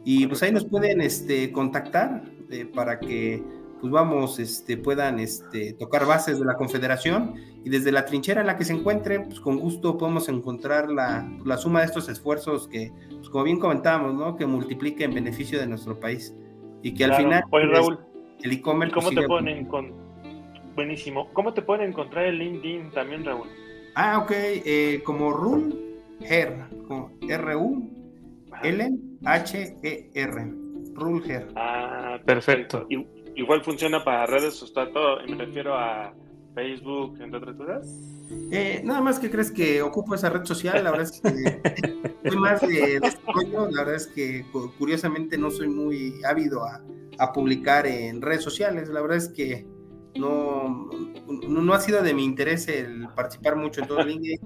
y 0.07 0.27
pues 0.27 0.43
ahí 0.43 0.51
nos 0.51 0.65
pueden 0.65 1.01
este, 1.01 1.51
contactar 1.51 2.21
eh, 2.51 2.65
para 2.65 2.99
que 2.99 3.43
pues 3.81 3.91
vamos, 3.91 4.39
este, 4.39 4.77
puedan 4.77 5.19
este, 5.19 5.73
tocar 5.73 6.05
bases 6.05 6.39
de 6.39 6.45
la 6.45 6.55
Confederación 6.55 7.36
y 7.63 7.69
desde 7.69 7.91
la 7.91 8.05
trinchera 8.05 8.41
en 8.41 8.47
la 8.47 8.57
que 8.57 8.65
se 8.65 8.73
encuentren, 8.73 9.25
pues 9.25 9.39
con 9.39 9.59
gusto 9.59 9.97
podemos 9.97 10.29
encontrar 10.29 10.89
la, 10.89 11.27
la 11.43 11.57
suma 11.57 11.81
de 11.81 11.88
estos 11.88 12.07
esfuerzos 12.09 12.67
que, 12.67 12.91
pues 13.09 13.29
como 13.29 13.43
bien 13.43 13.59
comentábamos, 13.59 14.13
¿no? 14.13 14.38
que 14.38 14.45
multiplique 14.45 15.03
en 15.03 15.13
beneficio 15.13 15.59
de 15.59 15.67
nuestro 15.67 15.99
país 15.99 16.33
y 16.81 16.93
que 16.93 17.05
al 17.05 17.15
final 17.15 17.43
Oye, 17.51 17.67
Raúl, 17.67 17.99
el 18.43 18.51
e-commerce... 18.53 18.93
¿cómo 18.93 19.09
te 19.09 19.23
pueden 19.27 19.65
con... 19.65 19.93
Buenísimo. 20.75 21.29
¿Cómo 21.33 21.53
te 21.53 21.61
pueden 21.61 21.89
encontrar 21.89 22.25
el 22.25 22.38
LinkedIn 22.38 22.91
también, 22.91 23.23
Raúl? 23.23 23.47
Ah, 23.95 24.19
ok, 24.19 24.31
eh, 24.33 25.01
como 25.05 25.31
Her, 26.21 26.53
como 26.88 27.11
R-U-L-H-E-R, 29.25 30.53
Her. 31.27 31.47
Ah, 31.55 32.19
Perfecto. 32.25 32.88
Igual 33.38 33.63
funciona 33.63 34.03
para 34.03 34.25
redes 34.25 34.55
sociales, 34.55 34.93
todo, 34.93 35.17
me 35.27 35.36
refiero 35.36 35.75
a 35.75 36.13
Facebook, 36.53 37.19
entre 37.21 37.38
otras 37.38 37.55
cosas. 37.57 37.88
Eh, 38.51 38.81
nada 38.83 39.01
más 39.01 39.19
que 39.19 39.29
crees 39.29 39.51
que 39.51 39.81
ocupo 39.81 40.15
esa 40.15 40.29
red 40.29 40.45
social, 40.45 40.81
la 40.83 40.91
verdad 40.91 41.07
es 41.11 41.21
que 41.21 41.29
soy 42.29 42.38
más 42.38 42.61
de 42.61 42.99
desarrollo, 43.01 43.69
la 43.71 43.81
verdad 43.83 43.95
es 43.95 44.07
que 44.07 44.45
cu- 44.51 44.71
curiosamente 44.77 45.38
no 45.38 45.51
soy 45.51 45.67
muy 45.67 46.13
ávido 46.25 46.63
a, 46.63 46.81
a 47.18 47.32
publicar 47.32 47.88
en 47.88 48.22
redes 48.22 48.43
sociales, 48.43 48.89
la 48.89 49.01
verdad 49.01 49.18
es 49.18 49.30
que 49.30 49.68
no, 50.16 50.89
no, 51.47 51.61
no 51.61 51.74
ha 51.74 51.80
sido 51.80 52.01
de 52.01 52.13
mi 52.13 52.24
interés 52.24 52.68
el 52.68 53.07
participar 53.16 53.55
mucho 53.55 53.82
en 53.82 53.88
todo 53.88 54.03
LinkedIn, 54.03 54.39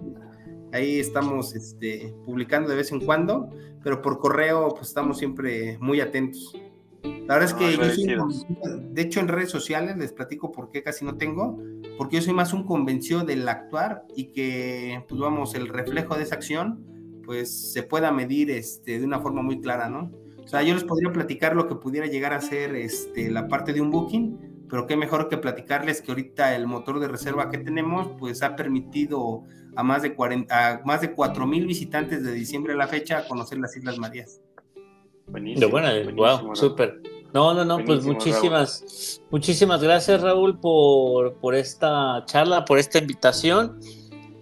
ahí 0.74 1.00
estamos 1.00 1.56
este, 1.56 2.14
publicando 2.26 2.70
de 2.70 2.76
vez 2.76 2.92
en 2.92 3.06
cuando, 3.06 3.50
pero 3.84 4.02
por 4.02 4.20
correo 4.20 4.70
pues 4.70 4.88
estamos 4.88 5.18
siempre 5.18 5.78
muy 5.80 6.02
atentos. 6.02 6.56
La 7.04 7.36
verdad 7.36 7.50
es 7.50 7.54
que 7.54 7.78
yo 7.78 7.84
soy, 7.86 8.46
de 8.92 9.02
hecho 9.02 9.20
en 9.20 9.28
redes 9.28 9.52
sociales 9.52 9.96
les 9.98 10.12
platico 10.12 10.52
por 10.52 10.72
qué 10.72 10.82
casi 10.82 11.06
no 11.06 11.16
tengo, 11.16 11.60
porque 11.98 12.18
yo 12.18 12.22
soy 12.24 12.34
más 12.34 12.54
un 12.54 12.66
convencido 12.66 13.24
del 13.24 13.48
actuar 13.48 14.04
y 14.16 14.32
que, 14.32 15.06
pues 15.08 15.22
vamos, 15.22 15.54
el 15.54 15.68
reflejo 15.68 16.16
de 16.16 16.24
esa 16.24 16.36
acción, 16.36 16.84
pues 17.24 17.72
se 17.72 17.84
pueda 17.84 18.12
medir 18.12 18.50
este, 18.50 19.00
de 19.00 19.06
una 19.06 19.20
forma 19.20 19.44
muy 19.44 19.62
clara, 19.62 19.90
¿no? 19.90 20.12
O 20.50 20.52
sea, 20.52 20.64
yo 20.64 20.74
les 20.74 20.84
podría 20.84 21.12
platicar 21.12 21.56
lo 21.56 21.68
que 21.68 21.76
pudiera 21.76 22.08
llegar 22.08 22.34
a 22.34 22.42
ser 22.42 22.74
este, 22.74 23.30
la 23.30 23.48
parte 23.48 23.72
de 23.72 23.82
un 23.82 23.92
booking, 23.92 24.66
pero 24.68 24.88
qué 24.88 24.98
mejor 24.98 25.30
que 25.30 25.38
platicarles 25.38 26.02
que 26.02 26.10
ahorita 26.10 26.56
el 26.56 26.66
motor 26.66 27.00
de 27.00 27.08
reserva 27.08 27.52
que 27.52 27.60
tenemos, 27.60 28.08
pues 28.18 28.42
ha 28.42 28.56
permitido 28.56 29.44
a 29.76 29.84
más 29.84 30.02
de 30.02 30.16
40, 30.16 30.68
a 30.68 30.82
más 30.86 31.02
de 31.02 31.14
4 31.14 31.46
mil 31.46 31.68
visitantes 31.68 32.24
de 32.24 32.34
diciembre 32.34 32.74
a 32.74 32.78
la 32.78 32.88
fecha 32.88 33.28
conocer 33.28 33.60
las 33.60 33.78
Islas 33.78 34.00
Marías. 34.00 34.42
De 34.74 35.32
Buenísimo. 35.32 35.70
buena, 35.70 35.92
buenísimo, 35.92 36.18
wow, 36.18 36.38
Raúl. 36.40 36.56
súper. 36.56 37.00
No, 37.32 37.54
no, 37.54 37.64
no, 37.64 37.86
pues 37.86 38.04
muchísimas, 38.04 39.22
muchísimas 39.30 39.84
gracias 39.84 40.20
Raúl 40.20 40.60
por, 40.60 41.36
por 41.36 41.54
esta 41.54 42.24
charla, 42.26 42.66
por 42.66 42.80
esta 42.80 42.98
invitación. 42.98 43.80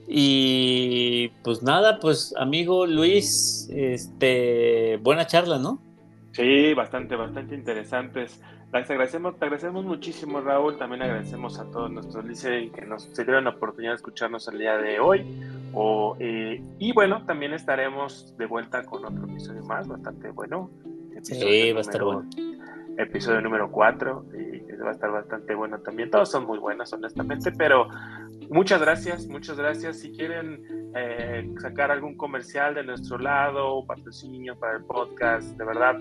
Y 0.08 1.28
pues 1.44 1.62
nada, 1.64 2.00
pues 2.00 2.34
amigo 2.38 2.86
Luis, 2.86 3.68
este, 3.70 4.96
buena 5.04 5.28
charla, 5.28 5.60
¿no? 5.60 5.86
Sí, 6.38 6.76
bastante, 6.76 7.16
bastante 7.16 7.56
interesantes. 7.56 8.40
Les 8.72 8.88
agradecemos, 8.92 9.40
te 9.40 9.46
agradecemos 9.46 9.84
muchísimo, 9.86 10.40
Raúl. 10.40 10.78
También 10.78 11.02
agradecemos 11.02 11.60
a 11.60 11.66
todos 11.72 11.90
nuestros 11.90 12.24
listeners 12.26 12.72
que 12.74 12.86
nos 12.86 13.06
se 13.06 13.24
dieron 13.24 13.46
la 13.46 13.50
oportunidad 13.50 13.94
de 13.94 13.96
escucharnos 13.96 14.48
el 14.50 14.60
día 14.60 14.78
de 14.78 15.00
hoy. 15.00 15.26
O, 15.74 16.16
eh, 16.20 16.62
y 16.78 16.94
bueno, 16.94 17.26
también 17.26 17.54
estaremos 17.54 18.38
de 18.38 18.46
vuelta 18.46 18.86
con 18.86 19.04
otro 19.04 19.26
episodio 19.26 19.64
más, 19.64 19.88
bastante 19.88 20.30
bueno. 20.30 20.70
Sí, 21.24 21.72
va 21.72 21.80
a 21.80 21.82
estar 21.82 22.02
número- 22.02 22.26
Episodio 23.00 23.42
número 23.42 23.72
4, 23.72 24.26
y 24.40 24.72
va 24.76 24.90
a 24.90 24.94
estar 24.94 25.12
bastante 25.12 25.56
bueno 25.56 25.80
también. 25.80 26.12
Todos 26.12 26.30
son 26.30 26.46
muy 26.46 26.60
buenos, 26.60 26.94
honestamente, 26.94 27.52
pero 27.52 27.88
muchas 28.52 28.80
gracias, 28.80 29.26
muchas 29.28 29.58
gracias. 29.58 30.00
Si 30.00 30.12
quieren 30.12 30.64
eh, 30.96 31.50
sacar 31.60 31.90
algún 31.92 32.16
comercial 32.16 32.76
de 32.76 32.84
nuestro 32.84 33.18
lado, 33.18 33.84
patrocinio 33.88 34.56
para 34.60 34.78
el 34.78 34.84
podcast, 34.84 35.58
de 35.58 35.66
verdad, 35.66 35.96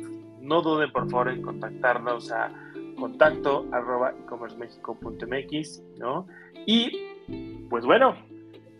no 0.47 0.63
duden 0.63 0.91
por 0.93 1.11
favor 1.11 1.29
en 1.29 1.43
contactarnos 1.43 2.31
a 2.33 2.51
contacto 2.99 3.67
arroba 3.73 4.13
ecommercemexico.mx, 4.25 5.83
¿no? 5.99 6.27
Y 6.67 6.91
pues 7.69 7.85
bueno, 7.85 8.17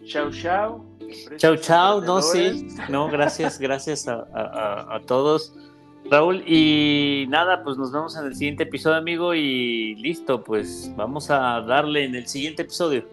chao 0.05 0.31
chao. 0.31 0.85
Chau, 1.37 1.57
chau, 1.57 2.01
no, 2.01 2.21
sí, 2.23 2.67
no, 2.89 3.09
gracias, 3.09 3.59
gracias 3.61 4.09
a, 4.09 4.15
a- 4.35 4.85
a- 4.93 4.97
a 4.97 5.01
todos. 5.03 5.55
Raúl, 6.11 6.43
y 6.47 7.27
nada, 7.29 7.63
pues 7.65 7.77
nos 7.79 7.93
vemos 7.93 8.17
en 8.17 8.27
el 8.27 8.35
siguiente 8.35 8.63
episodio, 8.63 8.97
amigo, 8.97 9.35
y 9.35 9.97
listo, 9.97 10.43
pues 10.45 10.93
vamos 10.97 11.31
a 11.31 11.61
darle 11.63 12.05
en 12.05 12.15
el 12.15 12.27
siguiente 12.29 12.63
episodio. 12.63 13.05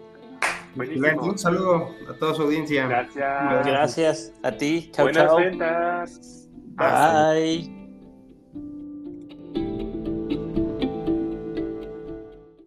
Buenísimo. 0.76 1.22
Un 1.24 1.38
saludo 1.38 1.90
a 2.10 2.14
toda 2.20 2.34
su 2.36 2.44
audiencia. 2.44 2.88
Gracias. 2.88 3.66
Gracias 3.66 4.34
a 4.44 4.52
ti, 4.52 4.90
chao, 4.92 5.06
Buenas 5.06 5.26
chao. 5.26 5.38
ventas. 5.38 6.50
Bye. 6.76 7.83